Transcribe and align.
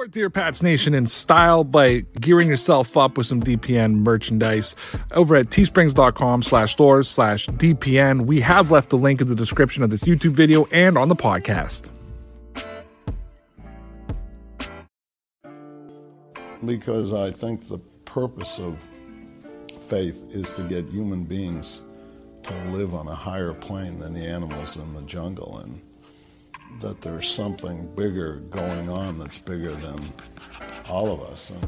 Support 0.00 0.12
Dear 0.12 0.30
Pats 0.30 0.62
Nation 0.62 0.94
in 0.94 1.06
style 1.06 1.62
by 1.62 2.06
gearing 2.18 2.48
yourself 2.48 2.96
up 2.96 3.18
with 3.18 3.26
some 3.26 3.42
DPN 3.42 3.96
merchandise 3.96 4.74
over 5.12 5.36
at 5.36 5.50
teesprings.com 5.50 6.42
slash 6.42 6.72
stores 6.72 7.06
slash 7.06 7.48
DPN. 7.48 8.22
We 8.22 8.40
have 8.40 8.70
left 8.70 8.88
the 8.88 8.96
link 8.96 9.20
in 9.20 9.28
the 9.28 9.34
description 9.34 9.82
of 9.82 9.90
this 9.90 10.04
YouTube 10.04 10.30
video 10.30 10.64
and 10.72 10.96
on 10.96 11.08
the 11.08 11.16
podcast. 11.16 11.90
Because 16.64 17.12
I 17.12 17.30
think 17.30 17.68
the 17.68 17.80
purpose 18.06 18.58
of 18.58 18.82
faith 19.86 20.34
is 20.34 20.54
to 20.54 20.62
get 20.62 20.88
human 20.88 21.24
beings 21.24 21.84
to 22.44 22.54
live 22.70 22.94
on 22.94 23.06
a 23.06 23.14
higher 23.14 23.52
plane 23.52 23.98
than 23.98 24.14
the 24.14 24.26
animals 24.26 24.78
in 24.78 24.94
the 24.94 25.02
jungle 25.02 25.58
and 25.58 25.82
that 26.78 27.00
there's 27.00 27.28
something 27.28 27.86
bigger 27.94 28.36
going 28.50 28.88
on 28.88 29.18
that's 29.18 29.38
bigger 29.38 29.72
than 29.72 29.98
all 30.88 31.12
of 31.12 31.20
us. 31.20 31.50
And 31.50 31.66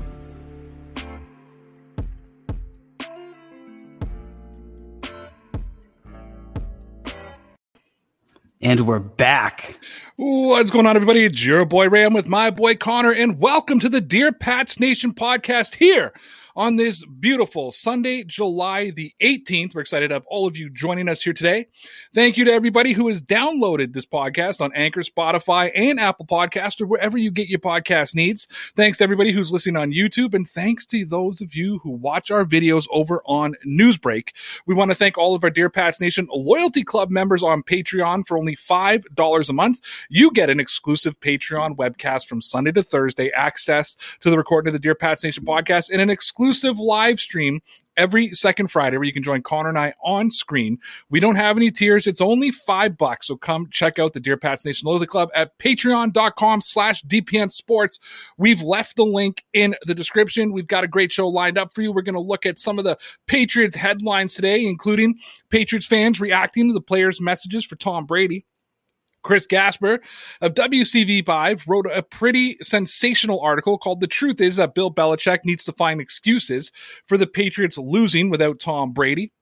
And 8.65 8.87
we're 8.87 9.01
back. 9.01 9.77
What's 10.15 10.71
going 10.71 10.87
on, 10.87 10.95
everybody? 10.95 11.25
It's 11.25 11.45
your 11.45 11.65
boy 11.65 11.89
Ray 11.89 12.07
with 12.07 12.29
my 12.29 12.51
boy 12.51 12.77
Conor, 12.77 13.11
and 13.11 13.41
welcome 13.41 13.81
to 13.81 13.89
the 13.89 14.01
Dear 14.01 14.31
Pats 14.31 14.79
Nation 14.79 15.13
podcast 15.13 15.75
here 15.75 16.13
on 16.55 16.77
this 16.77 17.05
beautiful 17.05 17.71
Sunday, 17.71 18.25
July 18.25 18.91
the 18.91 19.13
18th. 19.21 19.75
We're 19.75 19.81
excited 19.81 20.09
to 20.09 20.15
have 20.15 20.27
all 20.27 20.47
of 20.47 20.57
you 20.57 20.71
joining 20.71 21.09
us 21.09 21.23
here 21.23 21.33
today. 21.33 21.67
Thank 22.15 22.37
you 22.37 22.45
to 22.45 22.53
everybody 22.53 22.93
who 22.93 23.09
has 23.09 23.23
downloaded 23.23 23.93
this 23.93 24.07
podcast 24.07 24.61
on 24.61 24.73
Anchor, 24.75 25.01
Spotify, 25.01 25.71
and 25.75 25.99
Apple 25.99 26.27
Podcast, 26.27 26.81
or 26.81 26.87
wherever 26.87 27.17
you 27.17 27.31
get 27.31 27.49
your 27.49 27.59
podcast 27.59 28.15
needs. 28.15 28.47
Thanks 28.77 28.99
to 28.99 29.05
everybody 29.05 29.33
who's 29.33 29.53
listening 29.53 29.77
on 29.77 29.93
YouTube, 29.93 30.35
and 30.35 30.49
thanks 30.49 30.85
to 30.87 31.05
those 31.05 31.41
of 31.41 31.55
you 31.55 31.79
who 31.79 31.91
watch 31.91 32.31
our 32.31 32.45
videos 32.45 32.87
over 32.91 33.23
on 33.25 33.55
Newsbreak. 33.67 34.31
We 34.67 34.75
want 34.75 34.91
to 34.91 34.95
thank 34.95 35.17
all 35.17 35.35
of 35.35 35.45
our 35.45 35.51
Dear 35.51 35.71
Pats 35.71 36.01
Nation 36.01 36.29
Loyalty 36.31 36.83
Club 36.83 37.11
members 37.11 37.43
on 37.43 37.63
Patreon 37.63 38.27
for 38.27 38.37
only 38.37 38.57
$5 38.57 39.49
a 39.49 39.53
month. 39.53 39.81
You 40.09 40.31
get 40.31 40.51
an 40.51 40.61
exclusive 40.61 41.19
Patreon 41.21 41.77
webcast 41.77 42.27
from 42.27 42.41
Sunday 42.41 42.73
to 42.73 42.83
Thursday, 42.83 43.31
access 43.33 43.97
to 44.21 44.31
the 44.31 44.37
recording 44.37 44.69
of 44.69 44.75
the 44.75 44.79
Dear 44.79 44.95
Pats 44.95 45.25
Nation 45.25 45.45
podcast, 45.45 45.91
and 45.91 46.01
an 46.01 46.11
exclusive 46.11 46.42
exclusive 46.43 46.79
live 46.81 47.21
stream 47.21 47.61
every 47.97 48.35
second 48.35 48.69
Friday 48.69 48.97
where 48.97 49.05
you 49.05 49.13
can 49.13 49.23
join 49.23 49.43
Conor 49.43 49.69
and 49.69 49.79
I 49.79 49.95
on 50.03 50.31
screen. 50.31 50.79
We 51.09 51.21
don't 51.21 51.37
have 51.37 51.57
any 51.57 51.71
tiers. 51.71 52.09
It's 52.09 52.21
only 52.21 52.51
five 52.51 52.99
bucks. 52.99 53.29
So 53.29 53.37
come 53.37 53.69
check 53.71 54.01
out 54.01 54.13
the 54.13 54.19
Dear 54.19 54.37
Pats 54.37 54.65
Nation 54.65 54.87
Loyalty 54.87 55.07
Club 55.07 55.29
at 55.37 55.57
patreon.com 55.59 56.63
slash 56.63 57.05
DPN 57.05 57.53
Sports. 57.53 58.01
We've 58.39 58.61
left 58.61 58.97
the 58.97 59.05
link 59.05 59.45
in 59.53 59.77
the 59.87 59.95
description. 59.95 60.53
We've 60.53 60.67
got 60.67 60.83
a 60.83 60.89
great 60.89 61.13
show 61.13 61.29
lined 61.29 61.59
up 61.59 61.75
for 61.75 61.83
you. 61.83 61.93
We're 61.93 62.03
going 62.03 62.15
to 62.15 62.21
look 62.21 62.45
at 62.45 62.59
some 62.59 62.79
of 62.79 62.85
the 62.85 62.99
Patriots 63.29 63.77
headlines 63.77 64.35
today, 64.35 64.67
including 64.67 65.19
Patriots 65.49 65.87
fans 65.87 66.21
reacting 66.21 66.69
to 66.69 66.75
the 66.75 66.81
players' 66.81 67.21
messages 67.21 67.65
for 67.65 67.77
Tom 67.77 68.05
Brady. 68.05 68.47
Chris 69.23 69.47
Gasper 69.47 70.01
of 70.41 70.55
WCV5 70.55 71.63
wrote 71.67 71.87
a 71.93 72.03
pretty 72.03 72.57
sensational 72.61 73.41
article 73.41 73.79
called 73.79 74.01
The 74.01 74.07
Truth 74.07 74.41
is 74.41 74.57
that 74.57 74.75
Bill 74.75 74.93
Belichick 74.93 75.41
needs 75.45 75.65
to 75.65 75.73
find 75.73 76.01
excuses 76.01 76.73
for 77.07 77.17
the 77.17 77.27
Patriots 77.27 77.79
losing 77.79 78.31
without 78.31 78.61
Tom 78.61 78.93
Brady. 78.93 79.33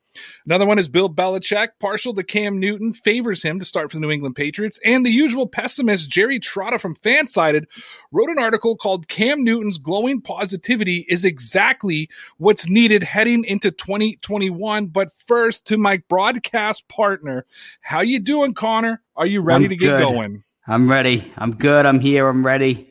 Another 0.45 0.67
one 0.67 0.79
is 0.79 0.89
Bill 0.89 1.09
Belichick, 1.09 1.69
partial 1.81 2.15
to 2.15 2.23
Cam 2.23 2.59
Newton, 2.59 2.93
favors 2.93 3.43
him 3.43 3.59
to 3.59 3.65
start 3.65 3.91
for 3.91 3.97
the 3.97 4.01
New 4.01 4.11
England 4.11 4.35
Patriots. 4.35 4.79
And 4.85 5.05
the 5.05 5.11
usual 5.11 5.47
pessimist, 5.47 6.11
Jerry 6.11 6.41
Trotta 6.41 6.81
from 6.81 6.97
Fansided, 6.97 7.67
wrote 8.11 8.31
an 8.31 8.39
article 8.39 8.77
called 8.77 9.09
Cam 9.09 9.45
Newton's 9.45 9.79
Glowing 9.79 10.21
Positivity 10.21 11.07
is 11.09 11.25
Exactly 11.25 12.09
What's 12.39 12.69
Needed 12.69 13.03
Heading 13.03 13.45
into 13.45 13.71
2021. 13.71 14.87
But 14.87 15.13
first, 15.13 15.67
to 15.67 15.77
my 15.77 16.03
broadcast 16.09 16.89
partner, 16.89 17.47
how 17.81 18.01
you 18.01 18.21
doing, 18.21 18.55
Conor? 18.55 19.03
Are 19.17 19.27
you 19.27 19.41
ready 19.41 19.65
I'm 19.65 19.71
to 19.71 19.77
get 19.77 19.87
good. 19.87 20.09
going? 20.09 20.43
I'm 20.67 20.91
ready. 20.91 21.33
I'm 21.37 21.55
good. 21.55 21.87
I'm 21.87 22.01
here. 22.01 22.29
I'm 22.29 22.45
ready. 22.45 22.90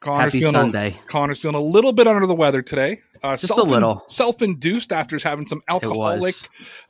Conor's 0.00 0.24
Happy 0.24 0.40
feeling 0.40 0.52
Sunday. 0.52 0.88
A, 0.88 1.08
Conor's 1.08 1.40
feeling 1.40 1.56
a 1.56 1.60
little 1.60 1.92
bit 1.92 2.06
under 2.06 2.26
the 2.26 2.34
weather 2.34 2.62
today. 2.62 3.00
Uh, 3.22 3.36
Just 3.36 3.50
a 3.50 3.62
little. 3.62 4.04
Self-induced 4.08 4.92
after 4.92 5.18
having 5.18 5.46
some 5.46 5.62
alcoholic 5.68 6.34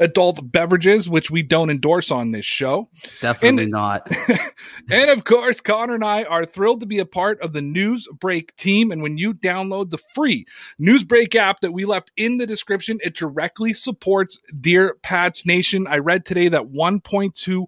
adult 0.01 0.41
beverages, 0.51 1.09
which 1.09 1.31
we 1.31 1.43
don't 1.43 1.71
endorse 1.71 2.11
on 2.11 2.33
this 2.33 2.45
show. 2.45 2.91
Definitely 3.21 3.65
And- 3.65 3.73
not. 3.73 4.11
and 4.91 5.11
of 5.11 5.25
course, 5.25 5.61
Conor 5.61 5.95
and 5.95 6.05
I 6.05 6.25
are 6.25 6.45
thrilled 6.45 6.81
to 6.81 6.87
be 6.87 6.99
a 6.99 7.07
part 7.07 7.41
of 7.41 7.53
the 7.53 7.61
Newsbreak 7.61 8.57
team. 8.57 8.91
And 8.91 9.03
when 9.03 9.17
you 9.19 9.35
download 9.35 9.91
the 9.91 9.99
free 9.99 10.45
Newsbreak 10.81 11.35
app 11.37 11.61
that 11.61 11.73
we 11.73 11.85
left 11.85 12.11
in 12.17 12.39
the 12.39 12.47
description, 12.47 12.99
it 13.05 13.15
directly 13.15 13.73
supports 13.73 14.41
Dear 14.61 14.97
Pats 15.03 15.47
Nation. 15.47 15.87
I 15.87 15.99
read 15.99 16.25
today 16.25 16.49
that 16.49 16.73
1.2 16.73 17.65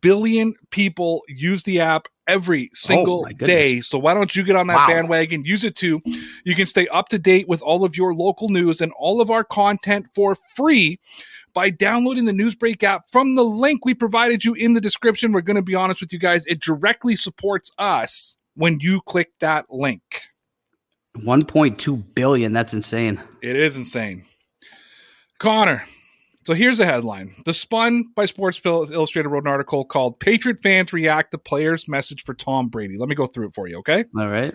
billion 0.00 0.54
people 0.70 1.22
use 1.28 1.62
the 1.62 1.80
app 1.80 2.08
every 2.30 2.66
oh 2.66 2.74
single 2.74 3.26
Oh, 3.28 3.32
day. 3.32 3.80
So 3.80 3.98
why 3.98 4.14
don't 4.14 4.34
you 4.34 4.42
get 4.42 4.56
on 4.56 4.66
that 4.68 4.76
Wow. 4.76 4.86
bandwagon? 4.88 5.44
Use 5.44 5.64
it 5.64 5.74
too. 5.76 6.00
You 6.44 6.54
can 6.54 6.66
stay 6.66 6.86
up 6.88 7.08
to 7.10 7.18
date 7.18 7.48
with 7.48 7.62
all 7.62 7.84
of 7.84 7.96
your 7.96 8.14
local 8.14 8.48
news 8.48 8.80
and 8.80 8.92
all 8.98 9.20
of 9.20 9.30
our 9.30 9.44
content 9.44 10.06
for 10.14 10.34
free 10.34 10.98
by 11.52 11.68
downloading 11.70 12.26
the 12.26 12.32
Newsbreak 12.32 12.82
app 12.82 13.10
from 13.10 13.34
the 13.34 13.44
link 13.44 13.84
we 13.84 13.92
provided 13.94 14.44
you 14.44 14.54
in 14.54 14.74
the 14.74 14.80
description. 14.80 15.32
We're 15.32 15.40
going 15.40 15.56
to 15.56 15.62
be 15.62 15.74
honest 15.74 16.00
with 16.00 16.12
you 16.12 16.18
guys, 16.18 16.46
it 16.46 16.60
directly 16.60 17.16
supports 17.16 17.70
us 17.78 18.36
when 18.54 18.78
you 18.80 19.00
click 19.02 19.30
that 19.40 19.66
link. 19.68 20.02
1.2 21.18 22.14
billion. 22.14 22.52
That's 22.52 22.72
insane. 22.72 23.20
It 23.42 23.56
is 23.56 23.76
insane. 23.76 24.24
Conor. 25.38 25.82
So 26.50 26.54
here's 26.56 26.78
the 26.78 26.84
headline. 26.84 27.32
The 27.44 27.54
Spun 27.54 28.06
by 28.16 28.26
Sports 28.26 28.60
Illustrated 28.64 29.28
wrote 29.28 29.44
an 29.44 29.50
article 29.50 29.84
called 29.84 30.18
Patriot 30.18 30.60
Fans 30.60 30.92
React 30.92 31.30
to 31.30 31.38
Players' 31.38 31.86
Message 31.86 32.24
for 32.24 32.34
Tom 32.34 32.68
Brady. 32.68 32.98
Let 32.98 33.08
me 33.08 33.14
go 33.14 33.28
through 33.28 33.46
it 33.46 33.54
for 33.54 33.68
you, 33.68 33.78
okay? 33.78 34.04
All 34.18 34.26
right. 34.26 34.52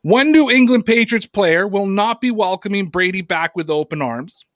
One 0.00 0.32
New 0.32 0.48
England 0.48 0.86
Patriots 0.86 1.26
player 1.26 1.68
will 1.68 1.84
not 1.84 2.22
be 2.22 2.30
welcoming 2.30 2.88
Brady 2.88 3.20
back 3.20 3.54
with 3.54 3.68
open 3.68 4.00
arms. 4.00 4.46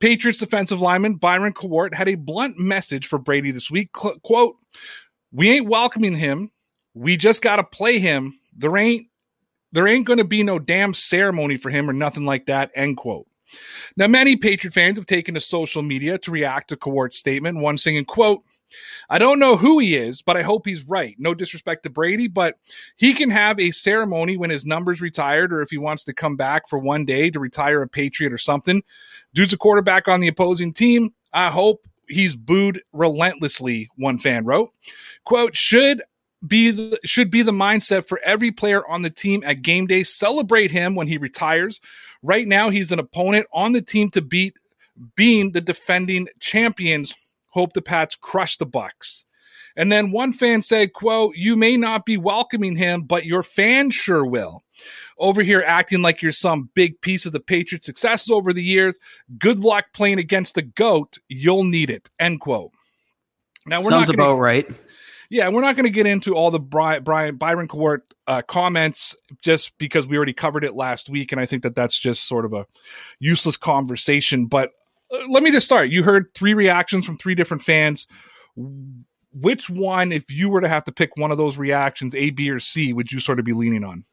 Patriots 0.00 0.40
defensive 0.40 0.80
lineman 0.80 1.14
Byron 1.14 1.52
Cowart 1.52 1.94
had 1.94 2.08
a 2.08 2.16
blunt 2.16 2.58
message 2.58 3.06
for 3.06 3.20
Brady 3.20 3.52
this 3.52 3.70
week. 3.70 3.90
Cl- 3.96 4.18
quote, 4.18 4.56
We 5.30 5.48
ain't 5.48 5.68
welcoming 5.68 6.16
him. 6.16 6.50
We 6.92 7.18
just 7.18 7.40
got 7.40 7.56
to 7.56 7.62
play 7.62 8.00
him. 8.00 8.36
There 8.56 8.76
ain't 8.76 9.06
there 9.70 9.86
ain't 9.86 10.08
going 10.08 10.18
to 10.18 10.24
be 10.24 10.42
no 10.42 10.58
damn 10.58 10.92
ceremony 10.92 11.56
for 11.56 11.70
him 11.70 11.88
or 11.88 11.92
nothing 11.92 12.26
like 12.26 12.46
that. 12.46 12.72
End 12.74 12.96
quote. 12.96 13.28
Now, 13.96 14.06
many 14.06 14.36
Patriot 14.36 14.72
fans 14.72 14.98
have 14.98 15.06
taken 15.06 15.34
to 15.34 15.40
social 15.40 15.82
media 15.82 16.18
to 16.18 16.30
react 16.30 16.68
to 16.68 16.76
Cowart's 16.76 17.16
statement. 17.16 17.58
One 17.58 17.78
singing, 17.78 18.04
quote, 18.04 18.42
I 19.08 19.18
don't 19.18 19.38
know 19.38 19.56
who 19.56 19.78
he 19.78 19.96
is, 19.96 20.22
but 20.22 20.36
I 20.36 20.42
hope 20.42 20.66
he's 20.66 20.84
right. 20.84 21.16
No 21.18 21.34
disrespect 21.34 21.82
to 21.82 21.90
Brady, 21.90 22.28
but 22.28 22.56
he 22.96 23.14
can 23.14 23.30
have 23.30 23.58
a 23.58 23.72
ceremony 23.72 24.36
when 24.36 24.50
his 24.50 24.64
number's 24.64 25.00
retired 25.00 25.52
or 25.52 25.62
if 25.62 25.70
he 25.70 25.78
wants 25.78 26.04
to 26.04 26.12
come 26.12 26.36
back 26.36 26.68
for 26.68 26.78
one 26.78 27.04
day 27.04 27.30
to 27.30 27.40
retire 27.40 27.82
a 27.82 27.88
Patriot 27.88 28.32
or 28.32 28.38
something. 28.38 28.82
Dude's 29.34 29.52
a 29.52 29.58
quarterback 29.58 30.08
on 30.08 30.20
the 30.20 30.28
opposing 30.28 30.72
team. 30.72 31.12
I 31.32 31.50
hope 31.50 31.86
he's 32.08 32.36
booed 32.36 32.82
relentlessly, 32.92 33.88
one 33.96 34.18
fan 34.18 34.44
wrote. 34.44 34.70
Quote, 35.24 35.56
should 35.56 36.02
be 36.46 36.70
the, 36.70 36.98
should 37.04 37.30
be 37.30 37.42
the 37.42 37.52
mindset 37.52 38.08
for 38.08 38.20
every 38.24 38.50
player 38.50 38.86
on 38.86 39.02
the 39.02 39.10
team 39.10 39.42
at 39.44 39.62
game 39.62 39.86
day. 39.86 40.02
Celebrate 40.02 40.70
him 40.70 40.94
when 40.94 41.08
he 41.08 41.18
retires. 41.18 41.80
Right 42.22 42.46
now, 42.46 42.70
he's 42.70 42.92
an 42.92 42.98
opponent 42.98 43.46
on 43.52 43.72
the 43.72 43.82
team 43.82 44.10
to 44.10 44.22
beat, 44.22 44.56
being 45.16 45.52
the 45.52 45.60
defending 45.60 46.28
champions. 46.40 47.14
Hope 47.46 47.72
the 47.72 47.82
Pats 47.82 48.16
crush 48.16 48.56
the 48.56 48.66
Bucs. 48.66 49.24
And 49.76 49.90
then 49.90 50.10
one 50.10 50.32
fan 50.32 50.62
said, 50.62 50.92
quote, 50.92 51.34
you 51.36 51.56
may 51.56 51.76
not 51.76 52.04
be 52.04 52.16
welcoming 52.16 52.76
him, 52.76 53.02
but 53.02 53.24
your 53.24 53.42
fans 53.42 53.94
sure 53.94 54.24
will. 54.24 54.62
Over 55.18 55.42
here 55.42 55.62
acting 55.66 56.02
like 56.02 56.22
you're 56.22 56.32
some 56.32 56.70
big 56.74 57.00
piece 57.02 57.24
of 57.26 57.32
the 57.32 57.40
Patriots' 57.40 57.86
success 57.86 58.30
over 58.30 58.52
the 58.52 58.62
years. 58.62 58.98
Good 59.38 59.60
luck 59.60 59.86
playing 59.92 60.18
against 60.18 60.54
the 60.54 60.62
GOAT. 60.62 61.18
You'll 61.28 61.64
need 61.64 61.90
it. 61.90 62.10
End 62.18 62.40
quote. 62.40 62.72
Now 63.66 63.78
we're 63.78 63.90
Sounds 63.90 64.08
not 64.08 64.16
gonna, 64.16 64.30
about 64.30 64.40
right. 64.40 64.68
Yeah, 65.30 65.48
we're 65.48 65.60
not 65.60 65.76
going 65.76 65.84
to 65.84 65.90
get 65.90 66.06
into 66.06 66.34
all 66.34 66.50
the 66.50 66.58
Brian, 66.58 67.04
Brian 67.04 67.36
Byron 67.36 67.68
Cowart 67.68 68.00
uh, 68.26 68.42
comments 68.42 69.16
just 69.42 69.78
because 69.78 70.08
we 70.08 70.16
already 70.16 70.32
covered 70.32 70.64
it 70.64 70.74
last 70.74 71.08
week, 71.08 71.30
and 71.30 71.40
I 71.40 71.46
think 71.46 71.62
that 71.62 71.76
that's 71.76 71.98
just 71.98 72.26
sort 72.26 72.44
of 72.44 72.52
a 72.52 72.66
useless 73.20 73.56
conversation. 73.56 74.46
But 74.46 74.72
uh, 75.12 75.18
let 75.28 75.44
me 75.44 75.52
just 75.52 75.66
start. 75.66 75.90
You 75.90 76.02
heard 76.02 76.34
three 76.34 76.52
reactions 76.52 77.06
from 77.06 77.16
three 77.16 77.36
different 77.36 77.62
fans. 77.62 78.08
Which 79.32 79.70
one, 79.70 80.10
if 80.10 80.32
you 80.32 80.50
were 80.50 80.60
to 80.60 80.68
have 80.68 80.82
to 80.84 80.92
pick 80.92 81.16
one 81.16 81.30
of 81.30 81.38
those 81.38 81.56
reactions, 81.56 82.16
A, 82.16 82.30
B, 82.30 82.50
or 82.50 82.58
C, 82.58 82.92
would 82.92 83.12
you 83.12 83.20
sort 83.20 83.38
of 83.38 83.44
be 83.44 83.52
leaning 83.52 83.84
on? 83.84 84.04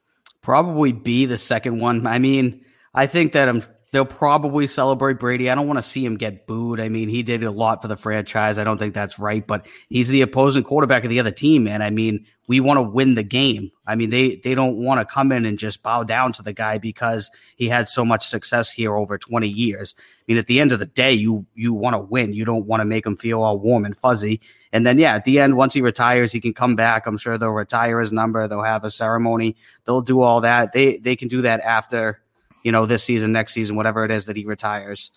Probably 0.43 0.91
B, 0.91 1.25
the 1.25 1.39
second 1.39 1.79
one. 1.79 2.05
I 2.05 2.19
mean, 2.19 2.63
I 2.93 3.07
think 3.07 3.33
that 3.33 3.49
I'm 3.49 3.63
They'll 3.91 4.05
probably 4.05 4.67
celebrate 4.67 5.17
Brady. 5.17 5.49
I 5.49 5.55
don't 5.55 5.67
want 5.67 5.77
to 5.77 5.83
see 5.83 6.03
him 6.03 6.17
get 6.17 6.45
booed. 6.45 6.81
I 6.81 6.89
mean, 6.89 7.07
he 7.07 7.23
did 7.23 7.43
a 7.43 7.51
lot 7.51 7.81
for 7.81 7.87
the 7.87 7.95
franchise. 7.95 8.57
I 8.57 8.65
don't 8.65 8.77
think 8.77 8.93
that's 8.93 9.17
right, 9.17 9.45
but 9.45 9.65
he's 9.87 10.09
the 10.09 10.21
opposing 10.21 10.63
quarterback 10.63 11.05
of 11.05 11.09
the 11.09 11.21
other 11.21 11.31
team, 11.31 11.63
man. 11.63 11.81
I 11.81 11.89
mean, 11.89 12.25
we 12.47 12.59
want 12.59 12.77
to 12.77 12.81
win 12.81 13.15
the 13.15 13.23
game. 13.23 13.71
I 13.85 13.95
mean, 13.95 14.09
they 14.09 14.37
they 14.37 14.55
don't 14.55 14.77
want 14.77 14.99
to 14.99 15.13
come 15.13 15.31
in 15.31 15.45
and 15.45 15.57
just 15.57 15.83
bow 15.83 16.03
down 16.03 16.33
to 16.33 16.43
the 16.43 16.53
guy 16.53 16.77
because 16.77 17.29
he 17.55 17.69
had 17.69 17.87
so 17.87 18.03
much 18.03 18.27
success 18.27 18.71
here 18.71 18.95
over 18.95 19.17
20 19.17 19.47
years. 19.47 19.95
I 19.97 20.23
mean, 20.27 20.37
at 20.37 20.47
the 20.47 20.59
end 20.59 20.73
of 20.73 20.79
the 20.79 20.85
day, 20.85 21.13
you 21.13 21.45
you 21.55 21.73
want 21.73 21.93
to 21.93 21.99
win. 21.99 22.33
You 22.33 22.43
don't 22.43 22.67
want 22.67 22.81
to 22.81 22.85
make 22.85 23.05
him 23.05 23.15
feel 23.15 23.41
all 23.41 23.57
warm 23.57 23.85
and 23.85 23.95
fuzzy. 23.95 24.41
And 24.73 24.85
then 24.85 24.97
yeah, 24.97 25.15
at 25.15 25.25
the 25.25 25.39
end, 25.39 25.55
once 25.55 25.73
he 25.73 25.81
retires, 25.81 26.31
he 26.31 26.39
can 26.39 26.53
come 26.53 26.75
back. 26.75 27.05
I'm 27.05 27.17
sure 27.17 27.37
they'll 27.37 27.49
retire 27.51 27.99
his 27.99 28.11
number. 28.11 28.47
They'll 28.47 28.63
have 28.63 28.83
a 28.83 28.91
ceremony. 28.91 29.55
They'll 29.85 30.01
do 30.01 30.21
all 30.21 30.41
that. 30.41 30.73
They 30.73 30.97
they 30.97 31.15
can 31.15 31.27
do 31.27 31.41
that 31.43 31.61
after 31.61 32.21
you 32.63 32.71
know, 32.71 32.85
this 32.85 33.03
season, 33.03 33.31
next 33.31 33.53
season, 33.53 33.75
whatever 33.75 34.03
it 34.05 34.11
is 34.11 34.25
that 34.25 34.35
he 34.35 34.45
retires. 34.45 35.11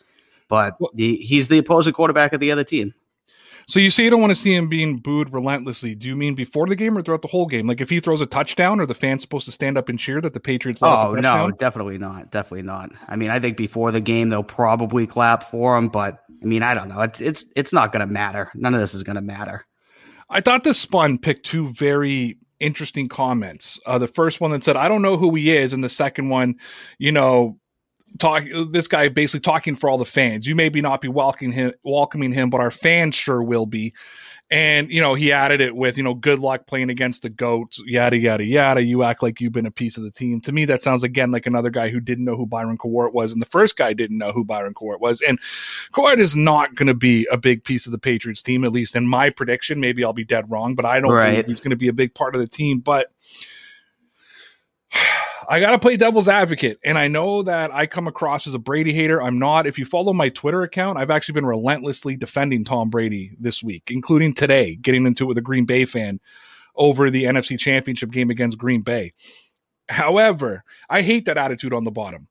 But 0.48 0.76
the, 0.94 1.16
he's 1.16 1.48
the 1.48 1.58
opposing 1.58 1.92
quarterback 1.92 2.32
of 2.32 2.40
the 2.40 2.50
other 2.50 2.64
team. 2.64 2.94
So 3.66 3.78
you 3.78 3.90
say 3.90 4.02
you 4.02 4.10
don't 4.10 4.20
want 4.20 4.32
to 4.32 4.36
see 4.36 4.52
him 4.52 4.68
being 4.68 4.96
booed 4.96 5.32
relentlessly. 5.32 5.94
Do 5.94 6.08
you 6.08 6.16
mean 6.16 6.34
before 6.34 6.66
the 6.66 6.74
game 6.74 6.98
or 6.98 7.02
throughout 7.02 7.22
the 7.22 7.28
whole 7.28 7.46
game? 7.46 7.68
Like 7.68 7.80
if 7.80 7.88
he 7.88 8.00
throws 8.00 8.20
a 8.20 8.26
touchdown, 8.26 8.80
are 8.80 8.86
the 8.86 8.94
fans 8.94 9.22
supposed 9.22 9.44
to 9.44 9.52
stand 9.52 9.78
up 9.78 9.88
and 9.88 9.96
cheer 9.96 10.20
that 10.20 10.34
the 10.34 10.40
Patriots? 10.40 10.82
Oh 10.82 11.12
no, 11.12 11.52
definitely 11.52 11.96
not. 11.96 12.32
Definitely 12.32 12.62
not. 12.62 12.90
I 13.06 13.14
mean, 13.14 13.30
I 13.30 13.38
think 13.38 13.56
before 13.56 13.92
the 13.92 14.00
game 14.00 14.28
they'll 14.28 14.42
probably 14.42 15.06
clap 15.06 15.50
for 15.52 15.76
him, 15.76 15.88
but 15.88 16.18
I 16.42 16.46
mean, 16.46 16.64
I 16.64 16.74
don't 16.74 16.88
know. 16.88 17.00
It's 17.02 17.20
it's 17.20 17.44
it's 17.54 17.72
not 17.72 17.92
going 17.92 18.00
to 18.00 18.12
matter. 18.12 18.50
None 18.54 18.74
of 18.74 18.80
this 18.80 18.94
is 18.94 19.04
going 19.04 19.16
to 19.16 19.22
matter. 19.22 19.64
I 20.28 20.40
thought 20.40 20.64
this 20.64 20.80
spun 20.80 21.18
picked 21.18 21.46
two 21.46 21.68
very 21.74 22.38
interesting 22.60 23.08
comments. 23.08 23.80
Uh, 23.86 23.98
the 23.98 24.06
first 24.06 24.40
one 24.40 24.50
that 24.52 24.62
said, 24.62 24.76
I 24.76 24.88
don't 24.88 25.02
know 25.02 25.16
who 25.16 25.34
he 25.34 25.50
is. 25.50 25.72
And 25.72 25.82
the 25.82 25.88
second 25.88 26.28
one, 26.28 26.56
you 26.98 27.12
know, 27.12 27.58
talk 28.18 28.44
this 28.70 28.88
guy 28.88 29.08
basically 29.08 29.40
talking 29.40 29.74
for 29.74 29.88
all 29.88 29.98
the 29.98 30.04
fans. 30.04 30.46
You 30.46 30.54
maybe 30.54 30.80
not 30.80 31.00
be 31.00 31.08
welcoming 31.08 31.52
him, 31.52 31.72
welcoming 31.82 32.32
him, 32.32 32.50
but 32.50 32.60
our 32.60 32.70
fans 32.70 33.14
sure 33.14 33.42
will 33.42 33.66
be. 33.66 33.94
And, 34.52 34.90
you 34.90 35.00
know, 35.00 35.14
he 35.14 35.30
added 35.30 35.60
it 35.60 35.76
with, 35.76 35.96
you 35.96 36.02
know, 36.02 36.14
good 36.14 36.40
luck 36.40 36.66
playing 36.66 36.90
against 36.90 37.22
the 37.22 37.28
GOATs, 37.28 37.80
yada, 37.86 38.16
yada, 38.16 38.42
yada. 38.42 38.82
You 38.82 39.04
act 39.04 39.22
like 39.22 39.40
you've 39.40 39.52
been 39.52 39.66
a 39.66 39.70
piece 39.70 39.96
of 39.96 40.02
the 40.02 40.10
team. 40.10 40.40
To 40.40 40.50
me, 40.50 40.64
that 40.64 40.82
sounds 40.82 41.04
again 41.04 41.30
like 41.30 41.46
another 41.46 41.70
guy 41.70 41.88
who 41.88 42.00
didn't 42.00 42.24
know 42.24 42.36
who 42.36 42.46
Byron 42.46 42.76
Cowart 42.76 43.12
was. 43.12 43.32
And 43.32 43.40
the 43.40 43.46
first 43.46 43.76
guy 43.76 43.92
didn't 43.92 44.18
know 44.18 44.32
who 44.32 44.44
Byron 44.44 44.74
Cowart 44.74 44.98
was. 44.98 45.20
And 45.20 45.38
Cowart 45.92 46.18
is 46.18 46.34
not 46.34 46.74
going 46.74 46.88
to 46.88 46.94
be 46.94 47.28
a 47.30 47.36
big 47.36 47.62
piece 47.62 47.86
of 47.86 47.92
the 47.92 47.98
Patriots 47.98 48.42
team, 48.42 48.64
at 48.64 48.72
least 48.72 48.96
in 48.96 49.06
my 49.06 49.30
prediction. 49.30 49.78
Maybe 49.78 50.04
I'll 50.04 50.12
be 50.12 50.24
dead 50.24 50.50
wrong, 50.50 50.74
but 50.74 50.84
I 50.84 50.98
don't 50.98 51.12
right. 51.12 51.36
think 51.36 51.46
he's 51.46 51.60
going 51.60 51.70
to 51.70 51.76
be 51.76 51.88
a 51.88 51.92
big 51.92 52.12
part 52.14 52.34
of 52.34 52.40
the 52.40 52.48
team. 52.48 52.80
But 52.80 53.12
I 55.50 55.58
got 55.58 55.72
to 55.72 55.80
play 55.80 55.96
devil's 55.96 56.28
advocate. 56.28 56.78
And 56.84 56.96
I 56.96 57.08
know 57.08 57.42
that 57.42 57.74
I 57.74 57.86
come 57.86 58.06
across 58.06 58.46
as 58.46 58.54
a 58.54 58.58
Brady 58.58 58.92
hater. 58.92 59.20
I'm 59.20 59.40
not. 59.40 59.66
If 59.66 59.80
you 59.80 59.84
follow 59.84 60.12
my 60.12 60.28
Twitter 60.28 60.62
account, 60.62 60.96
I've 60.96 61.10
actually 61.10 61.32
been 61.32 61.44
relentlessly 61.44 62.14
defending 62.14 62.64
Tom 62.64 62.88
Brady 62.88 63.32
this 63.36 63.60
week, 63.60 63.88
including 63.88 64.32
today, 64.32 64.76
getting 64.76 65.04
into 65.06 65.24
it 65.24 65.26
with 65.26 65.38
a 65.38 65.42
Green 65.42 65.64
Bay 65.64 65.86
fan 65.86 66.20
over 66.76 67.10
the 67.10 67.24
NFC 67.24 67.58
Championship 67.58 68.12
game 68.12 68.30
against 68.30 68.58
Green 68.58 68.82
Bay. 68.82 69.12
However, 69.88 70.62
I 70.88 71.02
hate 71.02 71.24
that 71.24 71.36
attitude 71.36 71.72
on 71.72 71.82
the 71.82 71.90
bottom. 71.90 72.28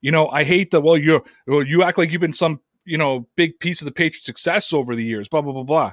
You 0.00 0.10
know, 0.10 0.30
I 0.30 0.44
hate 0.44 0.70
that, 0.70 0.80
well, 0.80 0.96
you 0.96 1.22
you 1.46 1.82
act 1.82 1.98
like 1.98 2.10
you've 2.10 2.22
been 2.22 2.32
some, 2.32 2.60
you 2.86 2.96
know, 2.96 3.28
big 3.36 3.60
piece 3.60 3.82
of 3.82 3.84
the 3.84 3.92
Patriots' 3.92 4.24
success 4.24 4.72
over 4.72 4.96
the 4.96 5.04
years, 5.04 5.28
blah, 5.28 5.42
blah, 5.42 5.52
blah, 5.52 5.62
blah 5.62 5.92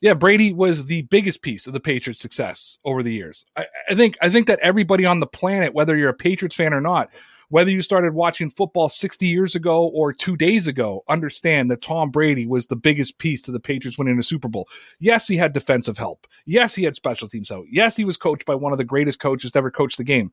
yeah, 0.00 0.14
Brady 0.14 0.52
was 0.52 0.86
the 0.86 1.02
biggest 1.02 1.42
piece 1.42 1.66
of 1.66 1.72
the 1.72 1.80
Patriots' 1.80 2.20
success 2.20 2.78
over 2.84 3.02
the 3.02 3.12
years. 3.12 3.44
I, 3.56 3.66
I, 3.88 3.94
think 3.94 4.16
I 4.20 4.30
think 4.30 4.46
that 4.46 4.58
everybody 4.60 5.04
on 5.04 5.20
the 5.20 5.26
planet, 5.26 5.74
whether 5.74 5.96
you're 5.96 6.08
a 6.08 6.14
Patriots 6.14 6.56
fan 6.56 6.72
or 6.72 6.80
not, 6.80 7.10
whether 7.50 7.70
you 7.70 7.82
started 7.82 8.14
watching 8.14 8.48
football 8.48 8.88
60 8.88 9.26
years 9.26 9.56
ago 9.56 9.88
or 9.88 10.12
two 10.12 10.36
days 10.36 10.68
ago, 10.68 11.02
understand 11.08 11.70
that 11.70 11.82
Tom 11.82 12.10
Brady 12.10 12.46
was 12.46 12.66
the 12.66 12.76
biggest 12.76 13.18
piece 13.18 13.42
to 13.42 13.52
the 13.52 13.60
Patriots 13.60 13.98
winning 13.98 14.18
a 14.18 14.22
Super 14.22 14.48
Bowl. 14.48 14.68
Yes, 15.00 15.26
he 15.26 15.36
had 15.36 15.52
defensive 15.52 15.98
help. 15.98 16.26
Yes, 16.46 16.76
he 16.76 16.84
had 16.84 16.94
special 16.94 17.28
teams 17.28 17.48
help. 17.48 17.66
Yes, 17.68 17.96
he 17.96 18.04
was 18.04 18.16
coached 18.16 18.46
by 18.46 18.54
one 18.54 18.72
of 18.72 18.78
the 18.78 18.84
greatest 18.84 19.18
coaches 19.18 19.52
to 19.52 19.58
ever 19.58 19.70
coach 19.70 19.96
the 19.96 20.04
game. 20.04 20.32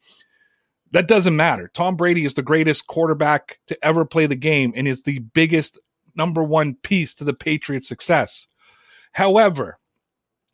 That 0.91 1.07
doesn't 1.07 1.35
matter. 1.35 1.69
Tom 1.73 1.97
Brady 1.97 2.23
is 2.23 2.35
the 2.35 2.43
greatest 2.43 2.87
quarterback 2.87 3.59
to 3.67 3.85
ever 3.85 4.05
play 4.05 4.27
the 4.27 4.35
game 4.35 4.71
and 4.75 4.87
is 4.87 5.01
the 5.01 5.19
biggest 5.19 5.79
number 6.15 6.43
one 6.43 6.75
piece 6.75 7.15
to 7.15 7.23
the 7.23 7.33
Patriots' 7.33 7.87
success. 7.87 8.47
However, 9.17 9.79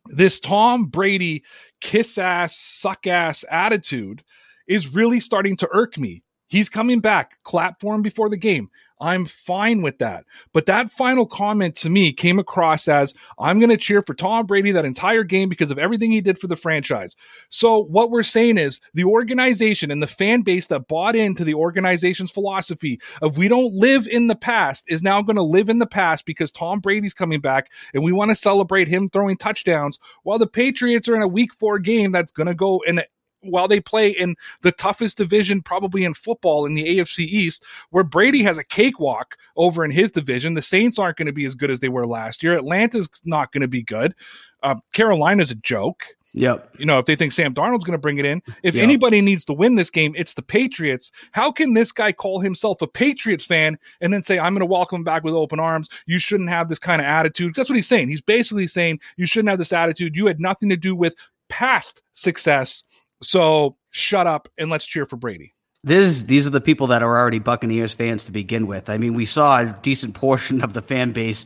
this 0.06 0.40
Tom 0.40 0.86
Brady 0.86 1.44
kiss 1.82 2.16
ass, 2.16 2.56
suck 2.56 3.06
ass 3.06 3.44
attitude 3.50 4.24
is 4.66 4.88
really 4.88 5.20
starting 5.20 5.54
to 5.58 5.68
irk 5.70 5.98
me. 5.98 6.22
He's 6.46 6.68
coming 6.68 7.00
back. 7.00 7.42
Clap 7.42 7.80
for 7.80 7.94
him 7.94 8.02
before 8.02 8.28
the 8.28 8.36
game. 8.36 8.70
I'm 9.00 9.26
fine 9.26 9.82
with 9.82 9.98
that. 9.98 10.24
But 10.52 10.66
that 10.66 10.92
final 10.92 11.26
comment 11.26 11.74
to 11.76 11.90
me 11.90 12.12
came 12.12 12.38
across 12.38 12.86
as 12.86 13.12
I'm 13.38 13.58
going 13.58 13.70
to 13.70 13.76
cheer 13.76 14.02
for 14.02 14.14
Tom 14.14 14.46
Brady 14.46 14.70
that 14.72 14.84
entire 14.84 15.24
game 15.24 15.48
because 15.48 15.70
of 15.70 15.78
everything 15.78 16.12
he 16.12 16.20
did 16.20 16.38
for 16.38 16.46
the 16.46 16.56
franchise. 16.56 17.16
So, 17.48 17.84
what 17.84 18.10
we're 18.10 18.22
saying 18.22 18.56
is 18.56 18.80
the 18.94 19.04
organization 19.04 19.90
and 19.90 20.02
the 20.02 20.06
fan 20.06 20.42
base 20.42 20.68
that 20.68 20.86
bought 20.88 21.16
into 21.16 21.44
the 21.44 21.54
organization's 21.54 22.30
philosophy 22.30 23.00
of 23.20 23.36
we 23.36 23.48
don't 23.48 23.74
live 23.74 24.06
in 24.06 24.28
the 24.28 24.36
past 24.36 24.84
is 24.88 25.02
now 25.02 25.20
going 25.22 25.36
to 25.36 25.42
live 25.42 25.68
in 25.68 25.80
the 25.80 25.86
past 25.86 26.24
because 26.24 26.52
Tom 26.52 26.78
Brady's 26.78 27.14
coming 27.14 27.40
back 27.40 27.70
and 27.92 28.04
we 28.04 28.12
want 28.12 28.30
to 28.30 28.36
celebrate 28.36 28.88
him 28.88 29.10
throwing 29.10 29.36
touchdowns 29.36 29.98
while 30.22 30.38
the 30.38 30.46
Patriots 30.46 31.08
are 31.08 31.16
in 31.16 31.22
a 31.22 31.28
week 31.28 31.52
four 31.54 31.78
game 31.78 32.12
that's 32.12 32.32
going 32.32 32.46
to 32.46 32.54
go 32.54 32.80
in 32.86 33.02
while 33.44 33.68
they 33.68 33.80
play 33.80 34.10
in 34.10 34.36
the 34.62 34.72
toughest 34.72 35.16
division 35.16 35.62
probably 35.62 36.04
in 36.04 36.14
football 36.14 36.66
in 36.66 36.74
the 36.74 36.98
AFC 36.98 37.20
East, 37.20 37.64
where 37.90 38.04
Brady 38.04 38.42
has 38.42 38.58
a 38.58 38.64
cakewalk 38.64 39.36
over 39.56 39.84
in 39.84 39.90
his 39.90 40.10
division. 40.10 40.54
The 40.54 40.62
Saints 40.62 40.98
aren't 40.98 41.16
going 41.16 41.26
to 41.26 41.32
be 41.32 41.44
as 41.44 41.54
good 41.54 41.70
as 41.70 41.80
they 41.80 41.88
were 41.88 42.06
last 42.06 42.42
year. 42.42 42.56
Atlanta's 42.56 43.08
not 43.24 43.52
going 43.52 43.62
to 43.62 43.68
be 43.68 43.82
good. 43.82 44.14
Uh, 44.62 44.76
Carolina's 44.92 45.50
a 45.50 45.56
joke. 45.56 46.04
Yep. 46.34 46.74
You 46.78 46.86
know, 46.86 46.98
if 46.98 47.06
they 47.06 47.14
think 47.14 47.32
Sam 47.32 47.54
Darnold's 47.54 47.84
going 47.84 47.92
to 47.92 47.98
bring 47.98 48.18
it 48.18 48.24
in, 48.24 48.42
if 48.64 48.74
yep. 48.74 48.82
anybody 48.82 49.20
needs 49.20 49.44
to 49.44 49.52
win 49.52 49.76
this 49.76 49.88
game, 49.88 50.14
it's 50.16 50.34
the 50.34 50.42
Patriots. 50.42 51.12
How 51.30 51.52
can 51.52 51.74
this 51.74 51.92
guy 51.92 52.10
call 52.10 52.40
himself 52.40 52.82
a 52.82 52.88
Patriots 52.88 53.44
fan 53.44 53.78
and 54.00 54.12
then 54.12 54.24
say, 54.24 54.38
I'm 54.38 54.52
going 54.52 54.60
to 54.60 54.66
welcome 54.66 54.96
him 54.96 55.04
back 55.04 55.22
with 55.22 55.34
open 55.34 55.60
arms? 55.60 55.88
You 56.06 56.18
shouldn't 56.18 56.50
have 56.50 56.68
this 56.68 56.80
kind 56.80 57.00
of 57.00 57.06
attitude. 57.06 57.54
That's 57.54 57.68
what 57.68 57.76
he's 57.76 57.86
saying. 57.86 58.08
He's 58.08 58.20
basically 58.20 58.66
saying 58.66 58.98
you 59.16 59.26
shouldn't 59.26 59.50
have 59.50 59.60
this 59.60 59.72
attitude. 59.72 60.16
You 60.16 60.26
had 60.26 60.40
nothing 60.40 60.68
to 60.70 60.76
do 60.76 60.96
with 60.96 61.14
past 61.48 62.02
success. 62.14 62.82
So 63.22 63.76
shut 63.90 64.26
up 64.26 64.48
and 64.58 64.70
let's 64.70 64.86
cheer 64.86 65.06
for 65.06 65.16
Brady. 65.16 65.54
This, 65.82 66.22
these 66.22 66.46
are 66.46 66.50
the 66.50 66.62
people 66.62 66.86
that 66.88 67.02
are 67.02 67.18
already 67.18 67.38
Buccaneers 67.38 67.92
fans 67.92 68.24
to 68.24 68.32
begin 68.32 68.66
with. 68.66 68.88
I 68.88 68.96
mean, 68.96 69.14
we 69.14 69.26
saw 69.26 69.60
a 69.60 69.78
decent 69.82 70.14
portion 70.14 70.62
of 70.64 70.72
the 70.72 70.80
fan 70.80 71.12
base 71.12 71.44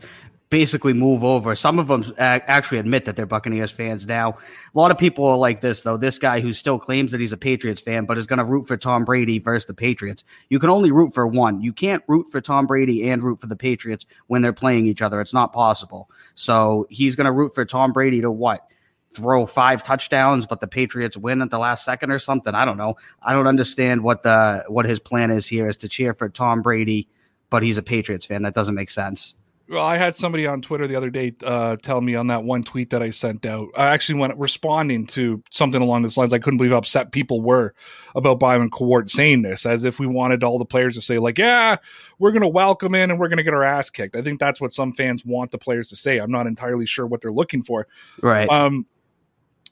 basically 0.51 0.93
move 0.93 1.23
over. 1.25 1.55
Some 1.55 1.79
of 1.79 1.89
them 1.89 2.15
actually 2.19 2.79
admit 2.79 3.05
that 3.05 3.17
they're 3.17 3.27
Buccaneers 3.27 3.71
fans 3.71 4.07
now. 4.07 4.31
A 4.31 4.79
lot 4.79 4.91
of 4.91 4.97
people 4.97 5.27
are 5.27 5.37
like 5.37 5.61
this, 5.61 5.83
though. 5.83 5.97
This 5.97 6.19
guy 6.19 6.41
who 6.41 6.53
still 6.53 6.79
claims 6.79 7.13
that 7.13 7.21
he's 7.21 7.33
a 7.33 7.37
Patriots 7.37 7.81
fan, 7.81 8.07
but 8.07 8.17
is 8.17 8.27
going 8.27 8.39
to 8.39 8.45
root 8.45 8.67
for 8.67 8.77
Tom 8.77 9.05
Brady 9.05 9.39
versus 9.39 9.67
the 9.67 9.75
Patriots. 9.75 10.25
You 10.49 10.59
can 10.59 10.71
only 10.71 10.91
root 10.91 11.13
for 11.13 11.27
one. 11.27 11.61
You 11.61 11.73
can't 11.73 12.03
root 12.09 12.29
for 12.31 12.41
Tom 12.41 12.67
Brady 12.67 13.11
and 13.11 13.23
root 13.23 13.41
for 13.41 13.47
the 13.47 13.57
Patriots 13.57 14.07
when 14.29 14.41
they're 14.41 14.53
playing 14.55 14.87
each 14.87 15.03
other. 15.03 15.21
It's 15.21 15.35
not 15.35 15.53
possible. 15.53 16.09
So 16.35 16.87
he's 16.89 17.15
going 17.15 17.27
to 17.27 17.33
root 17.33 17.55
for 17.55 17.65
Tom 17.65 17.93
Brady 17.93 18.21
to 18.23 18.31
what? 18.31 18.67
Throw 19.13 19.47
five 19.47 19.83
touchdowns, 19.83 20.47
but 20.47 20.61
the 20.61 20.67
Patriots 20.67 21.17
win 21.17 21.43
at 21.43 21.51
the 21.51 21.59
last 21.59 21.85
second 21.85 22.11
or 22.11 22.19
something. 22.19 22.55
I 22.55 22.65
don't 22.65 22.77
know. 22.77 22.97
I 23.23 23.33
don't 23.33 23.47
understand 23.47 24.03
what 24.03 24.23
the 24.23 24.65
what 24.69 24.87
his 24.87 24.99
plan 24.99 25.31
is 25.31 25.47
here 25.47 25.69
is 25.69 25.77
to 25.79 25.89
cheer 25.89 26.15
for 26.15 26.29
Tom 26.29 26.63
Brady, 26.63 27.09
but 27.51 27.63
he's 27.63 27.79
a 27.79 27.83
Patriots 27.83 28.27
fan. 28.27 28.43
That 28.43 28.55
doesn't 28.55 28.75
make 28.75 28.91
sense. 28.91 29.35
Well, 29.71 29.85
I 29.85 29.99
had 29.99 30.17
somebody 30.17 30.47
on 30.47 30.63
Twitter 30.63 30.87
the 30.87 30.97
other 30.97 31.11
day 31.11 31.35
uh, 31.45 31.77
tell 31.77 32.01
me 32.01 32.15
on 32.15 32.29
that 32.29 32.43
one 32.43 32.63
tweet 32.63 32.89
that 32.91 33.03
I 33.03 33.11
sent 33.11 33.45
out. 33.45 33.69
I 33.77 33.89
actually 33.89 34.19
went 34.19 34.35
responding 34.39 35.07
to 35.09 35.43
something 35.51 35.83
along 35.83 36.03
those 36.03 36.17
lines. 36.17 36.33
I 36.33 36.39
couldn't 36.39 36.57
believe 36.57 36.73
how 36.73 36.79
upset 36.79 37.13
people 37.13 37.43
were 37.43 37.75
about 38.15 38.41
Byron 38.41 38.71
Cowart 38.71 39.11
saying 39.11 39.43
this, 39.43 39.67
as 39.67 39.85
if 39.85 39.99
we 39.99 40.07
wanted 40.07 40.43
all 40.43 40.59
the 40.59 40.65
players 40.65 40.95
to 40.95 41.03
say, 41.03 41.19
like, 41.19 41.37
"Yeah, 41.37 41.77
we're 42.19 42.33
going 42.33 42.43
to 42.43 42.49
welcome 42.49 42.95
in 42.95 43.11
and 43.11 43.21
we're 43.21 43.29
going 43.29 43.39
to 43.39 43.43
get 43.43 43.53
our 43.53 43.63
ass 43.63 43.91
kicked." 43.91 44.17
I 44.17 44.23
think 44.23 44.41
that's 44.41 44.59
what 44.59 44.73
some 44.73 44.95
fans 44.95 45.27
want 45.27 45.51
the 45.51 45.59
players 45.59 45.89
to 45.91 45.97
say. 45.97 46.17
I'm 46.17 46.31
not 46.31 46.47
entirely 46.47 46.87
sure 46.87 47.07
what 47.07 47.21
they're 47.21 47.31
looking 47.31 47.63
for. 47.63 47.87
Right. 48.23 48.49
Um, 48.49 48.87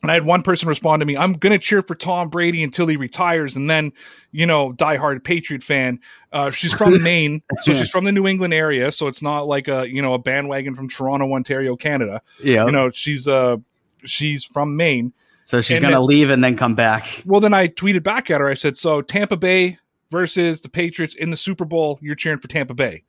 and 0.07 0.13
I 0.13 0.15
had 0.15 0.25
one 0.25 0.45
person 0.45 0.69
respond 0.69 1.01
to 1.01 1.07
me, 1.07 1.17
I'm 1.17 1.33
going 1.33 1.53
to 1.53 1.59
cheer 1.59 1.83
for 1.83 1.97
Tom 1.97 2.29
Brady 2.29 2.63
until 2.63 2.87
he 2.87 2.97
retires. 2.97 3.57
And 3.57 3.69
then, 3.69 3.91
you 4.31 4.47
know, 4.47 4.73
diehard 4.73 5.25
Patriot 5.25 5.65
fan. 5.65 5.99
Uh, 6.33 6.53
she's 6.53 6.73
from 6.73 7.03
Maine. 7.03 7.43
So 7.63 7.73
she's 7.73 7.91
from 7.91 8.05
the 8.05 8.13
New 8.13 8.29
England 8.29 8.55
area. 8.55 8.93
So 8.93 9.09
it's 9.09 9.21
not 9.21 9.49
like 9.49 9.67
a, 9.67 9.91
you 9.91 10.01
know, 10.01 10.15
a 10.15 10.19
bandwagon 10.19 10.77
from 10.77 10.89
Toronto, 10.89 11.33
Ontario, 11.33 11.75
Canada. 11.75 12.23
Yeah. 12.41 12.67
You 12.67 12.71
know, 12.71 12.93
she's, 12.93 13.27
uh, 13.27 13.57
she's 14.05 14.45
from 14.45 14.77
Maine. 14.77 15.13
So 15.45 15.61
she's 15.61 15.81
going 15.81 15.93
to 15.93 16.01
leave 16.01 16.31
and 16.31 16.45
then 16.45 16.57
come 16.57 16.77
back. 16.77 17.25
Well, 17.27 17.41
then 17.41 17.53
I 17.53 17.67
tweeted 17.67 18.05
back 18.05 18.31
at 18.31 18.41
her. 18.41 18.49
I 18.49 18.55
said, 18.55 18.77
so 18.77 19.03
Tampa 19.03 19.37
Bay 19.37 19.81
versus 20.13 20.61
the 20.61 20.69
Patriots 20.69 21.17
in 21.17 21.31
the 21.31 21.37
Super 21.37 21.65
Bowl, 21.65 21.99
you're 22.01 22.15
cheering 22.15 22.39
for 22.39 22.47
Tampa 22.47 22.75
Bay. 22.75 23.03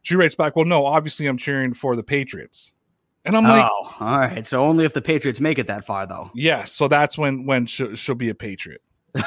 She 0.00 0.16
writes 0.16 0.34
back, 0.34 0.56
well, 0.56 0.64
no, 0.64 0.86
obviously 0.86 1.26
I'm 1.26 1.36
cheering 1.36 1.74
for 1.74 1.94
the 1.94 2.02
Patriots. 2.02 2.72
And 3.26 3.36
I'm 3.36 3.42
like, 3.42 3.68
oh, 3.70 3.96
all 4.00 4.18
right. 4.18 4.46
So 4.46 4.62
only 4.62 4.84
if 4.84 4.94
the 4.94 5.02
Patriots 5.02 5.40
make 5.40 5.58
it 5.58 5.66
that 5.66 5.84
far, 5.84 6.06
though. 6.06 6.30
Yes. 6.34 6.58
Yeah, 6.58 6.64
so 6.64 6.88
that's 6.88 7.18
when 7.18 7.44
when 7.44 7.66
she'll, 7.66 7.94
she'll 7.96 8.14
be 8.14 8.28
a 8.28 8.34
Patriot. 8.34 8.82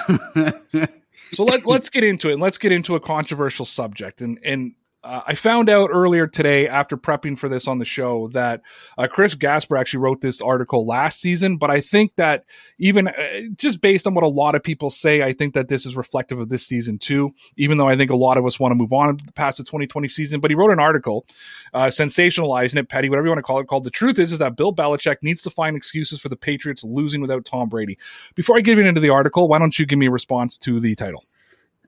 so 1.34 1.44
let 1.44 1.66
let's 1.66 1.90
get 1.90 2.04
into 2.04 2.30
it. 2.30 2.40
Let's 2.40 2.58
get 2.58 2.72
into 2.72 2.96
a 2.96 3.00
controversial 3.00 3.66
subject. 3.66 4.22
And 4.22 4.40
and 4.44 4.74
uh, 5.02 5.22
I 5.28 5.36
found 5.36 5.70
out 5.70 5.90
earlier 5.94 6.28
today 6.28 6.68
after 6.68 6.98
prepping 6.98 7.40
for 7.40 7.48
this 7.48 7.70
on 7.70 7.78
the 7.78 7.86
show 7.86 8.28
that 8.30 8.62
uh, 8.98 9.08
Chris 9.08 9.34
Gasper 9.34 9.78
actually 9.78 10.02
wrote 10.02 10.20
this 10.20 10.42
article 10.42 10.86
last 10.86 11.22
season, 11.22 11.56
but 11.56 11.72
I 11.72 11.80
think 11.80 12.16
that 12.18 12.44
even 12.80 13.08
uh, 13.08 13.14
just 13.56 13.80
based 13.80 14.08
on 14.08 14.14
what 14.14 14.26
a 14.26 14.28
lot 14.28 14.56
of 14.56 14.64
people 14.64 14.90
say, 14.90 15.24
I 15.24 15.32
think 15.32 15.54
that 15.54 15.70
this 15.70 15.86
is 15.86 15.96
reflective 15.96 16.40
of 16.40 16.50
this 16.50 16.68
season 16.68 16.98
too, 16.98 17.32
even 17.56 17.78
though 17.78 17.88
I 17.88 17.96
think 17.96 18.12
a 18.12 18.16
lot 18.16 18.38
of 18.38 18.46
us 18.46 18.60
want 18.60 18.72
to 18.72 18.76
move 18.76 18.92
on 18.92 19.18
past 19.36 19.58
the 19.58 19.64
2020 19.64 20.10
season. 20.10 20.42
But 20.42 20.52
he 20.52 20.56
wrote 20.56 20.72
an 20.72 20.82
article 20.82 21.26
uh, 21.74 21.86
sensationalizing 21.86 22.78
it, 22.78 22.90
petty, 22.90 23.08
whatever 23.08 23.28
you 23.28 23.32
want 23.32 23.40
to 23.40 23.44
call 23.44 23.60
it, 23.62 23.68
called 23.68 23.86
The 23.86 23.92
Truth 23.92 24.20
is, 24.20 24.34
is 24.34 24.40
that 24.40 24.58
Bill 24.58 24.74
Belichick 24.74 25.18
needs 25.22 25.42
to 25.44 25.50
find 25.50 25.78
excuses 25.78 26.20
for 26.20 26.28
the 26.28 26.36
Patriots 26.36 26.84
losing 26.84 27.22
without 27.22 27.46
Tom 27.46 27.70
Brady. 27.70 27.98
Before 28.36 28.58
I 28.58 28.62
get 28.62 28.78
into 28.78 29.00
the 29.00 29.10
article, 29.10 29.48
why 29.48 29.60
don't 29.60 29.80
you 29.80 29.86
give 29.86 29.98
me 29.98 30.08
a 30.08 30.12
response 30.12 30.58
to 30.60 30.82
the 30.82 30.94
title? 30.96 31.24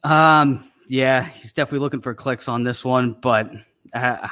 Um, 0.03 0.70
yeah, 0.91 1.23
he's 1.23 1.53
definitely 1.53 1.79
looking 1.79 2.01
for 2.01 2.13
clicks 2.13 2.49
on 2.49 2.65
this 2.65 2.83
one, 2.83 3.13
but 3.13 3.49
uh, 3.93 4.27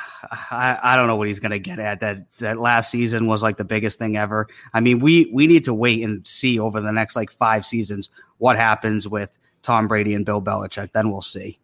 I, 0.51 0.77
I 0.83 0.97
don't 0.97 1.07
know 1.07 1.15
what 1.15 1.27
he's 1.27 1.39
going 1.39 1.51
to 1.51 1.59
get 1.59 1.79
at. 1.79 2.01
That 2.01 2.25
that 2.39 2.59
last 2.59 2.91
season 2.91 3.27
was 3.27 3.41
like 3.41 3.55
the 3.55 3.63
biggest 3.63 3.97
thing 3.97 4.17
ever. 4.17 4.45
I 4.73 4.81
mean, 4.81 4.99
we 4.99 5.31
we 5.33 5.47
need 5.47 5.63
to 5.63 5.73
wait 5.73 6.03
and 6.03 6.27
see 6.27 6.59
over 6.59 6.81
the 6.81 6.91
next 6.91 7.15
like 7.15 7.31
five 7.31 7.65
seasons 7.65 8.09
what 8.39 8.57
happens 8.57 9.07
with 9.07 9.39
Tom 9.61 9.87
Brady 9.87 10.13
and 10.13 10.25
Bill 10.25 10.41
Belichick. 10.41 10.91
Then 10.91 11.11
we'll 11.11 11.21
see. 11.21 11.59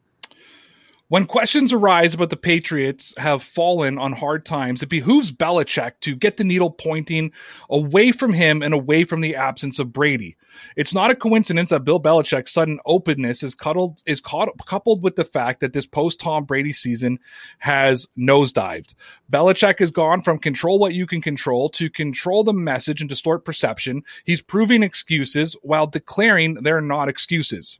When 1.09 1.25
questions 1.25 1.73
arise 1.73 2.13
about 2.13 2.29
the 2.29 2.37
Patriots 2.37 3.13
have 3.17 3.43
fallen 3.43 3.97
on 3.97 4.13
hard 4.13 4.45
times, 4.45 4.81
it 4.81 4.87
behooves 4.87 5.29
Belichick 5.29 5.99
to 6.01 6.15
get 6.15 6.37
the 6.37 6.45
needle 6.45 6.71
pointing 6.71 7.33
away 7.69 8.13
from 8.13 8.31
him 8.31 8.63
and 8.63 8.73
away 8.73 9.03
from 9.03 9.19
the 9.19 9.35
absence 9.35 9.77
of 9.77 9.91
Brady. 9.91 10.37
It's 10.75 10.93
not 10.93 11.11
a 11.11 11.15
coincidence 11.15 11.69
that 11.69 11.83
Bill 11.83 11.99
Belichick's 11.99 12.51
sudden 12.51 12.79
openness 12.85 13.43
is 13.43 13.55
cuddled 13.55 14.01
is 14.05 14.21
caught, 14.21 14.49
coupled 14.65 15.03
with 15.03 15.15
the 15.15 15.25
fact 15.25 15.59
that 15.59 15.73
this 15.73 15.85
post 15.85 16.19
Tom 16.19 16.45
Brady 16.45 16.73
season 16.73 17.19
has 17.59 18.07
nosedived. 18.17 18.93
Belichick 19.31 19.79
has 19.79 19.91
gone 19.91 20.21
from 20.21 20.39
control 20.39 20.79
what 20.79 20.93
you 20.93 21.07
can 21.07 21.21
control 21.21 21.69
to 21.69 21.89
control 21.89 22.43
the 22.43 22.53
message 22.53 23.01
and 23.01 23.09
distort 23.09 23.45
perception. 23.45 24.03
He's 24.23 24.41
proving 24.41 24.83
excuses 24.83 25.55
while 25.61 25.87
declaring 25.87 26.55
they're 26.55 26.81
not 26.81 27.09
excuses. 27.09 27.79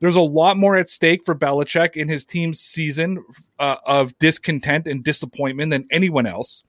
There's 0.00 0.16
a 0.16 0.20
lot 0.20 0.56
more 0.56 0.76
at 0.76 0.88
stake 0.88 1.24
for 1.24 1.34
Belichick 1.34 1.94
in 1.94 2.08
his 2.08 2.24
team's 2.24 2.60
season 2.60 3.22
uh, 3.58 3.76
of 3.84 4.18
discontent 4.18 4.86
and 4.86 5.04
disappointment 5.04 5.70
than 5.70 5.86
anyone 5.90 6.26
else. 6.26 6.64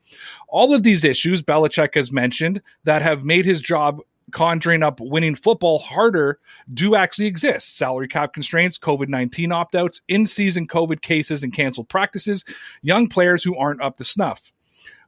All 0.49 0.73
of 0.73 0.83
these 0.83 1.05
issues 1.05 1.41
Belichick 1.41 1.95
has 1.95 2.11
mentioned 2.11 2.61
that 2.83 3.01
have 3.01 3.23
made 3.23 3.45
his 3.45 3.61
job 3.61 4.01
conjuring 4.31 4.83
up 4.83 4.99
winning 4.99 5.35
football 5.35 5.79
harder 5.79 6.39
do 6.73 6.95
actually 6.95 7.27
exist. 7.27 7.77
Salary 7.77 8.07
cap 8.07 8.33
constraints, 8.33 8.77
COVID 8.77 9.09
19 9.09 9.51
opt 9.51 9.75
outs, 9.75 10.01
in 10.07 10.25
season 10.25 10.67
COVID 10.67 11.01
cases 11.01 11.43
and 11.43 11.53
canceled 11.53 11.89
practices, 11.89 12.45
young 12.81 13.07
players 13.07 13.43
who 13.43 13.57
aren't 13.57 13.81
up 13.81 13.97
to 13.97 14.03
snuff. 14.03 14.51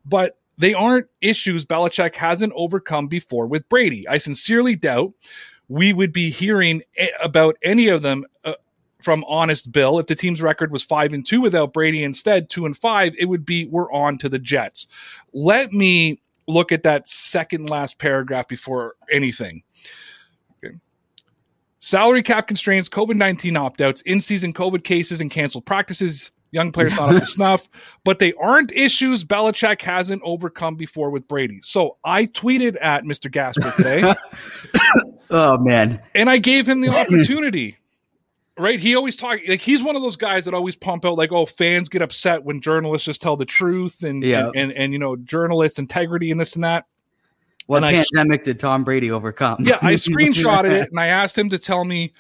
But 0.06 0.38
they 0.58 0.74
aren't 0.74 1.08
issues 1.22 1.66
Belichick 1.66 2.16
hasn't 2.16 2.54
overcome 2.56 3.08
before 3.08 3.48
with 3.48 3.68
Brady. 3.70 4.08
I 4.08 4.18
sincerely 4.18 4.76
doubt 4.76 5.14
we 5.68 5.94
would 5.94 6.14
be 6.14 6.30
hearing 6.30 6.84
about 7.22 7.56
any 7.64 7.88
of 7.88 8.02
them 8.02 8.26
uh, 8.44 8.54
from 9.02 9.24
honest 9.28 9.72
bill 9.72 10.00
if 10.00 10.08
the 10.08 10.16
team's 10.16 10.42
record 10.42 10.72
was 10.72 10.84
5 10.84 11.14
and 11.14 11.26
2 11.26 11.42
without 11.42 11.74
Brady 11.74 12.04
instead 12.04 12.50
2 12.50 12.66
and 12.66 12.78
5 12.78 13.14
it 13.18 13.26
would 13.26 13.46
be 13.46 13.66
we're 13.66 13.92
on 13.92 14.18
to 14.20 14.30
the 14.30 14.40
Jets 14.40 14.88
let 15.34 15.74
me 15.74 16.22
look 16.48 16.72
at 16.72 16.84
that 16.84 17.08
second 17.08 17.70
last 17.70 17.98
paragraph 17.98 18.48
before 18.48 18.96
anything 19.12 19.64
okay 20.58 20.76
salary 21.80 22.24
cap 22.24 22.48
constraints 22.48 22.90
covid-19 22.90 23.58
opt-outs 23.58 24.02
in-season 24.02 24.54
covid 24.54 24.84
cases 24.84 25.22
and 25.22 25.32
canceled 25.32 25.66
practices 25.66 26.32
young 26.54 26.72
players 26.72 26.94
not 26.94 27.14
up 27.14 27.20
to 27.20 27.26
snuff, 27.26 27.68
but 28.06 28.20
they 28.20 28.32
aren't 28.34 28.72
issues 28.72 29.26
Belichick 29.26 29.82
hasn't 29.82 30.22
overcome 30.24 30.76
before 30.76 31.10
with 31.10 31.28
Brady. 31.28 31.60
So 31.64 31.98
I 32.06 32.28
tweeted 32.28 32.78
at 32.80 33.04
Mr. 33.04 33.30
Gasper 33.30 33.74
today. 33.76 34.14
oh 35.32 35.58
man. 35.58 36.02
And 36.16 36.30
I 36.30 36.38
gave 36.38 36.70
him 36.70 36.82
the 36.82 36.90
opportunity. 36.98 37.78
Right? 38.58 38.80
He 38.80 38.96
always 38.96 39.16
talk 39.16 39.40
like 39.48 39.62
he's 39.62 39.84
one 39.84 39.96
of 39.96 40.02
those 40.02 40.16
guys 40.16 40.46
that 40.46 40.54
always 40.54 40.76
pump 40.76 41.06
out 41.06 41.18
like, 41.18 41.32
oh, 41.32 41.46
fans 41.46 41.90
get 41.90 42.02
upset 42.02 42.44
when 42.44 42.62
journalists 42.62 43.06
just 43.06 43.22
tell 43.22 43.36
the 43.36 43.46
truth 43.46 44.04
and 44.04 44.24
yeah. 44.24 44.48
and, 44.48 44.56
and, 44.56 44.72
and 44.74 44.94
you 44.94 45.00
know, 45.00 45.16
journalist 45.16 45.80
integrity 45.80 46.32
and 46.32 46.40
this 46.40 46.56
and 46.56 46.64
that. 46.64 46.86
What 47.66 47.84
and 47.84 47.96
pandemic 47.96 48.42
I, 48.42 48.44
did 48.44 48.60
Tom 48.60 48.84
Brady 48.84 49.12
overcome? 49.12 49.58
Yeah, 49.62 49.80
I 49.82 49.94
screenshotted 49.94 50.72
it 50.72 50.90
and 50.92 51.00
I 51.00 51.08
asked 51.08 51.38
him 51.38 51.50
to 51.50 51.60
tell 51.60 51.86
me 51.86 52.14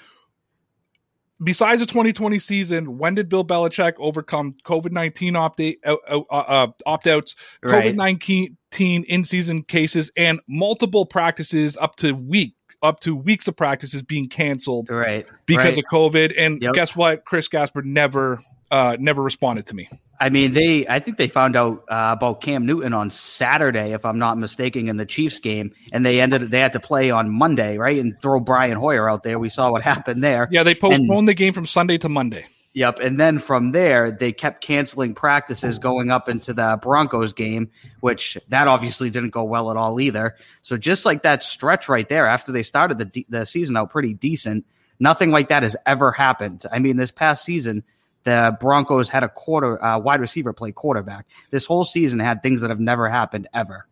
besides 1.43 1.81
the 1.81 1.85
2020 1.85 2.39
season, 2.39 2.97
when 2.97 3.15
did 3.15 3.29
Bill 3.29 3.45
Belichick 3.45 3.93
overcome 3.97 4.55
COVID 4.65 4.91
19 4.91 5.35
opt-out 5.35 5.75
uh, 5.85 6.19
uh, 6.29 6.67
opt 6.85 7.07
outs, 7.07 7.35
COVID 7.63 7.95
19 7.95 8.57
in 9.03 9.23
season 9.23 9.63
cases, 9.63 10.11
and 10.15 10.39
multiple 10.47 11.05
practices 11.05 11.77
up 11.77 11.95
to 11.97 12.13
week 12.13 12.55
up 12.83 12.99
to 12.99 13.15
weeks 13.15 13.47
of 13.47 13.55
practices 13.55 14.03
being 14.03 14.27
canceled 14.27 14.89
right 14.89 15.25
because 15.45 15.75
right. 15.75 15.77
of 15.77 15.85
COVID. 15.91 16.33
And 16.37 16.61
yep. 16.61 16.73
guess 16.73 16.95
what? 16.95 17.25
Chris 17.25 17.47
Gasper 17.47 17.81
never 17.81 18.39
uh, 18.69 18.97
never 18.99 19.21
responded 19.21 19.65
to 19.67 19.75
me. 19.75 19.89
I 20.19 20.29
mean, 20.29 20.53
they. 20.53 20.87
I 20.87 20.99
think 20.99 21.17
they 21.17 21.27
found 21.27 21.55
out 21.55 21.83
uh, 21.89 22.15
about 22.17 22.39
Cam 22.41 22.65
Newton 22.65 22.93
on 22.93 23.09
Saturday, 23.11 23.93
if 23.93 24.05
I'm 24.05 24.19
not 24.19 24.37
mistaken, 24.37 24.87
in 24.87 24.97
the 24.97 25.05
Chiefs 25.05 25.39
game, 25.39 25.73
and 25.91 26.05
they 26.05 26.21
ended. 26.21 26.49
They 26.49 26.59
had 26.59 26.73
to 26.73 26.79
play 26.79 27.11
on 27.11 27.29
Monday, 27.29 27.77
right, 27.77 27.99
and 27.99 28.19
throw 28.21 28.39
Brian 28.39 28.77
Hoyer 28.77 29.09
out 29.09 29.23
there. 29.23 29.39
We 29.39 29.49
saw 29.49 29.71
what 29.71 29.81
happened 29.81 30.23
there. 30.23 30.47
Yeah, 30.51 30.63
they 30.63 30.75
postponed 30.75 31.11
and, 31.11 31.27
the 31.27 31.33
game 31.33 31.53
from 31.53 31.65
Sunday 31.65 31.97
to 31.97 32.09
Monday. 32.09 32.45
Yep, 32.75 32.99
and 32.99 33.19
then 33.19 33.37
from 33.37 33.71
there 33.71 34.11
they 34.11 34.31
kept 34.31 34.63
canceling 34.63 35.13
practices 35.13 35.77
going 35.77 36.09
up 36.09 36.27
into 36.27 36.53
the 36.53 36.79
Broncos 36.81 37.31
game, 37.31 37.69
which 37.99 38.35
that 38.47 38.67
obviously 38.67 39.11
didn't 39.11 39.29
go 39.29 39.43
well 39.43 39.69
at 39.69 39.77
all 39.77 39.99
either. 39.99 40.35
So 40.63 40.75
just 40.77 41.05
like 41.05 41.21
that 41.21 41.43
stretch 41.43 41.87
right 41.87 42.09
there, 42.09 42.25
after 42.25 42.51
they 42.51 42.63
started 42.63 42.97
the 42.97 43.25
the 43.29 43.45
season 43.45 43.77
out 43.77 43.91
pretty 43.91 44.15
decent, 44.15 44.65
nothing 44.99 45.29
like 45.29 45.49
that 45.49 45.61
has 45.61 45.75
ever 45.85 46.11
happened. 46.11 46.65
I 46.71 46.79
mean, 46.79 46.97
this 46.97 47.11
past 47.11 47.45
season 47.45 47.83
the 48.23 48.57
Broncos 48.59 49.09
had 49.09 49.23
a 49.23 49.29
quarter 49.29 49.83
uh, 49.83 49.99
wide 49.99 50.21
receiver 50.21 50.53
play 50.53 50.71
quarterback. 50.71 51.25
This 51.51 51.65
whole 51.65 51.85
season 51.85 52.19
had 52.19 52.41
things 52.41 52.61
that 52.61 52.69
have 52.69 52.79
never 52.79 53.09
happened 53.09 53.47
ever. 53.53 53.87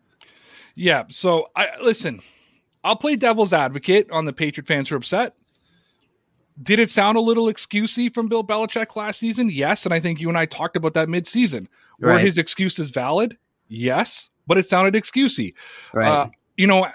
Yeah. 0.74 1.04
So 1.08 1.50
I 1.54 1.68
listen. 1.82 2.20
I'll 2.84 2.96
play 2.96 3.14
devil's 3.14 3.52
advocate 3.52 4.10
on 4.10 4.24
the 4.24 4.32
Patriot 4.32 4.66
fans 4.66 4.88
who 4.88 4.96
are 4.96 4.98
upset. 4.98 5.36
Did 6.60 6.78
it 6.78 6.90
sound 6.90 7.16
a 7.16 7.20
little 7.20 7.46
excusey 7.46 8.12
from 8.12 8.28
Bill 8.28 8.44
Belichick 8.44 8.94
last 8.96 9.18
season? 9.20 9.48
Yes, 9.50 9.84
and 9.84 9.94
I 9.94 10.00
think 10.00 10.20
you 10.20 10.28
and 10.28 10.36
I 10.36 10.46
talked 10.46 10.76
about 10.76 10.94
that 10.94 11.08
midseason. 11.08 11.66
Right. 11.98 12.14
Were 12.14 12.18
his 12.18 12.38
excuses 12.38 12.90
valid? 12.90 13.38
Yes, 13.68 14.28
but 14.46 14.58
it 14.58 14.68
sounded 14.68 14.94
excusey. 14.94 15.54
Right. 15.94 16.06
Uh, 16.06 16.28
you 16.56 16.66
know, 16.66 16.88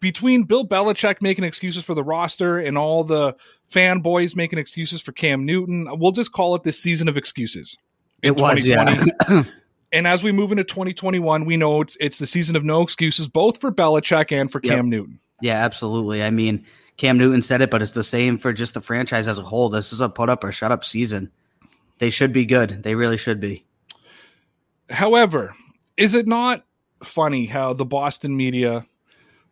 between 0.00 0.42
Bill 0.42 0.66
Belichick 0.66 1.22
making 1.22 1.44
excuses 1.44 1.84
for 1.84 1.94
the 1.94 2.02
roster 2.02 2.58
and 2.58 2.76
all 2.76 3.04
the 3.04 3.34
fanboys 3.70 4.36
making 4.36 4.58
excuses 4.58 5.00
for 5.00 5.12
Cam 5.12 5.46
Newton, 5.46 5.88
we'll 5.98 6.12
just 6.12 6.32
call 6.32 6.54
it 6.54 6.64
this 6.64 6.78
season 6.78 7.08
of 7.08 7.16
excuses. 7.16 7.78
it 8.22 8.36
was, 8.36 8.66
yeah. 8.66 9.04
and 9.92 10.06
as 10.06 10.22
we 10.22 10.32
move 10.32 10.52
into 10.52 10.64
2021, 10.64 11.44
we 11.44 11.56
know 11.56 11.80
it's 11.80 11.96
it's 12.00 12.18
the 12.18 12.26
season 12.26 12.56
of 12.56 12.64
no 12.64 12.82
excuses, 12.82 13.28
both 13.28 13.60
for 13.60 13.72
Belichick 13.72 14.32
and 14.32 14.50
for 14.50 14.60
yep. 14.62 14.76
Cam 14.76 14.90
Newton. 14.90 15.20
Yeah, 15.40 15.64
absolutely. 15.64 16.22
I 16.22 16.30
mean, 16.30 16.64
Cam 16.96 17.18
Newton 17.18 17.42
said 17.42 17.60
it, 17.60 17.70
but 17.70 17.82
it's 17.82 17.92
the 17.92 18.02
same 18.02 18.38
for 18.38 18.52
just 18.52 18.74
the 18.74 18.80
franchise 18.80 19.28
as 19.28 19.38
a 19.38 19.42
whole. 19.42 19.68
This 19.68 19.92
is 19.92 20.00
a 20.00 20.08
put 20.08 20.28
up 20.28 20.44
or 20.44 20.52
shut 20.52 20.72
up 20.72 20.84
season. 20.84 21.30
They 21.98 22.10
should 22.10 22.32
be 22.32 22.44
good. 22.44 22.82
They 22.82 22.94
really 22.94 23.16
should 23.16 23.40
be. 23.40 23.64
However, 24.90 25.54
is 25.96 26.14
it 26.14 26.26
not 26.26 26.64
funny 27.02 27.46
how 27.46 27.72
the 27.72 27.84
Boston 27.84 28.36
media 28.36 28.84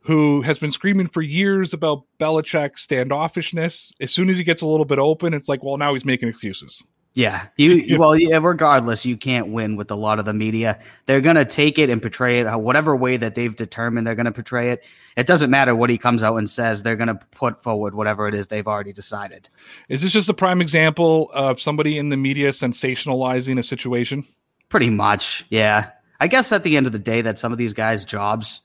who 0.02 0.40
has 0.42 0.58
been 0.58 0.70
screaming 0.70 1.06
for 1.06 1.22
years 1.22 1.72
about 1.72 2.04
Belichick's 2.18 2.86
standoffishness. 2.86 3.92
As 4.00 4.10
soon 4.10 4.30
as 4.30 4.38
he 4.38 4.44
gets 4.44 4.62
a 4.62 4.66
little 4.66 4.86
bit 4.86 4.98
open, 4.98 5.34
it's 5.34 5.48
like, 5.48 5.62
well, 5.62 5.76
now 5.76 5.92
he's 5.92 6.04
making 6.04 6.28
excuses. 6.28 6.82
Yeah, 7.14 7.48
you 7.56 7.98
well, 7.98 8.14
yeah. 8.16 8.38
Regardless, 8.40 9.04
you 9.04 9.16
can't 9.16 9.48
win 9.48 9.74
with 9.74 9.90
a 9.90 9.96
lot 9.96 10.20
of 10.20 10.26
the 10.26 10.32
media. 10.32 10.78
They're 11.06 11.20
gonna 11.20 11.44
take 11.44 11.76
it 11.76 11.90
and 11.90 12.00
portray 12.00 12.38
it 12.38 12.46
whatever 12.60 12.94
way 12.94 13.16
that 13.16 13.34
they've 13.34 13.54
determined 13.54 14.06
they're 14.06 14.14
gonna 14.14 14.30
portray 14.30 14.70
it. 14.70 14.84
It 15.16 15.26
doesn't 15.26 15.50
matter 15.50 15.74
what 15.74 15.90
he 15.90 15.98
comes 15.98 16.22
out 16.22 16.36
and 16.36 16.48
says. 16.48 16.84
They're 16.84 16.94
gonna 16.94 17.18
put 17.32 17.64
forward 17.64 17.96
whatever 17.96 18.28
it 18.28 18.34
is 18.34 18.46
they've 18.46 18.66
already 18.66 18.92
decided. 18.92 19.48
Is 19.88 20.02
this 20.02 20.12
just 20.12 20.28
a 20.28 20.34
prime 20.34 20.60
example 20.60 21.32
of 21.34 21.60
somebody 21.60 21.98
in 21.98 22.10
the 22.10 22.16
media 22.16 22.50
sensationalizing 22.50 23.58
a 23.58 23.62
situation? 23.64 24.24
Pretty 24.68 24.90
much, 24.90 25.44
yeah. 25.50 25.90
I 26.20 26.28
guess 26.28 26.52
at 26.52 26.62
the 26.62 26.76
end 26.76 26.86
of 26.86 26.92
the 26.92 26.98
day, 27.00 27.22
that 27.22 27.40
some 27.40 27.50
of 27.50 27.58
these 27.58 27.72
guys' 27.72 28.04
jobs 28.04 28.62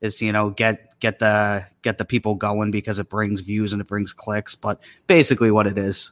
is 0.00 0.20
you 0.20 0.32
know 0.32 0.50
get 0.50 0.98
get 1.00 1.18
the 1.18 1.64
get 1.82 1.96
the 1.96 2.04
people 2.04 2.34
going 2.34 2.70
because 2.70 2.98
it 2.98 3.08
brings 3.08 3.40
views 3.40 3.72
and 3.72 3.80
it 3.80 3.86
brings 3.86 4.12
clicks 4.12 4.54
but 4.54 4.80
basically 5.06 5.50
what 5.50 5.66
it 5.66 5.78
is 5.78 6.10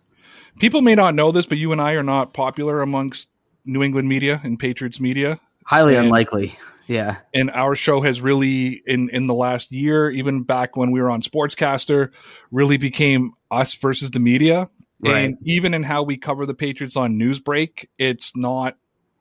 people 0.59 0.81
may 0.81 0.95
not 0.95 1.15
know 1.15 1.33
this 1.33 1.47
but 1.47 1.59
you 1.59 1.73
and 1.73 1.81
i 1.81 1.93
are 1.93 2.03
not 2.03 2.33
popular 2.33 2.83
amongst 2.83 3.29
new 3.65 3.83
england 3.83 4.09
media 4.09 4.41
and 4.43 4.59
patriots 4.59 5.01
media 5.01 5.39
highly 5.65 5.95
and, 5.95 6.07
unlikely 6.07 6.57
Yeah. 6.91 7.19
And 7.33 7.53
our 7.53 7.77
show 7.77 8.01
has 8.01 8.21
really 8.21 8.83
in 8.85 9.11
in 9.11 9.29
the 9.29 9.35
last 9.35 9.71
year, 9.71 10.11
even 10.11 10.43
back 10.43 10.77
when 10.77 10.91
we 10.91 11.01
were 11.01 11.09
on 11.09 11.23
Sportscaster, 11.23 12.11
really 12.51 12.79
became 12.79 13.31
us 13.49 13.75
versus 13.75 14.11
the 14.11 14.19
media. 14.19 14.69
Right. 14.99 15.19
And 15.19 15.39
even 15.45 15.73
in 15.73 15.85
how 15.85 16.03
we 16.03 16.17
cover 16.17 16.47
the 16.47 16.55
Patriots 16.55 16.97
on 16.97 17.17
Newsbreak, 17.17 17.87
it's 17.97 18.35
not 18.35 18.77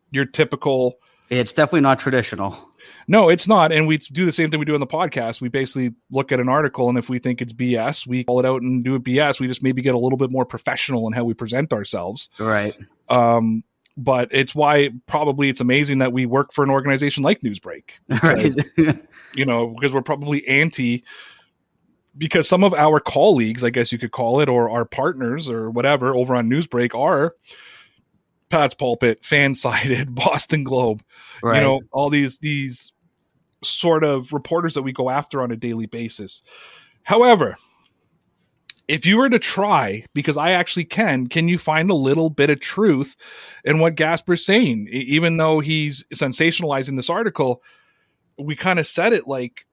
your 0.10 0.26
typical 0.26 0.96
It's 1.30 1.52
definitely 1.52 1.82
not 1.82 2.00
traditional. 2.00 2.58
no, 3.08 3.30
it's 3.30 3.48
not. 3.48 3.72
And 3.72 3.88
we 3.88 3.98
do 3.98 4.26
the 4.26 4.32
same 4.32 4.50
thing 4.50 4.60
we 4.60 4.66
do 4.66 4.74
on 4.74 4.80
the 4.80 4.88
podcast. 4.88 5.42
We 5.42 5.50
basically 5.50 5.92
look 6.12 6.32
at 6.32 6.40
an 6.40 6.50
article, 6.50 6.90
and 6.90 6.98
if 6.98 7.10
we 7.10 7.20
think 7.20 7.42
it's 7.42 7.54
BS, 7.54 8.08
we 8.08 8.24
call 8.24 8.40
it 8.40 8.46
out 8.46 8.62
and 8.62 8.84
do 8.84 8.96
it 8.96 9.04
BS. 9.04 9.40
We 9.40 9.48
just 9.48 9.62
maybe 9.64 9.82
get 9.82 9.94
a 9.96 10.00
little 10.00 10.18
bit 10.18 10.32
more 10.32 10.46
professional 10.46 11.06
in 11.08 11.14
how 11.14 11.24
we 11.24 11.34
present 11.34 11.72
ourselves. 11.74 12.30
Right. 12.40 12.76
Um, 13.10 13.64
but 13.98 14.30
it's 14.32 14.56
why 14.56 14.90
probably 15.08 15.50
it's 15.50 15.60
amazing 15.60 15.98
that 15.98 16.14
we 16.14 16.26
work 16.26 16.54
for 16.54 16.64
an 16.64 16.70
organization 16.70 17.22
like 17.22 17.42
Newsbreak, 17.42 17.84
Right. 18.24 18.56
you 19.36 19.46
know, 19.46 19.68
because 19.68 19.94
we're 19.94 20.02
probably 20.02 20.48
anti. 20.48 21.04
Because 22.18 22.50
some 22.50 22.64
of 22.64 22.74
our 22.74 23.00
colleagues, 23.00 23.64
I 23.64 23.70
guess 23.70 23.92
you 23.92 24.00
could 24.00 24.12
call 24.12 24.40
it, 24.42 24.50
or 24.50 24.70
our 24.70 24.84
partners 24.84 25.50
or 25.50 25.70
whatever 25.70 26.16
over 26.16 26.36
on 26.36 26.50
Newsbreak 26.50 26.94
are 26.96 27.36
Pat's 28.50 28.76
Pulpit, 28.76 29.24
Fan 29.24 29.56
Sided, 29.56 30.14
Boston 30.16 30.64
Globe, 30.64 31.04
right. 31.44 31.56
you 31.58 31.62
know 31.62 31.82
all 31.92 32.10
these 32.10 32.38
these 32.40 32.94
sort 33.64 34.04
of 34.04 34.32
reporters 34.32 34.74
that 34.74 34.84
we 34.84 34.94
go 34.94 35.10
after 35.10 35.42
on 35.42 35.52
a 35.52 35.56
daily 35.58 35.86
basis 35.86 36.42
however 37.04 37.58
if 38.88 39.06
you 39.06 39.18
were 39.18 39.30
to 39.30 39.38
try 39.38 40.06
because 40.14 40.38
i 40.38 40.52
actually 40.52 40.86
can 40.86 41.28
can 41.28 41.50
you 41.50 41.58
find 41.58 41.90
a 41.90 41.94
little 41.94 42.30
bit 42.30 42.50
of 42.50 42.62
truth 42.62 43.18
in 43.66 43.80
what 43.80 43.96
gasper's 43.96 44.46
saying 44.46 44.88
even 44.92 45.36
though 45.36 45.60
he's 45.60 46.06
sensationalizing 46.14 46.96
this 46.96 47.10
article 47.10 47.62
we 48.38 48.56
kind 48.56 48.80
of 48.80 48.88
said 48.88 49.12
it 49.12 49.28
like 49.28 49.66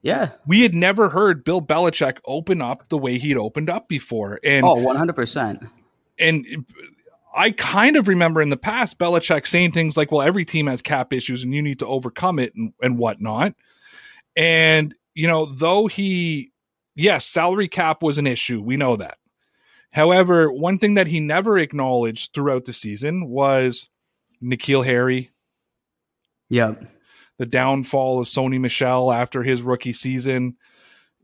yeah. 0.00 0.30
we 0.46 0.62
had 0.62 0.74
never 0.74 1.10
heard 1.10 1.44
bill 1.44 1.60
belichick 1.60 2.16
open 2.24 2.62
up 2.62 2.88
the 2.88 2.96
way 2.96 3.18
he'd 3.18 3.36
opened 3.36 3.68
up 3.68 3.86
before 3.86 4.40
and 4.42 4.64
Oh, 4.64 4.76
100%. 4.76 5.68
and 6.18 6.46
I 7.34 7.52
kind 7.52 7.96
of 7.96 8.08
remember 8.08 8.42
in 8.42 8.48
the 8.48 8.56
past 8.56 8.98
Belichick 8.98 9.46
saying 9.46 9.72
things 9.72 9.96
like, 9.96 10.10
"Well, 10.10 10.26
every 10.26 10.44
team 10.44 10.66
has 10.66 10.82
cap 10.82 11.12
issues, 11.12 11.42
and 11.44 11.54
you 11.54 11.62
need 11.62 11.78
to 11.80 11.86
overcome 11.86 12.38
it 12.38 12.54
and, 12.54 12.72
and 12.82 12.98
whatnot." 12.98 13.54
And 14.36 14.94
you 15.14 15.26
know, 15.26 15.52
though 15.52 15.86
he, 15.86 16.52
yes, 16.94 17.26
salary 17.26 17.68
cap 17.68 18.02
was 18.02 18.18
an 18.18 18.26
issue, 18.26 18.60
we 18.60 18.76
know 18.76 18.96
that. 18.96 19.18
However, 19.92 20.52
one 20.52 20.78
thing 20.78 20.94
that 20.94 21.08
he 21.08 21.18
never 21.20 21.58
acknowledged 21.58 22.32
throughout 22.32 22.64
the 22.64 22.72
season 22.72 23.28
was 23.28 23.88
N'Keal 24.42 24.84
Harry, 24.84 25.30
Yep. 26.48 26.84
the 27.38 27.46
downfall 27.46 28.20
of 28.20 28.28
Sony 28.28 28.60
Michel 28.60 29.12
after 29.12 29.42
his 29.42 29.62
rookie 29.62 29.92
season. 29.92 30.56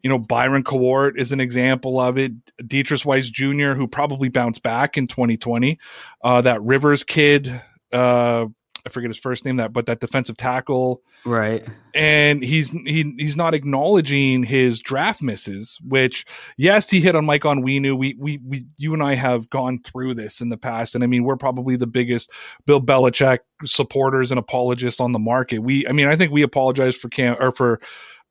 You 0.07 0.11
know, 0.11 0.21
Byron 0.21 0.63
Cowart 0.63 1.19
is 1.19 1.33
an 1.33 1.41
example 1.41 1.99
of 2.01 2.17
it. 2.17 2.31
Deatrich 2.63 3.05
Wise 3.05 3.29
Jr., 3.29 3.73
who 3.73 3.89
probably 3.89 4.29
bounced 4.29 4.63
back 4.63 4.97
in 4.97 5.09
2020. 5.09 5.81
Uh, 6.23 6.41
that 6.43 6.63
Rivers 6.63 7.03
kid, 7.03 7.49
uh, 7.93 8.47
I 8.87 8.89
forget 8.89 9.11
his 9.11 9.19
first 9.19 9.45
name, 9.45 9.57
that 9.57 9.73
but 9.73 9.87
that 9.87 9.99
defensive 9.99 10.37
tackle, 10.37 11.03
Right. 11.25 11.67
and 11.93 12.41
he's 12.41 12.71
he 12.71 13.15
he's 13.19 13.35
not 13.37 13.53
acknowledging 13.53 14.45
his 14.45 14.79
draft 14.79 15.21
misses. 15.23 15.81
Which 15.85 16.25
yes, 16.57 16.89
he 16.89 17.01
hit 17.01 17.17
on 17.17 17.25
Mike 17.25 17.43
Onwenu 17.43 17.99
we 17.99 18.15
we 18.17 18.39
we 18.47 18.65
you 18.79 18.95
and 18.95 19.03
I 19.03 19.15
have 19.17 19.51
gone 19.51 19.81
through 19.81 20.15
this 20.15 20.41
in 20.41 20.51
the 20.51 20.57
past, 20.57 20.95
and 20.95 21.03
I 21.03 21.09
mean 21.09 21.25
we're 21.25 21.35
probably 21.35 21.75
the 21.75 21.89
biggest 21.89 22.31
Bill 22.65 22.81
Belichick 22.81 23.41
supporters 23.65 24.31
and 24.31 24.39
apologists 24.39 25.01
on 25.01 25.11
the 25.11 25.19
market. 25.19 25.59
We 25.59 25.85
I 25.89 25.91
mean 25.91 26.07
I 26.07 26.15
think 26.15 26.31
we 26.31 26.43
apologize 26.43 26.95
for 26.95 27.09
Cam 27.09 27.37
or 27.41 27.51
for 27.51 27.81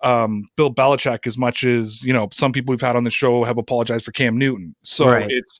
um, 0.06 0.46
Bill 0.56 0.74
Belichick 0.74 1.26
as 1.26 1.38
much 1.38 1.66
as 1.66 2.04
you 2.04 2.14
know 2.14 2.30
some 2.32 2.54
people 2.54 2.72
we've 2.72 2.80
had 2.80 2.96
on 2.96 3.04
the 3.04 3.12
show 3.12 3.44
have 3.44 3.58
apologized 3.58 4.06
for 4.06 4.12
Cam 4.12 4.38
Newton. 4.38 4.76
So 4.84 5.08
Right. 5.08 5.26
it's 5.30 5.60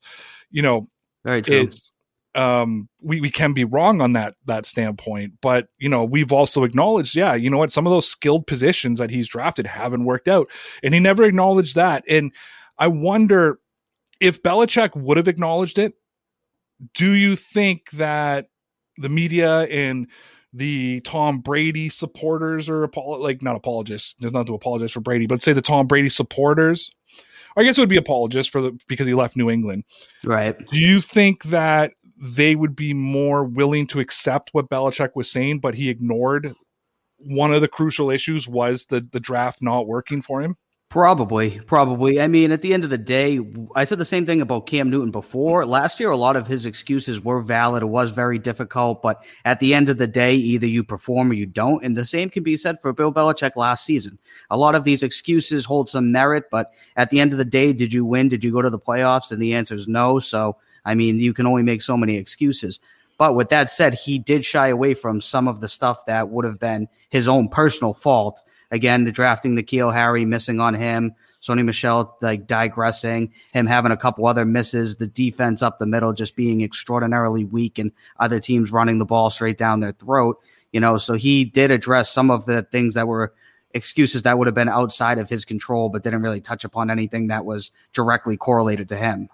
you 0.52 0.62
know 0.62 0.86
Very 1.26 1.42
true. 1.42 1.64
it's 1.64 1.92
um 2.36 2.88
we, 3.02 3.20
we 3.22 3.30
can 3.32 3.54
be 3.54 3.64
wrong 3.64 4.02
on 4.02 4.12
that 4.12 4.36
that 4.46 4.66
standpoint 4.66 5.32
but 5.42 5.68
you 5.78 5.88
know 5.88 6.04
we've 6.04 6.34
also 6.34 6.66
acknowledged 6.66 7.16
yeah 7.16 7.34
you 7.34 7.50
know 7.50 7.58
what 7.58 7.72
some 7.72 7.88
of 7.88 7.92
those 7.92 8.08
skilled 8.08 8.46
positions 8.46 9.00
that 9.00 9.10
he's 9.10 9.28
drafted 9.30 9.66
haven't 9.66 10.04
worked 10.04 10.28
out 10.28 10.48
and 10.84 10.94
he 10.94 11.00
never 11.00 11.24
acknowledged 11.24 11.76
that 11.76 12.04
and 12.10 12.34
i 12.78 12.88
wonder 12.88 13.58
if 14.20 14.44
Belichick 14.44 14.94
would 14.98 15.16
have 15.16 15.30
acknowledged 15.30 15.80
it 15.80 15.94
do 16.94 17.14
you 17.14 17.38
think 17.38 17.90
that 17.92 18.48
the 18.98 19.08
media 19.10 19.62
and 19.62 20.08
the 20.56 21.02
Tom 21.02 21.40
Brady 21.40 21.90
supporters 21.90 22.70
or 22.70 22.88
apolo- 22.88 23.20
like 23.20 23.42
not 23.42 23.56
apologists 23.56 24.16
there's 24.20 24.34
not 24.34 24.48
to 24.48 24.54
apologize 24.54 24.92
for 24.92 25.02
Brady 25.02 25.28
but 25.28 25.42
say 25.42 25.54
the 25.54 25.62
Tom 25.62 25.88
Brady 25.88 26.10
supporters 26.10 26.92
I 27.58 27.64
guess 27.64 27.78
it 27.78 27.82
would 27.82 27.90
be 27.90 27.98
apologists 27.98 28.52
for 28.52 28.62
the 28.62 28.78
because 28.88 29.08
he 29.08 29.14
left 29.14 29.38
New 29.38 29.50
England 29.50 29.84
right. 30.24 30.56
do 30.68 30.80
you 30.80 31.02
think 31.02 31.44
that 31.46 31.92
they 32.18 32.56
would 32.56 32.76
be 32.76 32.94
more 32.94 33.44
willing 33.44 33.88
to 33.88 34.00
accept 34.00 34.50
what 34.54 34.70
Belichick 34.70 35.12
was 35.16 35.30
saying, 35.30 35.60
but 35.60 35.76
he 35.76 35.90
ignored 35.90 36.54
one 37.18 37.54
of 37.54 37.62
the 37.62 37.68
crucial 37.68 38.10
issues 38.10 38.48
was 38.48 38.86
the 38.86 39.08
the 39.12 39.20
draft 39.20 39.62
not 39.62 39.88
working 39.88 40.22
for 40.22 40.42
him? 40.42 40.56
Probably, 40.96 41.60
probably. 41.60 42.22
I 42.22 42.28
mean, 42.28 42.54
at 42.54 42.62
the 42.62 42.74
end 42.74 42.86
of 42.86 42.90
the 42.90 42.98
day, 42.98 43.42
I 43.76 43.84
said 43.84 43.98
the 43.98 44.06
same 44.06 44.26
thing 44.26 44.40
about 44.40 44.66
Cam 44.66 44.90
Newton 44.90 45.12
before. 45.12 45.66
Last 45.66 46.00
year, 46.00 46.10
a 46.10 46.16
lot 46.16 46.38
of 46.38 46.48
his 46.48 46.66
excuses 46.66 47.22
were 47.22 47.42
valid. 47.42 47.84
It 47.84 47.88
was 47.88 48.12
very 48.12 48.40
difficult, 48.40 49.02
but 49.02 49.22
at 49.44 49.60
the 49.60 49.74
end 49.74 49.90
of 49.90 49.98
the 49.98 50.08
day, 50.08 50.36
either 50.36 50.68
you 50.68 50.86
perform 50.86 51.32
or 51.32 51.34
you 51.34 51.48
don't. 51.48 51.84
And 51.84 51.98
the 51.98 52.06
same 52.06 52.30
can 52.30 52.44
be 52.44 52.56
said 52.56 52.80
for 52.82 52.94
Bill 52.94 53.12
Belichick 53.12 53.58
last 53.58 53.84
season. 53.84 54.18
A 54.50 54.56
lot 54.56 54.74
of 54.74 54.86
these 54.86 55.04
excuses 55.04 55.66
hold 55.66 55.90
some 55.90 56.14
merit, 56.14 56.46
but 56.50 56.72
at 56.96 57.10
the 57.10 57.20
end 57.20 57.34
of 57.34 57.40
the 57.40 57.44
day, 57.44 57.74
did 57.74 57.92
you 57.92 58.06
win? 58.06 58.30
Did 58.30 58.46
you 58.46 58.54
go 58.54 58.62
to 58.62 58.70
the 58.70 58.80
playoffs? 58.80 59.34
And 59.34 59.42
the 59.42 59.54
answer 59.54 59.76
is 59.76 59.90
no. 59.90 60.20
So, 60.20 60.56
I 60.86 60.96
mean, 60.96 61.20
you 61.20 61.34
can 61.34 61.46
only 61.46 61.64
make 61.64 61.82
so 61.82 61.98
many 61.98 62.16
excuses. 62.16 62.80
But 63.18 63.36
with 63.36 63.50
that 63.50 63.70
said, 63.70 63.96
he 63.96 64.18
did 64.18 64.46
shy 64.46 64.70
away 64.70 64.94
from 64.94 65.20
some 65.20 65.50
of 65.50 65.60
the 65.60 65.68
stuff 65.68 66.06
that 66.06 66.30
would 66.30 66.46
have 66.46 66.60
been 66.60 66.88
his 67.10 67.28
own 67.28 67.50
personal 67.50 67.94
fault. 67.94 68.42
Again, 68.72 69.04
the 69.04 69.12
drafting 69.12 69.56
N'Keal 69.56 69.94
Harry, 69.94 70.26
missing 70.26 70.60
on 70.60 70.74
him, 70.74 71.14
Sony 71.42 71.64
Michel 71.64 72.18
like 72.22 72.48
digressing, 72.48 73.32
him 73.54 73.68
having 73.68 73.92
a 73.92 73.98
couple 73.98 74.26
other 74.26 74.46
misses, 74.46 74.96
the 74.96 75.08
defense 75.08 75.62
up 75.62 75.78
the 75.78 75.86
middle 75.86 76.14
just 76.14 76.36
being 76.36 76.62
extraordinarily 76.62 77.44
weak, 77.44 77.78
and 77.78 77.92
other 78.20 78.40
teams 78.40 78.72
running 78.72 78.98
the 78.98 79.06
ball 79.06 79.30
straight 79.30 79.58
down 79.58 79.80
their 79.80 79.92
throat. 79.92 80.40
You 80.72 80.80
know, 80.80 80.98
so 80.98 81.14
he 81.14 81.46
did 81.46 81.72
address 81.72 82.12
some 82.12 82.32
of 82.32 82.46
the 82.46 82.64
things 82.64 82.96
that 82.96 83.08
were 83.08 83.34
excuses 83.76 84.24
that 84.24 84.38
would 84.38 84.48
have 84.48 84.56
been 84.56 84.70
outside 84.70 85.20
of 85.20 85.30
his 85.30 85.46
control, 85.46 85.90
but 85.90 86.02
didn't 86.02 86.22
really 86.22 86.42
touch 86.42 86.64
upon 86.64 86.90
anything 86.90 87.28
that 87.28 87.46
was 87.46 87.72
directly 87.94 88.38
correlated 88.38 88.90
to 88.90 88.96
him. 88.96 89.30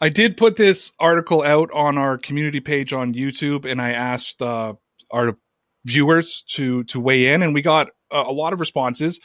I 0.00 0.10
did 0.10 0.36
put 0.36 0.56
this 0.56 0.92
article 1.00 1.42
out 1.42 1.70
on 1.72 1.98
our 1.98 2.18
community 2.18 2.60
page 2.60 2.92
on 2.92 3.14
YouTube, 3.14 3.64
and 3.64 3.82
I 3.82 3.92
asked 3.92 4.40
uh, 4.42 4.74
our 5.10 5.36
viewers 5.84 6.42
to 6.48 6.84
to 6.84 7.00
weigh 7.00 7.28
in, 7.28 7.42
and 7.42 7.54
we 7.54 7.62
got 7.62 7.88
a, 8.10 8.20
a 8.20 8.32
lot 8.32 8.52
of 8.52 8.60
responses. 8.60 9.20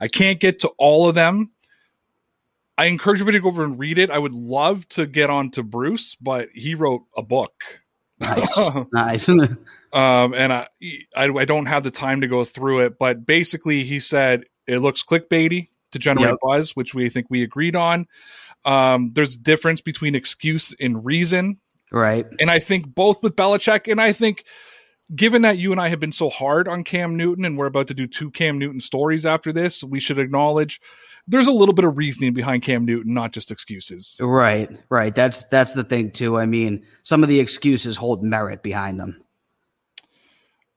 I 0.00 0.08
can't 0.08 0.40
get 0.40 0.60
to 0.60 0.68
all 0.78 1.08
of 1.08 1.14
them. 1.14 1.50
I 2.76 2.86
encourage 2.86 3.20
everybody 3.20 3.38
to 3.38 3.42
go 3.42 3.48
over 3.48 3.64
and 3.64 3.78
read 3.78 3.98
it. 3.98 4.10
I 4.10 4.18
would 4.18 4.34
love 4.34 4.88
to 4.90 5.06
get 5.06 5.30
on 5.30 5.50
to 5.52 5.64
Bruce, 5.64 6.14
but 6.14 6.48
he 6.54 6.76
wrote 6.76 7.02
a 7.16 7.22
book. 7.22 7.52
Nice, 8.20 8.70
nice. 8.92 9.28
um, 9.92 10.34
and 10.34 10.52
I, 10.52 10.68
I 11.16 11.24
I 11.24 11.44
don't 11.44 11.66
have 11.66 11.82
the 11.82 11.90
time 11.90 12.20
to 12.20 12.28
go 12.28 12.44
through 12.44 12.80
it, 12.80 12.98
but 12.98 13.26
basically 13.26 13.84
he 13.84 13.98
said 13.98 14.44
it 14.66 14.78
looks 14.78 15.02
clickbaity 15.02 15.68
to 15.92 15.98
generate 15.98 16.30
Yep. 16.30 16.38
buzz, 16.42 16.76
which 16.76 16.94
we 16.94 17.08
think 17.08 17.26
we 17.30 17.42
agreed 17.42 17.74
on. 17.74 18.06
Um, 18.64 19.12
there's 19.14 19.36
a 19.36 19.38
difference 19.38 19.80
between 19.80 20.14
excuse 20.14 20.74
and 20.78 21.04
reason, 21.04 21.58
right. 21.90 22.26
and 22.38 22.50
I 22.50 22.58
think 22.58 22.94
both 22.94 23.22
with 23.22 23.36
Belichick, 23.36 23.90
and 23.90 24.00
I 24.00 24.12
think 24.12 24.44
given 25.14 25.42
that 25.42 25.58
you 25.58 25.72
and 25.72 25.80
I 25.80 25.88
have 25.88 26.00
been 26.00 26.12
so 26.12 26.28
hard 26.28 26.68
on 26.68 26.84
Cam 26.84 27.16
Newton, 27.16 27.44
and 27.44 27.56
we're 27.56 27.66
about 27.66 27.88
to 27.88 27.94
do 27.94 28.06
two 28.06 28.30
Cam 28.30 28.58
Newton 28.58 28.80
stories 28.80 29.24
after 29.24 29.52
this, 29.52 29.82
we 29.82 30.00
should 30.00 30.18
acknowledge 30.18 30.80
there's 31.26 31.46
a 31.46 31.52
little 31.52 31.74
bit 31.74 31.84
of 31.84 31.96
reasoning 31.96 32.32
behind 32.32 32.62
Cam 32.62 32.84
Newton, 32.84 33.12
not 33.14 33.32
just 33.32 33.50
excuses. 33.50 34.16
Right, 34.20 34.70
right. 34.88 35.14
That's 35.14 35.42
that's 35.44 35.74
the 35.74 35.84
thing 35.84 36.10
too. 36.10 36.38
I 36.38 36.46
mean, 36.46 36.84
some 37.02 37.22
of 37.22 37.28
the 37.28 37.40
excuses 37.40 37.96
hold 37.96 38.22
merit 38.22 38.62
behind 38.62 38.98
them. 38.98 39.22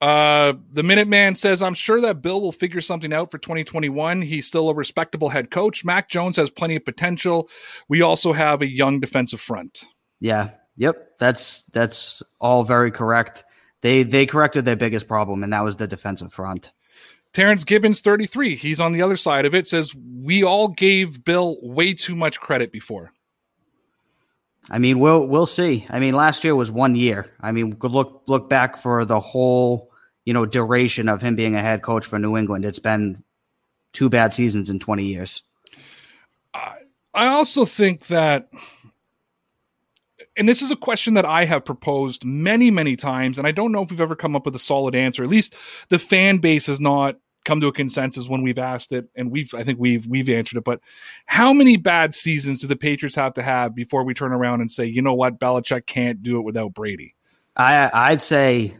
Uh, 0.01 0.53
the 0.73 0.81
Minuteman 0.81 1.37
says, 1.37 1.61
I'm 1.61 1.75
sure 1.75 2.01
that 2.01 2.23
Bill 2.23 2.41
will 2.41 2.51
figure 2.51 2.81
something 2.81 3.13
out 3.13 3.29
for 3.29 3.37
2021. 3.37 4.23
He's 4.23 4.47
still 4.47 4.67
a 4.69 4.73
respectable 4.73 5.29
head 5.29 5.51
coach. 5.51 5.85
Mac 5.85 6.09
Jones 6.09 6.37
has 6.37 6.49
plenty 6.49 6.75
of 6.75 6.83
potential. 6.83 7.49
We 7.87 8.01
also 8.01 8.33
have 8.33 8.63
a 8.63 8.67
young 8.67 8.99
defensive 8.99 9.39
front. 9.39 9.85
Yeah. 10.19 10.51
Yep. 10.77 11.19
That's 11.19 11.63
that's 11.65 12.23
all 12.39 12.63
very 12.63 12.89
correct. 12.89 13.43
They 13.81 14.03
they 14.03 14.25
corrected 14.25 14.65
their 14.65 14.75
biggest 14.75 15.07
problem, 15.07 15.43
and 15.43 15.53
that 15.53 15.63
was 15.63 15.75
the 15.75 15.87
defensive 15.87 16.33
front. 16.33 16.71
Terrence 17.33 17.63
Gibbons, 17.63 18.01
33. 18.01 18.55
He's 18.55 18.79
on 18.79 18.91
the 18.91 19.01
other 19.01 19.15
side 19.15 19.45
of 19.45 19.55
it. 19.55 19.65
Says, 19.65 19.95
We 19.95 20.43
all 20.43 20.67
gave 20.67 21.23
Bill 21.23 21.57
way 21.61 21.93
too 21.93 22.15
much 22.15 22.41
credit 22.41 22.71
before. 22.71 23.13
I 24.69 24.77
mean, 24.77 24.99
we'll 24.99 25.25
we'll 25.25 25.45
see. 25.45 25.87
I 25.89 25.99
mean, 25.99 26.13
last 26.13 26.43
year 26.43 26.55
was 26.55 26.71
one 26.71 26.95
year. 26.95 27.31
I 27.41 27.51
mean, 27.51 27.77
look 27.81 28.23
look 28.27 28.49
back 28.49 28.77
for 28.77 29.05
the 29.05 29.19
whole, 29.19 29.89
you 30.25 30.31
you 30.31 30.33
know 30.33 30.45
duration 30.45 31.09
of 31.09 31.21
him 31.21 31.35
being 31.35 31.55
a 31.55 31.61
head 31.61 31.81
coach 31.81 32.05
for 32.05 32.19
New 32.19 32.37
England. 32.37 32.65
It's 32.65 32.79
been 32.79 33.23
two 33.93 34.09
bad 34.09 34.33
seasons 34.33 34.69
in 34.69 34.79
20 34.79 35.03
years. 35.03 35.41
I 36.53 37.27
also 37.27 37.65
think 37.65 38.07
that 38.07 38.49
and 40.37 40.47
this 40.47 40.61
is 40.61 40.71
a 40.71 40.75
question 40.75 41.15
that 41.15 41.25
I 41.25 41.45
have 41.45 41.65
proposed 41.65 42.23
many, 42.25 42.71
many 42.71 42.95
times, 42.95 43.37
and 43.37 43.45
I 43.45 43.51
don't 43.51 43.71
know 43.71 43.83
if 43.83 43.89
we've 43.89 44.01
ever 44.01 44.15
come 44.15 44.35
up 44.35 44.45
with 44.45 44.55
a 44.55 44.59
solid 44.59 44.95
answer. 44.95 45.23
At 45.23 45.29
least 45.29 45.55
the 45.89 45.99
fan 45.99 46.37
base 46.37 46.67
has 46.67 46.79
not 46.79 47.17
come 47.43 47.59
to 47.61 47.67
a 47.67 47.73
consensus 47.73 48.27
when 48.27 48.41
we've 48.41 48.59
asked 48.59 48.93
it, 48.93 49.09
and 49.15 49.31
we've 49.31 49.53
I 49.53 49.63
think 49.63 49.79
we've 49.79 50.05
we've 50.05 50.29
answered 50.29 50.57
it. 50.57 50.63
But 50.63 50.79
how 51.25 51.53
many 51.53 51.77
bad 51.77 52.15
seasons 52.15 52.59
do 52.59 52.67
the 52.67 52.75
Patriots 52.75 53.15
have 53.15 53.33
to 53.33 53.43
have 53.43 53.75
before 53.75 54.03
we 54.03 54.13
turn 54.13 54.31
around 54.31 54.61
and 54.61 54.71
say, 54.71 54.85
you 54.85 55.01
know 55.01 55.13
what, 55.13 55.39
Belichick 55.39 55.85
can't 55.85 56.23
do 56.23 56.37
it 56.37 56.43
without 56.43 56.73
Brady? 56.73 57.15
I 57.55 57.89
I'd 57.93 58.21
say 58.21 58.77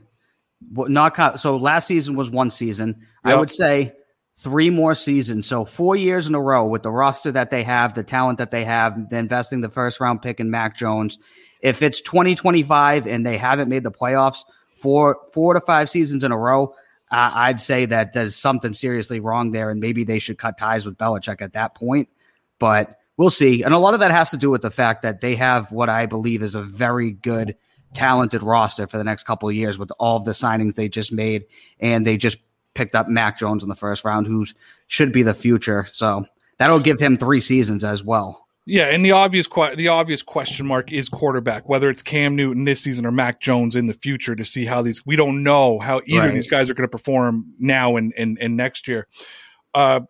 not 0.72 1.40
so. 1.40 1.58
Last 1.58 1.88
season 1.88 2.16
was 2.16 2.32
one 2.32 2.52
season. 2.52 2.96
Yep. 3.26 3.36
I 3.36 3.40
would 3.40 3.52
say 3.52 3.94
three 4.42 4.72
more 4.72 4.96
seasons. 4.96 5.48
So 5.48 5.66
four 5.66 5.96
years 5.96 6.28
in 6.28 6.34
a 6.34 6.42
row 6.42 6.66
with 6.66 6.82
the 6.82 6.92
roster 6.92 7.32
that 7.32 7.52
they 7.52 7.64
have, 7.64 7.94
the 7.94 8.04
talent 8.04 8.40
that 8.40 8.50
they 8.50 8.66
have, 8.66 9.10
the 9.10 9.18
investing 9.18 9.62
the 9.62 9.70
first 9.70 10.00
round 10.00 10.22
pick 10.22 10.40
in 10.40 10.50
Mac 10.50 10.76
Jones. 10.76 11.20
If 11.62 11.84
it's 11.84 12.02
2025 12.02 13.06
and 13.06 13.24
they 13.26 13.38
haven't 13.38 13.70
made 13.70 13.84
the 13.84 13.92
playoffs 13.92 14.40
for 14.76 15.20
four 15.32 15.54
to 15.54 15.62
five 15.62 15.90
seasons 15.90 16.24
in 16.24 16.32
a 16.32 16.38
row, 16.38 16.74
uh, 17.12 17.32
I'd 17.36 17.62
say 17.62 17.86
that 17.86 18.14
there's 18.14 18.36
something 18.36 18.74
seriously 18.74 19.20
wrong 19.20 19.52
there, 19.52 19.70
and 19.70 19.80
maybe 19.80 20.06
they 20.06 20.18
should 20.18 20.40
cut 20.40 20.58
ties 20.58 20.86
with 20.86 20.98
Belichick 20.98 21.42
at 21.42 21.54
that 21.54 21.76
point. 21.76 22.10
But 22.58 22.98
we'll 23.18 23.30
see. 23.30 23.64
And 23.64 23.74
a 23.74 23.78
lot 23.78 23.94
of 23.94 24.00
that 24.00 24.12
has 24.12 24.32
to 24.32 24.38
do 24.38 24.50
with 24.50 24.62
the 24.62 24.72
fact 24.72 25.04
that 25.04 25.22
they 25.22 25.36
have 25.36 25.72
what 25.72 25.90
I 25.90 26.06
believe 26.08 26.42
is 26.42 26.56
a 26.56 26.64
very 26.64 27.12
good, 27.12 27.58
talented 27.94 28.42
roster 28.42 28.88
for 28.88 28.98
the 28.98 29.04
next 29.04 29.24
couple 29.24 29.50
of 29.50 29.56
years 29.56 29.78
with 29.78 29.92
all 30.00 30.18
of 30.18 30.26
the 30.26 30.32
signings 30.32 30.76
they 30.76 30.90
just 30.90 31.12
made, 31.12 31.44
and 31.80 32.08
they 32.08 32.18
just 32.18 32.38
picked 32.74 32.96
up 32.96 33.08
Mac 33.08 33.38
Jones 33.38 33.64
in 33.64 33.70
the 33.70 33.76
first 33.76 34.06
round, 34.06 34.28
who 34.28 34.46
should 34.88 35.12
be 35.12 35.24
the 35.24 35.34
future. 35.34 35.88
So 35.92 36.26
that'll 36.58 36.80
give 36.80 37.00
him 37.00 37.18
three 37.18 37.42
seasons 37.42 37.84
as 37.84 38.04
well. 38.04 38.48
Yeah, 38.66 38.86
and 38.86 39.04
the 39.04 39.12
obvious 39.12 39.48
que- 39.48 39.76
the 39.76 39.88
obvious 39.88 40.22
question 40.22 40.68
mark 40.68 40.92
is 40.92 41.10
quarterback, 41.10 41.68
whether 41.68 41.90
it's 41.90 42.04
Cam 42.04 42.36
Newton 42.36 42.66
this 42.66 42.80
season 42.80 43.06
or 43.06 43.12
Mac 43.12 43.42
Jones 43.42 43.76
in 43.76 43.88
the 43.88 43.96
future 43.96 44.36
to 44.36 44.46
see 44.46 44.66
how 44.66 44.84
these 44.84 45.04
we 45.06 45.16
don't 45.16 45.44
know 45.44 45.80
how 45.80 46.02
either 46.06 46.22
right. 46.22 46.30
of 46.30 46.36
these 46.36 46.48
guys 46.48 46.70
are 46.70 46.76
going 46.76 46.88
to 46.88 46.92
perform 46.92 47.46
now 47.58 47.98
and, 47.98 48.14
and 48.18 48.38
and 48.40 48.56
next 48.56 48.88
year. 48.88 49.08
Uh, 49.74 50.02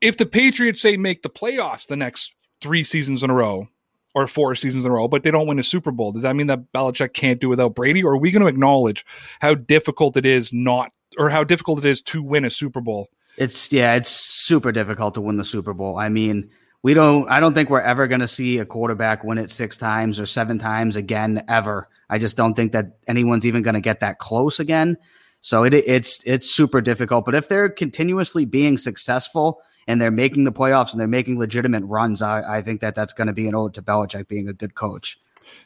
if 0.00 0.16
the 0.16 0.24
Patriots 0.24 0.80
say 0.80 0.96
make 0.96 1.22
the 1.22 1.28
playoffs 1.28 1.86
the 1.86 1.96
next 1.96 2.34
three 2.62 2.84
seasons 2.84 3.22
in 3.22 3.28
a 3.28 3.34
row 3.34 3.68
or 4.14 4.26
four 4.26 4.54
seasons 4.54 4.86
in 4.86 4.90
a 4.90 4.94
row, 4.94 5.06
but 5.06 5.22
they 5.22 5.30
don't 5.30 5.46
win 5.46 5.58
a 5.58 5.62
Super 5.62 5.90
Bowl, 5.90 6.10
does 6.10 6.22
that 6.22 6.34
mean 6.34 6.46
that 6.46 6.72
Belichick 6.72 7.12
can't 7.12 7.40
do 7.40 7.50
without 7.50 7.74
Brady? 7.74 8.02
Or 8.02 8.14
are 8.14 8.18
we 8.18 8.30
going 8.30 8.42
to 8.42 8.48
acknowledge 8.48 9.04
how 9.40 9.54
difficult 9.54 10.16
it 10.16 10.24
is 10.24 10.52
not 10.54 10.90
or 11.20 11.28
how 11.28 11.44
difficult 11.44 11.84
it 11.84 11.88
is 11.88 12.00
to 12.00 12.22
win 12.22 12.46
a 12.46 12.50
Super 12.50 12.80
Bowl. 12.80 13.10
It's 13.36 13.70
yeah, 13.70 13.94
it's 13.94 14.10
super 14.10 14.72
difficult 14.72 15.14
to 15.14 15.20
win 15.20 15.36
the 15.36 15.44
Super 15.44 15.74
Bowl. 15.74 15.98
I 15.98 16.08
mean, 16.08 16.50
we 16.82 16.94
don't 16.94 17.30
I 17.30 17.40
don't 17.40 17.52
think 17.52 17.68
we're 17.68 17.80
ever 17.80 18.06
going 18.06 18.22
to 18.22 18.28
see 18.28 18.58
a 18.58 18.64
quarterback 18.64 19.22
win 19.22 19.36
it 19.36 19.50
6 19.50 19.76
times 19.76 20.18
or 20.18 20.24
7 20.24 20.58
times 20.58 20.96
again 20.96 21.44
ever. 21.46 21.88
I 22.08 22.18
just 22.18 22.38
don't 22.38 22.54
think 22.54 22.72
that 22.72 22.98
anyone's 23.06 23.44
even 23.44 23.62
going 23.62 23.74
to 23.74 23.80
get 23.80 24.00
that 24.00 24.18
close 24.18 24.58
again. 24.58 24.96
So 25.42 25.62
it 25.62 25.74
it's 25.74 26.22
it's 26.24 26.50
super 26.50 26.80
difficult, 26.80 27.26
but 27.26 27.34
if 27.34 27.48
they're 27.48 27.68
continuously 27.68 28.46
being 28.46 28.78
successful 28.78 29.60
and 29.86 30.00
they're 30.00 30.10
making 30.10 30.44
the 30.44 30.52
playoffs 30.52 30.92
and 30.92 31.00
they're 31.00 31.06
making 31.08 31.38
legitimate 31.38 31.84
runs, 31.84 32.22
I, 32.22 32.58
I 32.58 32.62
think 32.62 32.80
that 32.80 32.94
that's 32.94 33.12
going 33.12 33.26
to 33.26 33.34
be 33.34 33.46
an 33.46 33.54
ode 33.54 33.74
to 33.74 33.82
Belichick 33.82 34.26
being 34.26 34.48
a 34.48 34.54
good 34.54 34.74
coach. 34.74 35.18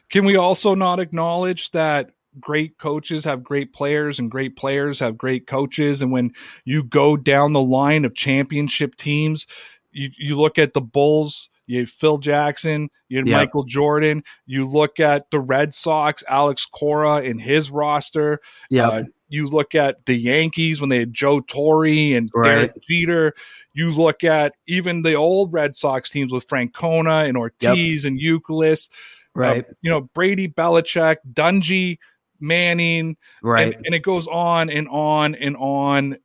Can 0.09 0.25
we 0.25 0.35
also 0.35 0.75
not 0.75 0.99
acknowledge 0.99 1.71
that 1.71 2.11
great 2.39 2.77
coaches 2.77 3.25
have 3.25 3.43
great 3.43 3.73
players 3.73 4.19
and 4.19 4.31
great 4.31 4.55
players 4.55 4.99
have 4.99 5.17
great 5.17 5.47
coaches. 5.47 6.01
And 6.01 6.11
when 6.11 6.31
you 6.63 6.83
go 6.83 7.17
down 7.17 7.53
the 7.53 7.61
line 7.61 8.05
of 8.05 8.15
championship 8.15 8.95
teams, 8.95 9.47
you, 9.91 10.09
you 10.17 10.35
look 10.35 10.57
at 10.57 10.73
the 10.73 10.81
Bulls, 10.81 11.49
you 11.67 11.79
had 11.79 11.89
Phil 11.89 12.17
Jackson, 12.17 12.89
you 13.07 13.17
had 13.17 13.27
yep. 13.27 13.39
Michael 13.39 13.63
Jordan. 13.63 14.23
You 14.45 14.65
look 14.65 14.99
at 14.99 15.31
the 15.31 15.39
Red 15.39 15.73
Sox, 15.73 16.23
Alex 16.27 16.65
Cora 16.65 17.21
in 17.21 17.39
his 17.39 17.71
roster. 17.71 18.39
Yeah. 18.69 18.89
Uh, 18.89 19.03
you 19.29 19.47
look 19.47 19.73
at 19.73 20.05
the 20.05 20.15
Yankees 20.15 20.79
when 20.79 20.89
they 20.89 20.99
had 20.99 21.13
Joe 21.13 21.39
Torre 21.39 21.85
and 22.15 22.29
right. 22.33 22.43
Derek 22.43 22.83
Jeter. 22.87 23.33
You 23.73 23.91
look 23.91 24.23
at 24.23 24.53
even 24.67 25.01
the 25.01 25.15
old 25.15 25.51
Red 25.51 25.75
Sox 25.75 26.09
teams 26.09 26.31
with 26.31 26.47
Francona 26.47 27.27
and 27.27 27.37
Ortiz 27.37 28.03
yep. 28.03 28.11
and 28.11 28.19
Youkilis. 28.19 28.89
Right. 29.33 29.65
Uh, 29.65 29.73
you 29.81 29.91
know, 29.91 30.01
Brady, 30.01 30.47
Belichick, 30.47 31.17
Dungy. 31.31 31.97
Manning, 32.39 33.17
right? 33.41 33.73
And, 33.75 33.85
and, 33.85 33.95
it 33.95 34.03
goes 34.03 34.27
on 34.27 34.69
and 34.69 34.87
on 34.89 35.35
and 35.35 35.55
on. 35.57 36.17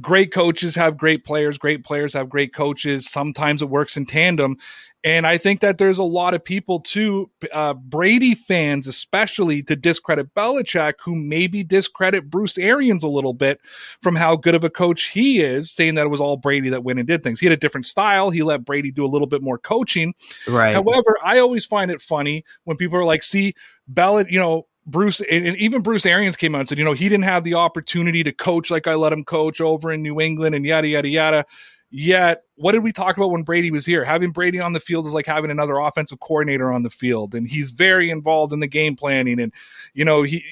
Great 0.00 0.32
coaches 0.32 0.74
have 0.74 0.96
great 0.96 1.24
players. 1.24 1.56
Great 1.56 1.84
players 1.84 2.12
have 2.14 2.28
great 2.28 2.52
coaches. 2.52 3.08
Sometimes 3.08 3.62
it 3.62 3.68
works 3.68 3.96
in 3.96 4.06
tandem, 4.06 4.56
and 5.04 5.26
I 5.26 5.36
think 5.36 5.60
that 5.60 5.76
there's 5.76 5.98
a 5.98 6.02
lot 6.02 6.32
of 6.32 6.42
people 6.42 6.80
too, 6.80 7.30
uh, 7.52 7.74
Brady 7.74 8.34
fans 8.34 8.86
especially, 8.86 9.62
to 9.64 9.76
discredit 9.76 10.32
Belichick, 10.34 10.94
who 11.04 11.14
maybe 11.14 11.62
discredit 11.62 12.30
Bruce 12.30 12.56
Arians 12.56 13.04
a 13.04 13.08
little 13.08 13.34
bit 13.34 13.60
from 14.00 14.16
how 14.16 14.34
good 14.34 14.54
of 14.54 14.64
a 14.64 14.70
coach 14.70 15.08
he 15.08 15.42
is, 15.42 15.70
saying 15.70 15.96
that 15.96 16.06
it 16.06 16.10
was 16.10 16.22
all 16.22 16.38
Brady 16.38 16.70
that 16.70 16.84
went 16.84 16.98
and 16.98 17.06
did 17.06 17.22
things. 17.22 17.38
He 17.38 17.44
had 17.44 17.52
a 17.52 17.58
different 17.58 17.84
style. 17.84 18.30
He 18.30 18.42
let 18.42 18.64
Brady 18.64 18.90
do 18.90 19.04
a 19.04 19.06
little 19.06 19.26
bit 19.26 19.42
more 19.42 19.58
coaching. 19.58 20.14
Right. 20.48 20.72
However, 20.72 21.18
I 21.22 21.38
always 21.38 21.66
find 21.66 21.90
it 21.90 22.00
funny 22.00 22.42
when 22.64 22.78
people 22.78 22.98
are 22.98 23.04
like, 23.04 23.22
"See, 23.22 23.54
Belichick, 23.92 24.30
you 24.32 24.38
know." 24.38 24.66
Bruce 24.86 25.20
and, 25.22 25.56
even 25.56 25.82
Bruce 25.82 26.04
Arians 26.06 26.36
came 26.36 26.54
out 26.54 26.60
and 26.60 26.68
said, 26.68 26.78
you 26.78 26.84
know, 26.84 26.92
he 26.92 27.08
didn't 27.08 27.24
have 27.24 27.44
the 27.44 27.54
opportunity 27.54 28.22
to 28.22 28.32
coach 28.32 28.70
like 28.70 28.86
I 28.86 28.94
let 28.94 29.12
him 29.12 29.24
coach 29.24 29.60
over 29.60 29.92
in 29.92 30.02
New 30.02 30.20
England 30.20 30.54
and 30.54 30.64
yada 30.64 30.88
yada 30.88 31.08
yada. 31.08 31.46
Yet, 31.90 32.42
what 32.56 32.72
did 32.72 32.82
we 32.82 32.92
talk 32.92 33.16
about 33.16 33.30
when 33.30 33.44
Brady 33.44 33.70
was 33.70 33.86
here? 33.86 34.04
Having 34.04 34.32
Brady 34.32 34.58
on 34.58 34.72
the 34.72 34.80
field 34.80 35.06
is 35.06 35.12
like 35.12 35.26
having 35.26 35.50
another 35.50 35.78
offensive 35.78 36.18
coordinator 36.18 36.72
on 36.72 36.82
the 36.82 36.90
field, 36.90 37.34
and 37.34 37.46
he's 37.46 37.70
very 37.70 38.10
involved 38.10 38.52
in 38.52 38.58
the 38.58 38.66
game 38.66 38.96
planning. 38.96 39.40
And 39.40 39.52
you 39.94 40.04
know, 40.04 40.22
he 40.22 40.44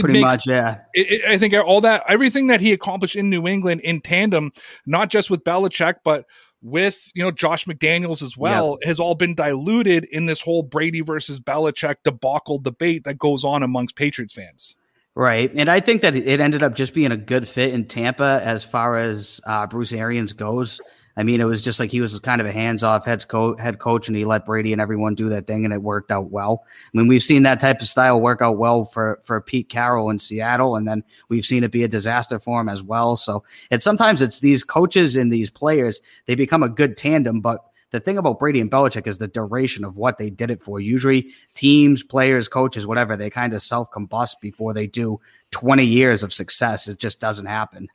pretty 0.00 0.20
makes, 0.20 0.36
much, 0.36 0.46
yeah. 0.46 0.80
It, 0.94 1.22
it, 1.22 1.24
I 1.24 1.38
think 1.38 1.54
all 1.54 1.80
that, 1.80 2.04
everything 2.08 2.48
that 2.48 2.60
he 2.60 2.72
accomplished 2.72 3.16
in 3.16 3.30
New 3.30 3.46
England 3.46 3.80
in 3.80 4.00
tandem, 4.00 4.52
not 4.84 5.10
just 5.10 5.30
with 5.30 5.42
Belichick, 5.42 5.96
but 6.04 6.26
with 6.62 7.10
you 7.14 7.22
know 7.22 7.30
Josh 7.30 7.64
McDaniels 7.66 8.22
as 8.22 8.36
well 8.36 8.78
yep. 8.80 8.88
has 8.88 9.00
all 9.00 9.14
been 9.14 9.34
diluted 9.34 10.04
in 10.04 10.26
this 10.26 10.40
whole 10.40 10.62
Brady 10.62 11.00
versus 11.00 11.40
Belichick 11.40 11.96
debacle 12.04 12.58
debate 12.58 13.04
that 13.04 13.18
goes 13.18 13.44
on 13.44 13.62
amongst 13.62 13.96
Patriots 13.96 14.34
fans. 14.34 14.76
Right, 15.14 15.50
and 15.54 15.70
I 15.70 15.80
think 15.80 16.02
that 16.02 16.14
it 16.14 16.40
ended 16.40 16.62
up 16.62 16.74
just 16.74 16.92
being 16.92 17.10
a 17.10 17.16
good 17.16 17.48
fit 17.48 17.72
in 17.72 17.86
Tampa 17.86 18.42
as 18.44 18.64
far 18.64 18.98
as 18.98 19.40
uh, 19.46 19.66
Bruce 19.66 19.92
Arians 19.92 20.34
goes. 20.34 20.80
I 21.16 21.22
mean, 21.22 21.40
it 21.40 21.44
was 21.44 21.62
just 21.62 21.80
like 21.80 21.90
he 21.90 22.00
was 22.00 22.18
kind 22.18 22.40
of 22.40 22.46
a 22.46 22.52
hands-off 22.52 23.06
head, 23.06 23.26
co- 23.26 23.56
head 23.56 23.78
coach, 23.78 24.08
and 24.08 24.16
he 24.16 24.24
let 24.24 24.44
Brady 24.44 24.72
and 24.72 24.82
everyone 24.82 25.14
do 25.14 25.30
that 25.30 25.46
thing, 25.46 25.64
and 25.64 25.72
it 25.72 25.82
worked 25.82 26.10
out 26.10 26.30
well. 26.30 26.64
I 26.66 26.98
mean, 26.98 27.06
we've 27.06 27.22
seen 27.22 27.42
that 27.44 27.58
type 27.58 27.80
of 27.80 27.88
style 27.88 28.20
work 28.20 28.42
out 28.42 28.58
well 28.58 28.84
for 28.84 29.20
for 29.24 29.40
Pete 29.40 29.68
Carroll 29.68 30.10
in 30.10 30.18
Seattle, 30.18 30.76
and 30.76 30.86
then 30.86 31.02
we've 31.28 31.46
seen 31.46 31.64
it 31.64 31.72
be 31.72 31.84
a 31.84 31.88
disaster 31.88 32.38
for 32.38 32.60
him 32.60 32.68
as 32.68 32.82
well. 32.82 33.16
So 33.16 33.44
it's 33.70 33.84
sometimes 33.84 34.20
it's 34.20 34.40
these 34.40 34.62
coaches 34.62 35.16
and 35.16 35.32
these 35.32 35.50
players 35.50 36.00
they 36.26 36.34
become 36.34 36.62
a 36.62 36.68
good 36.68 36.96
tandem, 36.96 37.40
but 37.40 37.64
the 37.90 38.00
thing 38.00 38.18
about 38.18 38.38
Brady 38.38 38.60
and 38.60 38.70
Belichick 38.70 39.06
is 39.06 39.18
the 39.18 39.28
duration 39.28 39.84
of 39.84 39.96
what 39.96 40.18
they 40.18 40.28
did 40.28 40.50
it 40.50 40.62
for. 40.62 40.80
Usually, 40.80 41.32
teams, 41.54 42.02
players, 42.02 42.48
coaches, 42.48 42.86
whatever, 42.86 43.16
they 43.16 43.30
kind 43.30 43.54
of 43.54 43.62
self 43.62 43.90
combust 43.90 44.34
before 44.40 44.74
they 44.74 44.86
do 44.86 45.20
20 45.52 45.84
years 45.84 46.22
of 46.22 46.32
success. 46.32 46.88
It 46.88 46.98
just 46.98 47.20
doesn't 47.20 47.46
happen. 47.46 47.88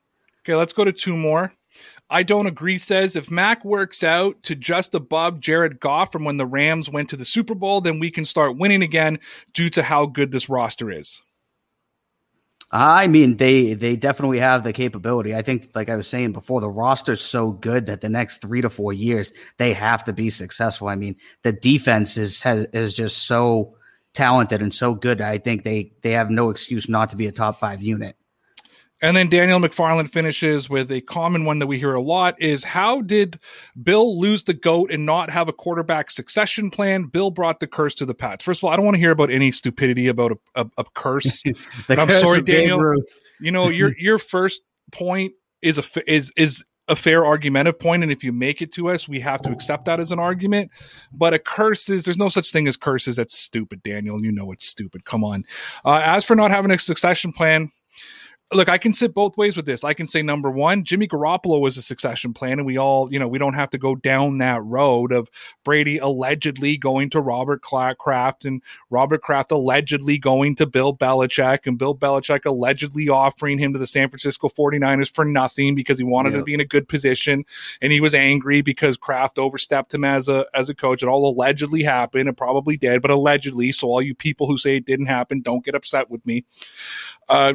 Okay, 0.43 0.55
let's 0.55 0.73
go 0.73 0.83
to 0.83 0.91
two 0.91 1.15
more. 1.15 1.53
I 2.13 2.23
don't 2.23 2.45
agree 2.45 2.77
says 2.77 3.15
if 3.15 3.31
Mac 3.31 3.63
works 3.63 4.03
out 4.03 4.43
to 4.43 4.53
just 4.53 4.93
above 4.93 5.39
Jared 5.39 5.79
Goff 5.79 6.11
from 6.11 6.25
when 6.25 6.35
the 6.35 6.45
Rams 6.45 6.89
went 6.89 7.09
to 7.09 7.15
the 7.15 7.23
Super 7.23 7.55
Bowl, 7.55 7.79
then 7.79 7.99
we 7.99 8.11
can 8.11 8.25
start 8.25 8.57
winning 8.57 8.83
again 8.83 9.17
due 9.53 9.69
to 9.69 9.81
how 9.81 10.05
good 10.05 10.31
this 10.31 10.49
roster 10.49 10.91
is. 10.91 11.21
I 12.69 13.07
mean, 13.07 13.37
they 13.37 13.73
they 13.73 13.95
definitely 13.95 14.39
have 14.39 14.63
the 14.63 14.73
capability. 14.73 15.33
I 15.33 15.41
think, 15.41 15.71
like 15.73 15.89
I 15.89 15.95
was 15.95 16.07
saying 16.07 16.33
before, 16.33 16.59
the 16.61 16.69
roster's 16.69 17.21
so 17.21 17.51
good 17.51 17.85
that 17.85 18.01
the 18.01 18.09
next 18.09 18.41
three 18.41 18.61
to 18.61 18.69
four 18.69 18.93
years 18.93 19.31
they 19.57 19.73
have 19.73 20.03
to 20.05 20.13
be 20.13 20.29
successful. 20.29 20.89
I 20.89 20.95
mean, 20.95 21.15
the 21.43 21.53
defense 21.53 22.17
is 22.17 22.41
has, 22.41 22.67
is 22.73 22.93
just 22.93 23.25
so 23.25 23.75
talented 24.13 24.61
and 24.61 24.73
so 24.73 24.95
good. 24.95 25.21
I 25.21 25.37
think 25.37 25.63
they 25.63 25.93
they 26.01 26.11
have 26.11 26.29
no 26.29 26.49
excuse 26.49 26.89
not 26.89 27.09
to 27.11 27.15
be 27.15 27.27
a 27.27 27.31
top 27.31 27.59
five 27.59 27.81
unit. 27.81 28.15
And 29.01 29.17
then 29.17 29.29
Daniel 29.29 29.59
McFarland 29.59 30.09
finishes 30.11 30.69
with 30.69 30.91
a 30.91 31.01
common 31.01 31.43
one 31.45 31.59
that 31.59 31.67
we 31.67 31.79
hear 31.79 31.93
a 31.93 32.01
lot 32.01 32.39
is 32.39 32.63
how 32.63 33.01
did 33.01 33.39
Bill 33.81 34.19
lose 34.19 34.43
the 34.43 34.53
goat 34.53 34.91
and 34.91 35.05
not 35.05 35.29
have 35.29 35.47
a 35.47 35.53
quarterback 35.53 36.11
succession 36.11 36.69
plan? 36.69 37.05
Bill 37.05 37.31
brought 37.31 37.59
the 37.59 37.67
curse 37.67 37.95
to 37.95 38.05
the 38.05 38.13
Pats. 38.13 38.43
First 38.43 38.59
of 38.59 38.65
all, 38.65 38.69
I 38.71 38.75
don't 38.75 38.85
want 38.85 38.95
to 38.95 38.99
hear 38.99 39.11
about 39.11 39.31
any 39.31 39.51
stupidity 39.51 40.07
about 40.07 40.33
a, 40.33 40.61
a, 40.61 40.65
a 40.77 40.83
curse. 40.93 41.41
I'm 41.89 42.07
curse 42.07 42.21
sorry, 42.21 42.41
Daniel. 42.43 42.95
You 43.39 43.51
know, 43.51 43.69
your 43.69 43.97
your 43.97 44.19
first 44.19 44.61
point 44.91 45.33
is 45.61 45.79
a 45.79 46.11
is 46.11 46.31
is 46.37 46.63
a 46.87 46.95
fair 46.95 47.25
argumentative 47.25 47.79
point, 47.79 48.03
and 48.03 48.11
if 48.11 48.23
you 48.23 48.31
make 48.31 48.61
it 48.61 48.71
to 48.73 48.89
us, 48.89 49.07
we 49.07 49.19
have 49.21 49.41
to 49.43 49.51
accept 49.51 49.85
that 49.85 49.99
as 49.99 50.11
an 50.11 50.19
argument. 50.19 50.69
But 51.11 51.33
a 51.33 51.39
curse 51.39 51.89
is 51.89 52.03
there's 52.03 52.17
no 52.17 52.29
such 52.29 52.51
thing 52.51 52.67
as 52.67 52.77
curses. 52.77 53.15
That's 53.15 53.37
stupid, 53.37 53.81
Daniel. 53.81 54.21
You 54.21 54.31
know 54.31 54.51
it's 54.51 54.65
stupid. 54.65 55.05
Come 55.05 55.23
on. 55.23 55.45
Uh, 55.85 56.01
as 56.03 56.25
for 56.25 56.35
not 56.35 56.51
having 56.51 56.69
a 56.69 56.77
succession 56.77 57.31
plan, 57.31 57.71
look, 58.53 58.69
I 58.69 58.77
can 58.77 58.91
sit 58.91 59.13
both 59.13 59.37
ways 59.37 59.55
with 59.55 59.65
this. 59.65 59.83
I 59.83 59.93
can 59.93 60.07
say 60.07 60.21
number 60.21 60.51
one, 60.51 60.83
Jimmy 60.83 61.07
Garoppolo 61.07 61.61
was 61.61 61.77
a 61.77 61.81
succession 61.81 62.33
plan, 62.33 62.59
and 62.59 62.65
we 62.65 62.77
all, 62.77 63.11
you 63.11 63.17
know, 63.17 63.27
we 63.27 63.37
don't 63.37 63.53
have 63.53 63.69
to 63.69 63.77
go 63.77 63.95
down 63.95 64.39
that 64.39 64.61
road 64.63 65.11
of 65.11 65.29
Brady 65.63 65.97
allegedly 65.97 66.77
going 66.77 67.09
to 67.11 67.21
Robert 67.21 67.61
Kraft 67.61 68.43
and 68.43 68.61
Robert 68.89 69.21
Kraft 69.21 69.51
allegedly 69.51 70.17
going 70.17 70.55
to 70.55 70.65
Bill 70.65 70.95
Belichick 70.95 71.65
and 71.65 71.77
Bill 71.77 71.95
Belichick 71.95 72.45
allegedly 72.45 73.07
offering 73.07 73.57
him 73.57 73.73
to 73.73 73.79
the 73.79 73.87
San 73.87 74.09
Francisco 74.09 74.49
49ers 74.49 75.13
for 75.13 75.23
nothing 75.23 75.73
because 75.73 75.97
he 75.97 76.03
wanted 76.03 76.31
to 76.31 76.43
be 76.43 76.53
in 76.53 76.59
a 76.59 76.65
good 76.65 76.87
position 76.87 77.45
and 77.81 77.91
he 77.91 78.01
was 78.01 78.13
angry 78.13 78.61
because 78.61 78.97
Kraft 78.97 79.37
overstepped 79.37 79.93
him 79.93 80.03
as 80.03 80.27
a 80.27 80.45
as 80.53 80.69
a 80.69 80.75
coach. 80.75 81.03
It 81.03 81.07
all 81.07 81.29
allegedly 81.29 81.83
happened. 81.83 82.27
It 82.27 82.37
probably 82.37 82.77
did, 82.77 83.01
but 83.01 83.11
allegedly. 83.11 83.71
So 83.71 83.87
all 83.87 84.01
you 84.01 84.13
people 84.13 84.47
who 84.47 84.57
say 84.57 84.77
it 84.77 84.85
didn't 84.85 85.05
happen, 85.05 85.41
don't 85.41 85.63
get 85.63 85.75
upset 85.75 86.09
with 86.09 86.25
me. 86.25 86.43
Uh, 87.29 87.53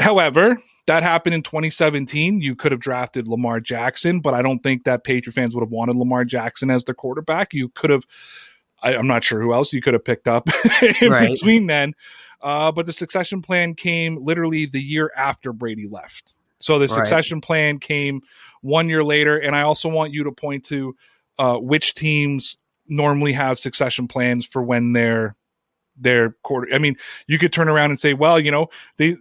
However, 0.00 0.60
that 0.86 1.02
happened 1.02 1.34
in 1.34 1.42
2017. 1.42 2.40
You 2.40 2.56
could 2.56 2.72
have 2.72 2.80
drafted 2.80 3.28
Lamar 3.28 3.60
Jackson, 3.60 4.20
but 4.20 4.34
I 4.34 4.42
don't 4.42 4.60
think 4.60 4.84
that 4.84 5.04
Patriot 5.04 5.34
fans 5.34 5.54
would 5.54 5.62
have 5.62 5.70
wanted 5.70 5.96
Lamar 5.96 6.24
Jackson 6.24 6.70
as 6.70 6.84
their 6.84 6.94
quarterback. 6.94 7.52
You 7.52 7.68
could 7.68 7.90
have, 7.90 8.04
I, 8.82 8.94
am 8.94 9.06
not 9.06 9.22
sure 9.22 9.40
who 9.40 9.52
else 9.52 9.72
you 9.72 9.82
could 9.82 9.94
have 9.94 10.04
picked 10.04 10.26
up 10.26 10.48
in 11.00 11.12
right. 11.12 11.30
between 11.30 11.66
then. 11.66 11.94
Uh, 12.40 12.72
but 12.72 12.86
the 12.86 12.92
succession 12.92 13.42
plan 13.42 13.74
came 13.74 14.24
literally 14.24 14.66
the 14.66 14.80
year 14.80 15.12
after 15.16 15.52
Brady 15.52 15.86
left. 15.86 16.32
So 16.58 16.78
the 16.78 16.88
succession 16.88 17.36
right. 17.36 17.44
plan 17.44 17.78
came 17.78 18.22
one 18.62 18.88
year 18.88 19.04
later. 19.04 19.36
And 19.36 19.54
I 19.54 19.62
also 19.62 19.88
want 19.88 20.12
you 20.12 20.24
to 20.24 20.32
point 20.32 20.64
to 20.66 20.96
uh, 21.38 21.56
which 21.56 21.94
teams 21.94 22.58
normally 22.88 23.32
have 23.32 23.58
succession 23.58 24.08
plans 24.08 24.46
for 24.46 24.62
when 24.62 24.92
they're 24.92 25.36
their 25.96 26.30
quarter. 26.42 26.72
I 26.74 26.78
mean, 26.78 26.96
you 27.26 27.38
could 27.38 27.52
turn 27.52 27.68
around 27.68 27.90
and 27.90 28.00
say, 28.00 28.14
well, 28.14 28.40
you 28.40 28.50
know, 28.50 28.68
they 28.96 29.16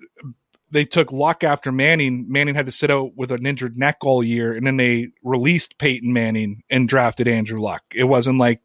they 0.71 0.85
took 0.85 1.11
Luck 1.11 1.43
after 1.43 1.71
Manning. 1.71 2.25
Manning 2.27 2.55
had 2.55 2.65
to 2.65 2.71
sit 2.71 2.91
out 2.91 3.15
with 3.15 3.31
an 3.31 3.45
injured 3.45 3.77
neck 3.77 3.97
all 4.01 4.23
year, 4.23 4.53
and 4.53 4.65
then 4.65 4.77
they 4.77 5.09
released 5.23 5.77
Peyton 5.77 6.13
Manning 6.13 6.63
and 6.69 6.87
drafted 6.87 7.27
Andrew 7.27 7.61
Luck. 7.61 7.83
It 7.93 8.05
wasn't 8.05 8.37
like 8.37 8.61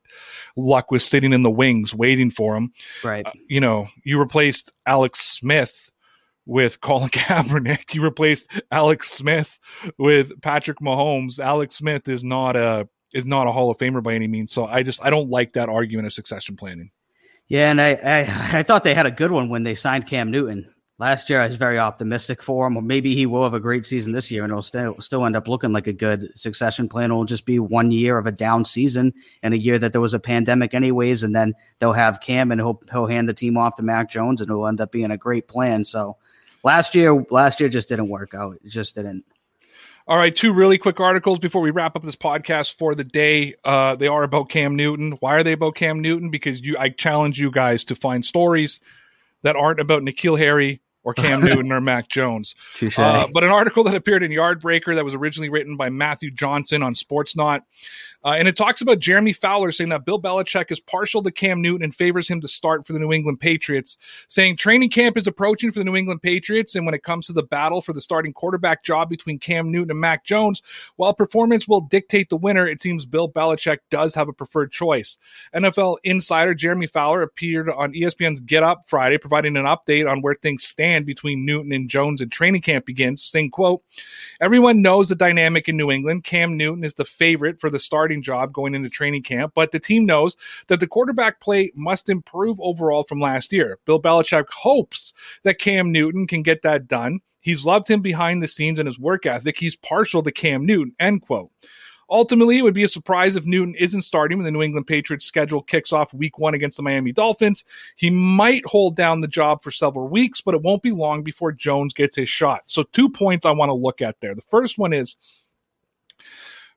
Luck 0.57 0.91
was 0.91 1.05
sitting 1.05 1.33
in 1.33 1.43
the 1.43 1.51
wings 1.51 1.95
waiting 1.95 2.31
for 2.31 2.57
him. 2.57 2.73
Right. 3.03 3.27
Uh, 3.27 3.33
you 3.49 3.61
know, 3.61 3.89
you 4.05 4.19
replaced 4.19 4.73
Alex 4.87 5.21
Smith 5.21 5.91
with 6.47 6.81
Colin 6.81 7.09
Kaepernick. 7.11 7.95
You 7.95 8.03
replaced 8.03 8.51
Alex 8.71 9.11
Smith 9.11 9.59
with 9.99 10.41
Patrick 10.43 10.81
Mahomes. 10.81 11.39
Alex 11.39 11.77
Smith 11.77 12.09
is 12.09 12.23
not 12.23 12.57
a 12.57 12.89
is 13.13 13.25
not 13.25 13.47
a 13.47 13.53
Hall 13.53 13.71
of 13.71 13.79
Famer 13.79 14.03
by 14.03 14.15
any 14.15 14.27
means. 14.27 14.53
So 14.53 14.67
I 14.67 14.83
just 14.83 15.03
I 15.03 15.11
don't 15.11 15.31
like 15.31 15.55
that 15.55 15.69
argument 15.69 16.07
of 16.07 16.13
succession 16.13 16.57
planning. 16.57 16.91
Yeah, 17.47 17.71
and 17.71 17.81
I, 17.81 17.91
I, 17.91 18.59
I 18.59 18.63
thought 18.63 18.85
they 18.85 18.95
had 18.95 19.05
a 19.05 19.11
good 19.11 19.31
one 19.31 19.51
when 19.51 19.65
they 19.65 19.75
signed 19.75 20.07
Cam 20.07 20.31
Newton. 20.31 20.74
Last 20.97 21.29
year, 21.29 21.41
I 21.41 21.49
was 21.49 21.57
very 21.57 21.77
optimistic 21.77 22.41
for 22.41 22.69
him. 22.69 22.77
Or 22.77 22.83
maybe 22.83 23.17
he 23.17 23.27
will 23.27 23.43
have 23.43 23.55
a 23.55 23.61
great 23.61 23.85
season 23.85 24.13
this 24.13 24.31
year, 24.31 24.45
and 24.45 24.53
it'll 24.53 24.63
still 24.63 25.01
still 25.01 25.27
end 25.27 25.35
up 25.35 25.49
looking 25.49 25.73
like 25.73 25.89
a 25.89 25.93
good 25.93 26.31
succession 26.39 26.89
plan. 26.89 27.11
It'll 27.11 27.25
just 27.25 27.47
be 27.47 27.59
one 27.59 27.91
year 27.91 28.17
of 28.17 28.27
a 28.27 28.33
down 28.33 28.65
season 28.65 29.13
and 29.43 29.53
a 29.55 29.59
year 29.59 29.77
that 29.79 29.91
there 29.91 30.01
was 30.01 30.15
a 30.15 30.21
pandemic, 30.21 30.73
anyways. 30.73 31.25
And 31.25 31.35
then 31.35 31.55
they'll 31.81 31.93
have 31.93 32.21
Cam, 32.21 32.53
and 32.53 32.61
he'll 32.61 32.81
he'll 32.93 33.07
hand 33.07 33.29
the 33.29 33.35
team 33.35 33.57
off 33.57 33.75
to 33.77 33.83
Mac 33.83 34.09
Jones, 34.09 34.41
and 34.41 34.49
it'll 34.49 34.69
end 34.69 34.81
up 34.81 34.93
being 34.93 35.11
a 35.11 35.19
great 35.19 35.49
plan. 35.49 35.85
So 35.85 36.17
last 36.63 36.95
year, 36.95 37.27
last 37.29 37.59
year 37.59 37.69
just 37.69 37.89
didn't 37.89 38.09
work 38.09 38.33
out. 38.33 38.59
It 38.65 38.69
just 38.69 38.95
didn't. 38.95 39.25
All 40.07 40.19
right, 40.19 40.37
two 40.37 40.53
really 40.53 40.77
quick 40.77 41.01
articles 41.01 41.39
before 41.39 41.63
we 41.63 41.71
wrap 41.71 41.97
up 41.97 42.03
this 42.03 42.15
podcast 42.15 42.77
for 42.77 42.95
the 42.95 43.05
day. 43.05 43.55
Uh, 43.65 43.97
they 43.97 44.07
are 44.07 44.23
about 44.23 44.51
Cam 44.51 44.77
Newton. 44.77 45.13
Why 45.21 45.37
are 45.37 45.43
they 45.43 45.53
about 45.53 45.77
Cam 45.77 46.01
Newton? 46.01 46.31
Because 46.31 46.61
you, 46.61 46.77
I 46.79 46.91
challenge 46.91 47.41
you 47.41 47.51
guys 47.51 47.87
to 47.87 47.95
find 47.95 48.23
stories 48.23 48.81
that 49.43 49.57
aren't 49.57 49.81
about 49.81 50.03
N'Keal 50.03 50.39
Harry 50.39 50.83
or 51.05 51.15
Cam 51.15 51.41
Newton 51.45 51.71
or 51.71 51.81
Mac 51.81 52.09
Jones. 52.09 52.55
Uh, 53.05 53.27
but 53.33 53.45
an 53.45 53.51
article 53.51 53.85
that 53.85 53.95
appeared 53.95 54.23
in 54.23 54.33
Yardbarker 54.33 54.95
that 54.95 55.05
was 55.05 55.15
originally 55.15 55.51
written 55.51 55.77
by 55.77 55.91
Matthew 55.91 56.31
Johnson 56.31 56.83
on 56.83 56.95
Sportsnaut 56.95 57.63
uh, 58.25 58.37
and 58.39 58.49
it 58.49 58.57
talks 58.57 58.81
about 58.81 59.01
Jeremy 59.01 59.33
Fowler 59.33 59.71
saying 59.71 59.91
that 59.91 60.07
Bill 60.07 60.21
Belichick 60.21 60.71
is 60.71 60.81
partial 60.81 61.23
to 61.23 61.31
Cam 61.31 61.61
Newton 61.61 61.85
and 61.85 61.95
favors 61.95 62.27
him 62.27 62.41
to 62.41 62.49
start 62.49 62.87
for 62.87 62.95
the 62.95 62.99
New 62.99 63.13
England 63.13 63.41
Patriots, 63.41 63.99
saying 64.29 64.57
training 64.57 64.91
camp 64.91 65.19
is 65.19 65.27
approaching 65.27 65.71
for 65.71 65.79
the 65.79 65.85
New 65.85 65.95
England 65.97 66.23
Patriots. 66.23 66.75
And 66.75 66.87
when 66.87 66.95
it 66.95 67.03
comes 67.03 67.27
to 67.27 67.35
the 67.35 67.43
battle 67.43 67.83
for 67.83 67.93
the 67.93 68.01
starting 68.01 68.33
quarterback 68.33 68.83
job 68.83 69.11
between 69.11 69.39
Cam 69.39 69.71
Newton 69.71 69.91
and 69.91 70.01
Mac 70.01 70.25
Jones, 70.25 70.63
while 70.97 71.13
performance 71.13 71.69
will 71.69 71.83
dictate 71.83 72.31
the 72.31 72.37
winner, 72.37 72.67
it 72.67 72.81
seems 72.81 73.05
Bill 73.05 73.31
Belichick 73.31 73.79
does 73.91 74.15
have 74.15 74.29
a 74.29 74.33
preferred 74.33 74.73
choice. 74.73 75.19
NFL 75.55 75.99
insider 76.05 76.55
Jeremy 76.55 76.87
Fowler 76.87 77.21
appeared 77.21 77.69
on 77.69 77.93
ESPN's 77.93 78.41
Get 78.41 78.63
Up 78.63 78.83
Friday, 78.87 79.19
providing 79.19 79.57
an 79.57 79.67
update 79.67 80.11
on 80.11 80.23
where 80.23 80.35
things 80.35 80.65
stand 80.65 81.05
between 81.05 81.45
Newton 81.45 81.73
and 81.73 81.91
Jones 81.91 82.23
and 82.23 82.33
training 82.33 82.63
camp 82.63 82.87
begins, 82.87 83.23
saying, 83.23 83.51
quote, 83.51 83.83
Everyone 84.41 84.81
knows 84.81 85.11
the 85.11 85.15
dynamic 85.15 85.69
in 85.69 85.77
New 85.77 85.91
England. 85.91 86.25
Cam 86.25 86.57
Newton 86.57 86.85
is 86.85 86.95
the 86.95 87.05
favorite 87.05 87.61
for 87.61 87.69
the 87.69 87.79
starting 87.79 88.14
starting 88.15 88.23
job 88.23 88.53
going 88.53 88.75
into 88.75 88.89
training 88.89 89.23
camp, 89.23 89.53
but 89.55 89.71
the 89.71 89.81
team 89.81 90.07
knows 90.07 90.37
that 90.69 90.81
the 90.81 90.87
quarterback 90.87 91.41
play 91.41 91.73
must 91.75 92.09
improve 92.09 92.61
overall 92.61 93.03
from 93.03 93.21
last 93.21 93.53
year. 93.53 93.79
Bill 93.85 94.01
Belichick 94.01 94.47
hopes 94.51 95.13
that 95.43 95.59
Cam 95.59 95.93
Newton 95.93 96.27
can 96.27 96.43
get 96.43 96.63
that 96.63 96.89
done. 96.89 97.21
He's 97.41 97.67
loved 97.67 97.89
him 97.89 98.01
behind 98.01 98.43
the 98.43 98.49
scenes 98.49 98.79
and 98.79 98.87
his 98.87 98.99
work 98.99 99.27
ethic. 99.27 99.59
He's 99.59 99.77
partial 99.77 100.23
to 100.23 100.33
Cam 100.33 100.65
Newton, 100.65 100.95
end 100.99 101.23
quote. 101.23 101.51
Ultimately, 102.11 102.59
it 102.59 102.63
would 102.63 102.75
be 102.75 102.85
a 102.85 102.89
surprise 102.89 103.35
if 103.35 103.47
Newton 103.47 103.75
isn't 103.77 104.03
starting 104.03 104.37
when 104.37 104.45
the 104.45 104.51
New 104.51 104.63
England 104.63 104.87
Patriots 104.87 105.25
schedule 105.25 105.63
kicks 105.63 105.91
off 105.91 106.13
week 106.13 106.39
one 106.39 106.53
against 106.53 106.77
the 106.77 106.83
Miami 106.83 107.13
Dolphins. 107.13 107.65
He 107.97 108.11
might 108.11 108.65
hold 108.67 108.95
down 108.95 109.21
the 109.21 109.27
job 109.27 109.63
for 109.63 109.71
several 109.71 110.09
weeks, 110.09 110.43
but 110.43 110.55
it 110.55 110.61
won't 110.61 110.83
be 110.83 110.91
long 110.91 111.23
before 111.23 111.51
Jones 111.51 111.95
gets 111.95 112.17
his 112.17 112.29
shot. 112.29 112.61
So, 112.67 112.83
two 112.93 113.09
points 113.09 113.47
I 113.47 113.53
want 113.53 113.71
to 113.71 113.75
look 113.75 114.03
at 114.03 114.21
there. 114.21 114.35
The 114.35 114.43
first 114.43 114.77
one 114.77 114.93
is 114.93 115.17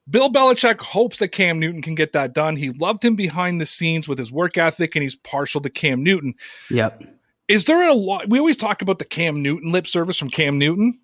Bill 0.10 0.32
Belichick 0.32 0.80
hopes 0.80 1.20
that 1.20 1.30
Cam 1.30 1.60
Newton 1.60 1.82
can 1.82 1.96
get 1.96 2.14
that 2.14 2.34
done. 2.34 2.56
He 2.56 2.70
loved 2.70 3.04
him 3.04 3.16
behind 3.16 3.60
the 3.60 3.66
scenes 3.66 4.08
with 4.08 4.18
his 4.18 4.32
work 4.32 4.58
ethic, 4.58 4.96
and 4.96 5.04
he's 5.04 5.16
partial 5.16 5.62
to 5.62 5.70
Cam 5.70 6.04
Newton. 6.04 6.36
Yep. 6.70 7.04
Is 7.48 7.66
there 7.66 7.88
a 7.88 7.94
lot? 7.94 8.30
We 8.30 8.40
always 8.40 8.58
talk 8.58 8.82
about 8.82 9.00
the 9.00 9.06
Cam 9.06 9.42
Newton 9.42 9.72
lip 9.72 9.88
service 9.88 10.18
from 10.18 10.30
Cam 10.30 10.58
Newton 10.58 11.00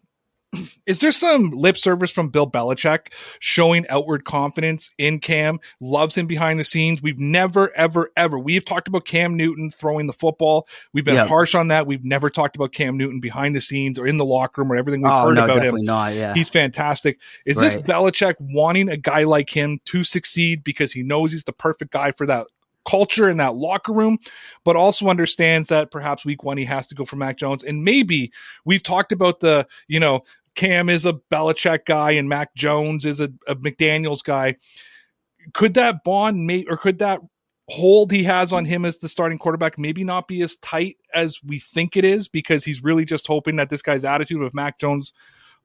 is 0.85 0.99
there 0.99 1.11
some 1.11 1.51
lip 1.51 1.77
service 1.77 2.11
from 2.11 2.29
Bill 2.29 2.49
Belichick 2.49 3.07
showing 3.39 3.85
outward 3.89 4.25
confidence 4.25 4.93
in 4.97 5.19
Cam, 5.19 5.59
loves 5.79 6.15
him 6.15 6.27
behind 6.27 6.59
the 6.59 6.63
scenes? 6.63 7.01
We've 7.01 7.19
never, 7.19 7.75
ever, 7.75 8.11
ever, 8.15 8.37
we've 8.37 8.65
talked 8.65 8.87
about 8.87 9.05
Cam 9.05 9.35
Newton 9.35 9.69
throwing 9.69 10.07
the 10.07 10.13
football. 10.13 10.67
We've 10.93 11.05
been 11.05 11.27
harsh 11.27 11.55
on 11.55 11.69
that. 11.69 11.87
We've 11.87 12.03
never 12.03 12.29
talked 12.29 12.55
about 12.55 12.73
Cam 12.73 12.97
Newton 12.97 13.19
behind 13.19 13.55
the 13.55 13.61
scenes 13.61 13.99
or 13.99 14.07
in 14.07 14.17
the 14.17 14.25
locker 14.25 14.61
room 14.61 14.71
or 14.71 14.75
everything 14.75 15.01
we've 15.01 15.11
oh, 15.11 15.27
heard 15.27 15.35
no, 15.35 15.45
about 15.45 15.63
him. 15.63 15.81
Not, 15.81 16.13
yeah. 16.13 16.33
He's 16.33 16.49
fantastic. 16.49 17.19
Is 17.45 17.57
right. 17.57 17.63
this 17.63 17.75
Belichick 17.75 18.35
wanting 18.39 18.89
a 18.89 18.97
guy 18.97 19.23
like 19.23 19.49
him 19.49 19.79
to 19.85 20.03
succeed 20.03 20.63
because 20.63 20.91
he 20.91 21.03
knows 21.03 21.31
he's 21.31 21.43
the 21.43 21.53
perfect 21.53 21.91
guy 21.91 22.11
for 22.11 22.25
that 22.27 22.47
culture 22.85 23.29
in 23.29 23.37
that 23.37 23.55
locker 23.55 23.93
room, 23.93 24.17
but 24.63 24.75
also 24.75 25.07
understands 25.07 25.69
that 25.69 25.91
perhaps 25.91 26.25
week 26.25 26.43
one 26.43 26.57
he 26.57 26.65
has 26.65 26.87
to 26.87 26.95
go 26.95 27.05
for 27.05 27.15
Mac 27.15 27.37
Jones. 27.37 27.63
And 27.63 27.83
maybe 27.83 28.31
we've 28.65 28.83
talked 28.83 29.11
about 29.11 29.39
the, 29.39 29.67
you 29.87 29.99
know, 29.99 30.23
Cam 30.55 30.89
is 30.89 31.05
a 31.05 31.13
Belichick 31.13 31.85
guy 31.85 32.11
and 32.11 32.29
Mac 32.29 32.55
Jones 32.55 33.05
is 33.05 33.19
a, 33.19 33.29
a 33.47 33.55
McDaniels 33.55 34.23
guy. 34.23 34.55
Could 35.53 35.73
that 35.73 36.03
bond 36.03 36.45
mate 36.45 36.67
or 36.69 36.77
could 36.77 36.99
that 36.99 37.19
hold 37.69 38.11
he 38.11 38.23
has 38.23 38.51
on 38.51 38.65
him 38.65 38.85
as 38.85 38.97
the 38.97 39.09
starting 39.09 39.37
quarterback 39.37 39.79
maybe 39.79 40.03
not 40.03 40.27
be 40.27 40.41
as 40.41 40.57
tight 40.57 40.97
as 41.13 41.41
we 41.43 41.59
think 41.59 41.95
it 41.95 42.03
is 42.03 42.27
because 42.27 42.65
he's 42.65 42.83
really 42.83 43.05
just 43.05 43.25
hoping 43.25 43.55
that 43.55 43.69
this 43.69 43.81
guy's 43.81 44.03
attitude 44.03 44.41
of 44.41 44.53
Mac 44.53 44.79
Jones 44.79 45.13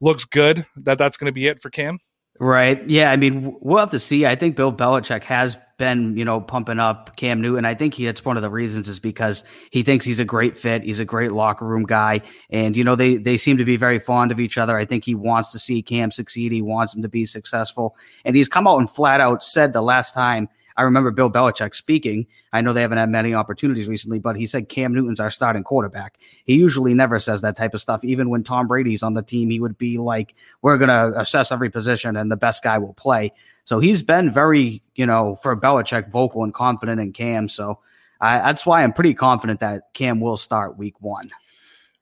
looks 0.01 0.25
good 0.25 0.65
that 0.77 0.99
that's 0.99 1.17
going 1.17 1.27
to 1.27 1.33
be 1.33 1.47
it 1.47 1.61
for 1.61 1.71
Cam? 1.71 1.99
Right. 2.41 2.89
Yeah. 2.89 3.11
I 3.11 3.17
mean, 3.17 3.57
we'll 3.61 3.79
have 3.79 3.91
to 3.91 3.99
see. 3.99 4.25
I 4.25 4.37
think 4.37 4.55
Bill 4.55 4.73
Belichick 4.73 5.25
has 5.25 5.57
been, 5.79 6.17
you 6.17 6.25
know, 6.25 6.41
pumping 6.41 6.79
up 6.79 7.17
Cam 7.17 7.41
Newton. 7.41 7.65
I 7.65 7.75
think 7.75 7.95
he, 7.95 8.07
it's 8.07 8.25
one 8.25 8.37
of 8.37 8.43
the 8.43 8.51
reasons 8.51 8.89
is 8.89 8.99
because 8.99 9.45
he 9.71 9.83
thinks 9.83 10.05
he's 10.05 10.19
a 10.19 10.25
great 10.25 10.59
fit. 10.59 10.83
He's 10.83 11.01
a 11.01 11.05
great 11.05 11.33
locker 11.33 11.65
room 11.65 11.85
guy. 11.85 12.21
And, 12.51 12.77
you 12.77 12.85
know, 12.85 12.97
they, 12.97 13.17
they 13.17 13.37
seem 13.37 13.57
to 13.57 13.65
be 13.65 13.77
very 13.77 13.99
fond 13.99 14.31
of 14.31 14.41
each 14.41 14.59
other. 14.59 14.77
I 14.77 14.85
think 14.85 15.05
he 15.05 15.15
wants 15.15 15.53
to 15.53 15.59
see 15.59 15.81
Cam 15.81 16.11
succeed. 16.11 16.53
He 16.53 16.63
wants 16.63 16.95
him 16.95 17.03
to 17.03 17.09
be 17.09 17.25
successful. 17.25 17.97
And 18.25 18.37
he's 18.37 18.49
come 18.49 18.67
out 18.67 18.79
and 18.79 18.91
flat 18.91 19.21
out 19.21 19.43
said 19.43 19.73
the 19.73 19.83
last 19.83 20.13
time 20.13 20.49
I 20.79 20.83
remember 20.83 21.11
Bill 21.11 21.29
Belichick 21.29 21.75
speaking. 21.75 22.29
I 22.53 22.61
know 22.61 22.73
they 22.73 22.83
haven't 22.83 22.99
had 22.99 23.11
many 23.11 23.35
opportunities 23.35 23.89
recently, 23.89 24.21
but 24.21 24.37
he 24.37 24.47
said 24.47 24.69
Cam 24.69 24.95
Newton's 24.95 25.19
our 25.19 25.29
starting 25.29 25.65
quarterback. 25.65 26.19
He 26.45 26.55
usually 26.55 26.95
never 26.95 27.19
says 27.19 27.41
that 27.41 27.57
type 27.57 27.75
of 27.75 27.81
stuff. 27.81 28.05
Even 28.05 28.31
when 28.31 28.45
Tom 28.45 28.69
Brady's 28.69 29.03
on 29.03 29.15
the 29.15 29.23
team, 29.23 29.51
he 29.51 29.59
would 29.59 29.77
be 29.77 29.99
like, 29.99 30.37
"We're 30.63 30.79
going 30.79 30.89
to 30.89 31.21
assess 31.21 31.51
every 31.51 31.69
position, 31.69 32.17
and 32.17 32.31
the 32.31 32.37
best 32.37 32.63
guy 32.63 32.79
will 32.79 32.95
play." 32.95 33.33
So 33.69 33.81
he's 33.81 34.01
been 34.03 34.31
very, 34.31 34.83
you 34.95 35.05
know, 35.05 35.37
for 35.43 35.55
Belichick, 35.55 36.11
vocal 36.11 36.43
and 36.43 36.55
confident 36.55 37.03
in 37.03 37.13
Cam. 37.13 37.51
So 37.51 37.81
I, 38.19 38.39
that's 38.39 38.65
why 38.65 38.83
I'm 38.83 38.95
pretty 38.95 39.13
confident 39.13 39.61
that 39.61 39.93
Cam 39.93 40.21
will 40.21 40.39
start 40.39 40.79
Week 40.79 40.95
One. 41.03 41.31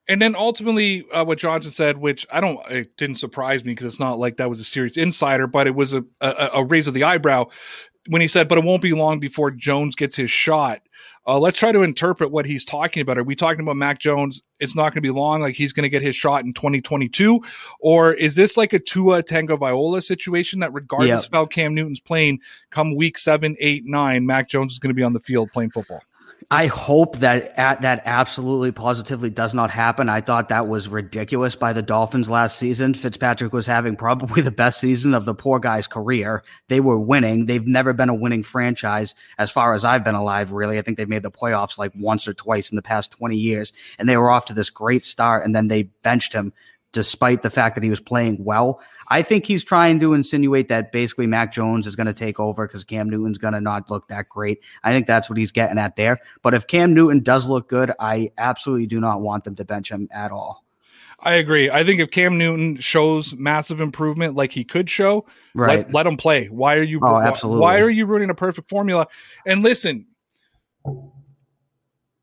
And 0.07 0.23
then 0.23 0.37
ultimately, 0.37 1.05
uh, 1.11 1.25
what 1.25 1.39
Johnson 1.39 1.73
said, 1.73 1.99
which 1.99 2.25
I 2.33 2.41
don't, 2.41 2.61
it 2.71 2.97
didn't 2.97 3.17
surprise 3.17 3.65
me 3.65 3.73
because 3.73 3.87
it's 3.87 3.99
not 3.99 4.17
like 4.17 4.37
that 4.37 4.49
was 4.49 4.61
a 4.61 4.65
serious 4.65 4.97
insider, 4.97 5.49
but 5.49 5.67
it 5.67 5.75
was 5.75 5.93
a, 5.93 6.05
a, 6.21 6.51
a 6.55 6.65
raise 6.65 6.87
of 6.87 6.95
the 6.95 7.03
eyebrow 7.03 7.47
when 8.07 8.21
he 8.21 8.29
said, 8.29 8.47
"But 8.47 8.59
it 8.59 8.65
won't 8.65 8.81
be 8.81 8.93
long 8.93 9.19
before 9.19 9.51
Jones 9.51 9.97
gets 9.97 10.15
his 10.15 10.31
shot." 10.31 10.83
Uh, 11.29 11.39
let's 11.41 11.59
try 11.59 11.73
to 11.73 11.83
interpret 11.83 12.31
what 12.31 12.47
he's 12.47 12.65
talking 12.65 13.01
about. 13.01 13.19
Are 13.19 13.25
we 13.25 13.35
talking 13.35 13.61
about 13.61 13.77
Mac 13.77 13.99
Jones? 13.99 14.43
It's 14.61 14.77
not 14.77 14.91
going 14.91 14.95
to 14.95 15.01
be 15.01 15.11
long, 15.11 15.41
like 15.41 15.57
he's 15.57 15.73
going 15.73 15.83
to 15.83 15.89
get 15.89 16.03
his 16.03 16.15
shot 16.15 16.45
in 16.45 16.53
2022, 16.53 17.43
or 17.81 18.15
is 18.15 18.37
this 18.37 18.57
like 18.57 18.73
a 18.73 18.79
Tua 18.79 19.23
viola 19.23 20.03
situation 20.03 20.61
that, 20.61 20.73
regardless 20.73 21.25
yep. 21.25 21.27
of 21.27 21.33
how 21.33 21.47
Cam 21.47 21.75
Newton's 21.75 22.01
playing, 22.01 22.41
come 22.71 22.95
week 22.95 23.19
seven, 23.19 23.57
eight, 23.59 23.85
nine, 23.85 24.25
Mac 24.25 24.49
Jones 24.49 24.73
is 24.73 24.79
going 24.79 24.91
to 24.91 24.95
be 24.95 25.03
on 25.03 25.15
the 25.15 25.21
field 25.21 25.51
playing 25.51 25.71
football? 25.71 26.01
I 26.49 26.69
hope 26.69 27.17
that 27.17 27.57
that 27.57 28.03
absolutely 28.05 28.71
positively 28.71 29.31
does 29.31 29.53
not 29.53 29.73
happen. 29.73 30.09
I 30.09 30.21
thought 30.21 30.51
that 30.51 30.69
was 30.69 30.89
ridiculous 30.89 31.57
by 31.57 31.73
the 31.73 31.83
Dolphins 31.83 32.31
last 32.31 32.57
season. 32.57 32.95
Fitzpatrick 32.95 33.53
was 33.53 33.67
having 33.67 33.97
probably 33.97 34.43
the 34.43 34.53
best 34.53 34.79
season 34.79 35.13
of 35.13 35.25
the 35.25 35.35
poor 35.35 35.59
guy's 35.59 35.89
career. 35.89 36.45
They 36.69 36.79
were 36.79 37.01
winning. 37.01 37.47
They've 37.47 37.67
never 37.67 37.93
been 37.93 38.11
a 38.11 38.15
winning 38.15 38.45
franchise 38.45 39.17
as 39.39 39.51
far 39.51 39.75
as 39.75 39.85
I've 39.85 40.05
been 40.05 40.15
alive, 40.15 40.53
really. 40.53 40.79
I 40.79 40.83
think 40.83 40.99
they've 40.99 41.09
made 41.09 41.25
the 41.25 41.33
playoffs 41.33 41.79
like 41.79 41.91
once 41.97 42.29
or 42.29 42.35
twice 42.35 42.71
in 42.71 42.77
the 42.77 42.83
past 42.83 43.11
20 43.11 43.37
years. 43.37 43.73
And 43.99 44.09
they 44.09 44.17
were 44.17 44.31
off 44.31 44.47
to 44.47 44.55
this 44.55 44.71
great 44.71 45.05
start 45.05 45.45
and 45.45 45.53
then 45.55 45.67
they 45.67 45.83
benched 45.83 46.33
him 46.33 46.53
despite 46.97 47.43
the 47.43 47.51
fact 47.51 47.75
that 47.75 47.85
he 47.85 47.91
was 47.91 48.01
playing 48.01 48.43
well. 48.43 48.81
I 49.09 49.21
think 49.21 49.45
he's 49.45 49.63
trying 49.63 50.01
to 50.01 50.15
insinuate 50.15 50.69
that 50.69 50.93
basically 50.93 51.27
Mac 51.27 51.53
Jones 51.53 51.87
is 51.87 51.95
going 51.95 52.07
to 52.07 52.15
take 52.15 52.41
over 52.41 52.67
because 52.67 52.85
Cam 52.85 53.11
Newton's 53.11 53.37
going 53.37 53.53
to 53.53 53.61
not 53.61 53.91
look 53.91 54.09
that 54.09 54.31
great. 54.31 54.63
I 54.83 54.93
think 54.93 55.07
that's 55.07 55.29
what 55.29 55.37
he's 55.37 55.53
getting 55.53 55.79
at 55.79 55.97
there. 55.97 56.21
But 56.41 56.55
if 56.55 56.67
Cam 56.67 56.95
Newton 56.95 57.23
does 57.23 57.47
look 57.47 57.69
good, 57.69 57.93
I 58.01 58.31
absolutely 58.39 58.87
do 58.87 58.99
not 58.99 59.21
want 59.21 59.45
them 59.45 59.57
to 59.57 59.65
bench 59.67 59.91
him 59.91 60.09
at 60.11 60.33
all. 60.33 60.65
I 61.21 61.35
agree. 61.35 61.71
I 61.71 61.85
think 61.85 62.01
if 62.01 62.11
Cam 62.11 62.39
Newton 62.39 62.79
shows 62.81 63.35
massive 63.35 63.83
improvement 63.83 64.37
like 64.37 64.53
he 64.53 64.65
could 64.65 64.89
show, 64.89 65.27
right. 65.55 65.81
let, 65.81 65.93
let 65.93 66.07
him 66.07 66.17
play. 66.17 66.47
Why 66.47 66.77
are 66.77 66.83
you 66.83 66.99
oh, 67.03 67.19
absolutely. 67.19 67.61
why 67.61 67.81
are 67.81 67.91
you 67.91 68.07
ruining 68.07 68.31
a 68.31 68.35
perfect 68.35 68.71
formula? 68.71 69.07
And 69.45 69.63
listen, 69.63 70.07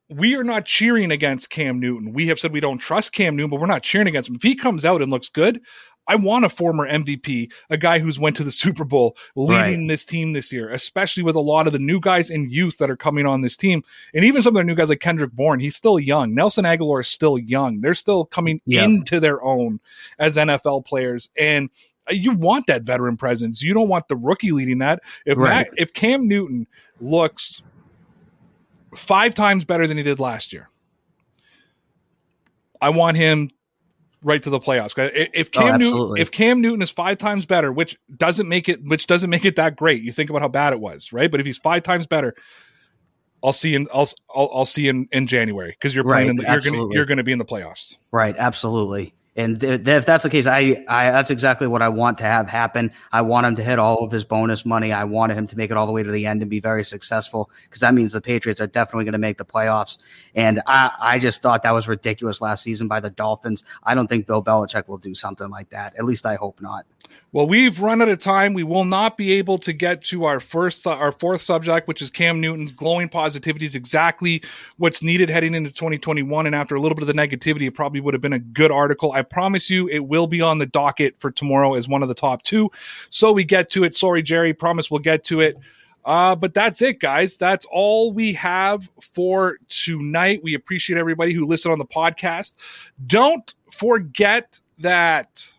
we 0.09 0.35
are 0.35 0.43
not 0.43 0.65
cheering 0.65 1.11
against 1.11 1.49
Cam 1.49 1.79
Newton. 1.79 2.13
We 2.13 2.27
have 2.27 2.39
said 2.39 2.51
we 2.51 2.59
don't 2.59 2.77
trust 2.77 3.13
Cam 3.13 3.35
Newton, 3.35 3.49
but 3.49 3.59
we're 3.59 3.67
not 3.67 3.83
cheering 3.83 4.07
against 4.07 4.29
him. 4.29 4.35
If 4.35 4.43
he 4.43 4.55
comes 4.55 4.85
out 4.85 5.01
and 5.01 5.11
looks 5.11 5.29
good, 5.29 5.61
I 6.07 6.15
want 6.15 6.45
a 6.45 6.49
former 6.49 6.87
MVP, 6.87 7.49
a 7.69 7.77
guy 7.77 7.99
who's 7.99 8.19
went 8.19 8.35
to 8.37 8.43
the 8.43 8.51
Super 8.51 8.83
Bowl 8.83 9.15
leading 9.35 9.81
right. 9.81 9.87
this 9.87 10.05
team 10.05 10.33
this 10.33 10.51
year, 10.51 10.69
especially 10.71 11.23
with 11.23 11.35
a 11.35 11.41
lot 11.41 11.67
of 11.67 11.73
the 11.73 11.79
new 11.79 11.99
guys 11.99 12.29
and 12.29 12.51
youth 12.51 12.77
that 12.79 12.91
are 12.91 12.97
coming 12.97 13.25
on 13.25 13.41
this 13.41 13.55
team. 13.55 13.83
And 14.13 14.25
even 14.25 14.41
some 14.41 14.55
of 14.55 14.59
the 14.59 14.65
new 14.65 14.75
guys 14.75 14.89
like 14.89 14.99
Kendrick 14.99 15.31
Bourne, 15.31 15.59
he's 15.59 15.75
still 15.75 15.99
young. 15.99 16.33
Nelson 16.33 16.65
Agholor 16.65 17.01
is 17.01 17.07
still 17.07 17.37
young. 17.37 17.81
They're 17.81 17.93
still 17.93 18.25
coming 18.25 18.61
yep. 18.65 18.83
into 18.83 19.19
their 19.19 19.41
own 19.43 19.79
as 20.19 20.35
NFL 20.35 20.85
players. 20.85 21.29
And 21.37 21.69
uh, 22.09 22.13
you 22.13 22.33
want 22.33 22.67
that 22.67 22.83
veteran 22.83 23.15
presence. 23.15 23.63
You 23.63 23.73
don't 23.73 23.87
want 23.87 24.09
the 24.09 24.17
rookie 24.17 24.51
leading 24.51 24.79
that. 24.79 25.01
If 25.25 25.37
right. 25.37 25.67
Matt, 25.67 25.67
if 25.77 25.93
Cam 25.93 26.27
Newton 26.27 26.67
looks 26.99 27.63
five 28.95 29.33
times 29.33 29.65
better 29.65 29.87
than 29.87 29.97
he 29.97 30.03
did 30.03 30.19
last 30.19 30.53
year, 30.53 30.69
I 32.81 32.89
want 32.89 33.17
him 33.17 33.49
right 34.23 34.41
to 34.41 34.49
the 34.49 34.59
playoffs. 34.59 34.93
If 35.33 35.49
oh, 35.55 35.59
Cam 35.59 35.73
oh, 35.75 35.77
Newton, 35.77 36.17
if 36.17 36.31
Cam 36.31 36.61
Newton 36.61 36.81
is 36.81 36.91
five 36.91 37.17
times 37.17 37.45
better, 37.45 37.71
which 37.71 37.97
doesn't 38.15 38.47
make 38.47 38.69
it, 38.69 38.83
which 38.83 39.07
doesn't 39.07 39.29
make 39.29 39.45
it 39.45 39.55
that 39.57 39.75
great. 39.75 40.01
You 40.03 40.11
think 40.11 40.29
about 40.29 40.41
how 40.41 40.47
bad 40.47 40.73
it 40.73 40.79
was, 40.79 41.13
right? 41.13 41.29
But 41.29 41.39
if 41.39 41.45
he's 41.45 41.57
five 41.57 41.83
times 41.83 42.07
better, 42.07 42.35
I'll 43.43 43.53
see 43.53 43.75
in 43.75 43.87
I'll 43.93 44.07
I'll, 44.33 44.49
I'll 44.53 44.65
see 44.65 44.87
in 44.87 45.07
in 45.11 45.27
January 45.27 45.71
because 45.71 45.93
you're 45.93 46.03
playing 46.03 46.27
right, 46.27 46.29
in 46.29 46.35
the, 46.37 46.43
you're 46.43 46.61
gonna 46.61 46.93
you're 46.93 47.05
gonna 47.05 47.23
be 47.23 47.33
in 47.33 47.39
the 47.39 47.45
playoffs. 47.45 47.97
Right, 48.11 48.35
absolutely. 48.37 49.13
And 49.35 49.59
th- 49.59 49.83
th- 49.83 49.97
if 49.97 50.05
that's 50.05 50.23
the 50.23 50.29
case, 50.29 50.45
I, 50.45 50.83
I 50.87 51.11
that's 51.11 51.31
exactly 51.31 51.65
what 51.65 51.81
I 51.81 51.89
want 51.89 52.19
to 52.19 52.23
have 52.23 52.47
happen. 52.47 52.91
I 53.11 53.21
want 53.21 53.47
him 53.47 53.55
to 53.55 53.63
hit 53.63 53.79
all 53.79 54.03
of 54.03 54.11
his 54.11 54.23
bonus 54.23 54.65
money. 54.65 54.93
I 54.93 55.05
wanted 55.05 55.37
him 55.37 55.47
to 55.47 55.57
make 55.57 55.71
it 55.71 55.77
all 55.77 55.87
the 55.87 55.91
way 55.91 56.03
to 56.03 56.11
the 56.11 56.25
end 56.27 56.41
and 56.41 56.51
be 56.51 56.59
very 56.59 56.83
successful 56.83 57.49
because 57.63 57.81
that 57.81 57.95
means 57.95 58.13
the 58.13 58.21
Patriots 58.21 58.61
are 58.61 58.67
definitely 58.67 59.05
going 59.05 59.13
to 59.13 59.17
make 59.19 59.37
the 59.37 59.45
playoffs. 59.45 59.97
And 60.35 60.61
I, 60.67 60.91
I 60.99 61.19
just 61.19 61.41
thought 61.41 61.63
that 61.63 61.73
was 61.73 61.87
ridiculous 61.87 62.41
last 62.41 62.63
season 62.63 62.87
by 62.87 62.99
the 62.99 63.09
Dolphins. 63.09 63.63
I 63.83 63.95
don't 63.95 64.07
think 64.07 64.27
Bill 64.27 64.43
Belichick 64.43 64.87
will 64.87 64.99
do 64.99 65.15
something 65.15 65.49
like 65.49 65.69
that. 65.69 65.95
At 65.97 66.05
least 66.05 66.25
I 66.25 66.35
hope 66.35 66.61
not. 66.61 66.85
Well, 67.33 67.47
we've 67.47 67.81
run 67.81 67.99
out 67.99 68.09
of 68.09 68.19
time. 68.19 68.53
We 68.53 68.63
will 68.63 68.85
not 68.85 69.17
be 69.17 69.31
able 69.33 69.57
to 69.57 69.73
get 69.73 70.03
to 70.03 70.25
our 70.25 70.39
first, 70.39 70.85
our 70.85 71.11
fourth 71.11 71.41
subject, 71.41 71.87
which 71.87 71.99
is 71.99 72.11
Cam 72.11 72.39
Newton's 72.39 72.71
glowing 72.71 73.09
positivity 73.09 73.65
is 73.65 73.73
exactly 73.73 74.43
what's 74.77 75.01
needed 75.01 75.31
heading 75.31 75.55
into 75.55 75.71
2021. 75.71 76.45
And 76.45 76.53
after 76.53 76.75
a 76.75 76.79
little 76.79 76.95
bit 76.95 77.01
of 77.01 77.07
the 77.07 77.13
negativity, 77.13 77.67
it 77.67 77.71
probably 77.71 78.01
would 78.01 78.13
have 78.13 78.21
been 78.21 78.33
a 78.33 78.39
good 78.39 78.69
article. 78.69 79.13
I 79.13 79.23
promise 79.23 79.67
you, 79.71 79.87
it 79.89 80.05
will 80.05 80.27
be 80.27 80.41
on 80.41 80.59
the 80.59 80.67
docket 80.67 81.19
for 81.19 81.31
tomorrow 81.31 81.73
as 81.73 81.87
one 81.87 82.03
of 82.03 82.07
the 82.07 82.13
top 82.13 82.43
two. 82.43 82.69
So 83.09 83.31
we 83.31 83.43
get 83.43 83.71
to 83.71 83.83
it. 83.83 83.95
Sorry, 83.95 84.21
Jerry. 84.21 84.53
Promise 84.53 84.91
we'll 84.91 84.99
get 84.99 85.23
to 85.23 85.41
it. 85.41 85.57
Uh, 86.05 86.35
but 86.35 86.53
that's 86.53 86.83
it, 86.83 86.99
guys. 86.99 87.37
That's 87.37 87.65
all 87.71 88.13
we 88.13 88.33
have 88.33 88.87
for 89.01 89.57
tonight. 89.69 90.41
We 90.43 90.53
appreciate 90.53 90.99
everybody 90.99 91.33
who 91.33 91.47
listened 91.47 91.71
on 91.71 91.79
the 91.79 91.85
podcast. 91.85 92.57
Don't 93.07 93.51
forget 93.71 94.59
that 94.77 95.51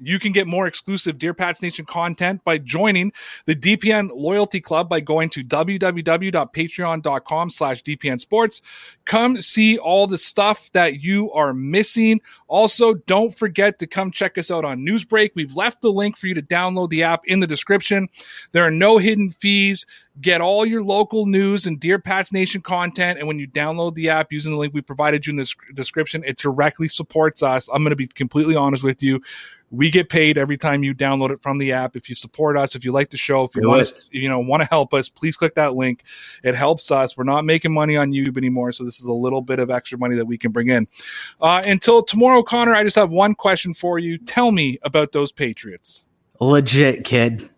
you 0.00 0.18
can 0.18 0.32
get 0.32 0.46
more 0.46 0.66
exclusive 0.66 1.18
Dear 1.18 1.34
Pats 1.34 1.62
Nation 1.62 1.84
content 1.84 2.42
by 2.44 2.58
joining 2.58 3.12
the 3.46 3.54
DPN 3.54 4.10
Loyalty 4.14 4.60
Club 4.60 4.88
by 4.88 5.00
going 5.00 5.28
to 5.30 5.44
www.patreon.com 5.44 7.50
slash 7.50 7.82
DPN 7.82 8.20
Sports. 8.20 8.62
Come 9.04 9.40
see 9.40 9.78
all 9.78 10.06
the 10.06 10.18
stuff 10.18 10.70
that 10.72 11.02
you 11.02 11.30
are 11.32 11.52
missing. 11.52 12.20
Also, 12.46 12.94
don't 12.94 13.36
forget 13.36 13.78
to 13.78 13.86
come 13.86 14.10
check 14.10 14.38
us 14.38 14.50
out 14.50 14.64
on 14.64 14.80
Newsbreak. 14.80 15.30
We've 15.34 15.54
left 15.54 15.82
the 15.82 15.92
link 15.92 16.16
for 16.16 16.26
you 16.26 16.34
to 16.34 16.42
download 16.42 16.90
the 16.90 17.02
app 17.02 17.22
in 17.26 17.40
the 17.40 17.46
description. 17.46 18.08
There 18.52 18.64
are 18.64 18.70
no 18.70 18.98
hidden 18.98 19.30
fees. 19.30 19.86
Get 20.20 20.40
all 20.40 20.64
your 20.64 20.84
local 20.84 21.26
news 21.26 21.66
and 21.66 21.80
Dear 21.80 21.98
Pats 21.98 22.32
Nation 22.32 22.62
content. 22.62 23.18
And 23.18 23.26
when 23.26 23.40
you 23.40 23.48
download 23.48 23.94
the 23.94 24.10
app 24.10 24.30
using 24.30 24.52
the 24.52 24.58
link 24.58 24.72
we 24.72 24.80
provided 24.80 25.26
you 25.26 25.32
in 25.32 25.36
the 25.36 25.52
description, 25.74 26.22
it 26.24 26.38
directly 26.38 26.86
supports 26.86 27.42
us. 27.42 27.68
I'm 27.68 27.82
going 27.82 27.90
to 27.90 27.96
be 27.96 28.06
completely 28.06 28.54
honest 28.54 28.84
with 28.84 29.02
you 29.02 29.20
we 29.74 29.90
get 29.90 30.08
paid 30.08 30.38
every 30.38 30.56
time 30.56 30.82
you 30.82 30.94
download 30.94 31.30
it 31.30 31.42
from 31.42 31.58
the 31.58 31.72
app. 31.72 31.96
If 31.96 32.08
you 32.08 32.14
support 32.14 32.56
us, 32.56 32.74
if 32.74 32.84
you 32.84 32.92
like 32.92 33.10
the 33.10 33.16
show, 33.16 33.44
if 33.44 33.56
you 33.56 33.66
want 33.66 33.86
to, 33.86 33.94
you 34.10 34.28
know, 34.28 34.38
want 34.38 34.62
to 34.62 34.68
help 34.68 34.94
us, 34.94 35.08
please 35.08 35.36
click 35.36 35.54
that 35.56 35.74
link. 35.74 36.02
It 36.42 36.54
helps 36.54 36.90
us. 36.90 37.16
We're 37.16 37.24
not 37.24 37.44
making 37.44 37.72
money 37.72 37.96
on 37.96 38.10
YouTube 38.10 38.36
anymore, 38.36 38.72
so 38.72 38.84
this 38.84 39.00
is 39.00 39.06
a 39.06 39.12
little 39.12 39.42
bit 39.42 39.58
of 39.58 39.70
extra 39.70 39.98
money 39.98 40.16
that 40.16 40.26
we 40.26 40.38
can 40.38 40.52
bring 40.52 40.68
in. 40.68 40.86
Uh, 41.40 41.62
until 41.66 42.02
tomorrow, 42.02 42.42
Conor, 42.42 42.74
I 42.74 42.84
just 42.84 42.96
have 42.96 43.10
one 43.10 43.34
question 43.34 43.74
for 43.74 43.98
you. 43.98 44.18
Tell 44.18 44.52
me 44.52 44.78
about 44.82 45.12
those 45.12 45.32
Patriots. 45.32 46.04
Legit, 46.40 47.04
kid. 47.04 47.48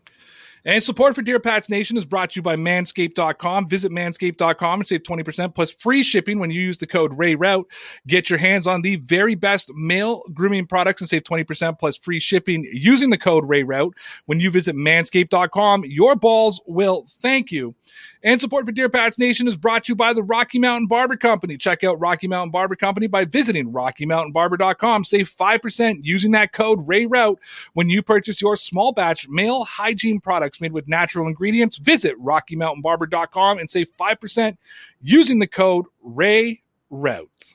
And 0.66 0.82
support 0.82 1.14
for 1.14 1.22
Dear 1.22 1.38
Pats 1.38 1.70
Nation 1.70 1.96
is 1.96 2.04
brought 2.04 2.32
to 2.32 2.38
you 2.38 2.42
by 2.42 2.56
manscaped.com. 2.56 3.68
Visit 3.68 3.92
manscaped.com 3.92 4.80
and 4.80 4.86
save 4.86 5.04
20% 5.04 5.54
plus 5.54 5.70
free 5.70 6.02
shipping 6.02 6.40
when 6.40 6.50
you 6.50 6.60
use 6.60 6.76
the 6.76 6.88
code 6.88 7.16
RAYRAUTH. 7.16 7.66
Get 8.08 8.28
your 8.28 8.40
hands 8.40 8.66
on 8.66 8.82
the 8.82 8.96
very 8.96 9.36
best 9.36 9.72
male 9.74 10.24
grooming 10.34 10.66
products 10.66 11.00
and 11.00 11.08
save 11.08 11.22
20% 11.22 11.78
plus 11.78 11.96
free 11.96 12.18
shipping 12.18 12.68
using 12.72 13.10
the 13.10 13.16
code 13.16 13.44
RAYRAUTH 13.44 13.92
when 14.24 14.40
you 14.40 14.50
visit 14.50 14.74
manscaped.com. 14.74 15.84
Your 15.84 16.16
balls 16.16 16.60
will 16.66 17.06
thank 17.20 17.52
you. 17.52 17.76
And 18.26 18.40
support 18.40 18.66
for 18.66 18.72
Dear 18.72 18.88
Pats 18.88 19.20
Nation 19.20 19.46
is 19.46 19.56
brought 19.56 19.84
to 19.84 19.92
you 19.92 19.94
by 19.94 20.12
the 20.12 20.24
Rocky 20.24 20.58
Mountain 20.58 20.88
Barber 20.88 21.16
Company. 21.16 21.56
Check 21.56 21.84
out 21.84 22.00
Rocky 22.00 22.26
Mountain 22.26 22.50
Barber 22.50 22.74
Company 22.74 23.06
by 23.06 23.24
visiting 23.24 23.72
RockyMountainBarber.com. 23.72 25.04
Save 25.04 25.30
5% 25.30 26.00
using 26.02 26.32
that 26.32 26.52
code 26.52 26.84
RAYRAUTH 26.88 27.38
when 27.74 27.88
you 27.88 28.02
purchase 28.02 28.42
your 28.42 28.56
small 28.56 28.90
batch 28.90 29.28
male 29.28 29.62
hygiene 29.64 30.18
products 30.18 30.60
made 30.60 30.72
with 30.72 30.88
natural 30.88 31.28
ingredients. 31.28 31.76
Visit 31.76 32.20
RockyMountainBarber.com 32.20 33.60
and 33.60 33.70
save 33.70 33.92
5% 33.96 34.56
using 35.00 35.38
the 35.38 35.46
code 35.46 35.86
RAYRAUTH. 36.04 37.54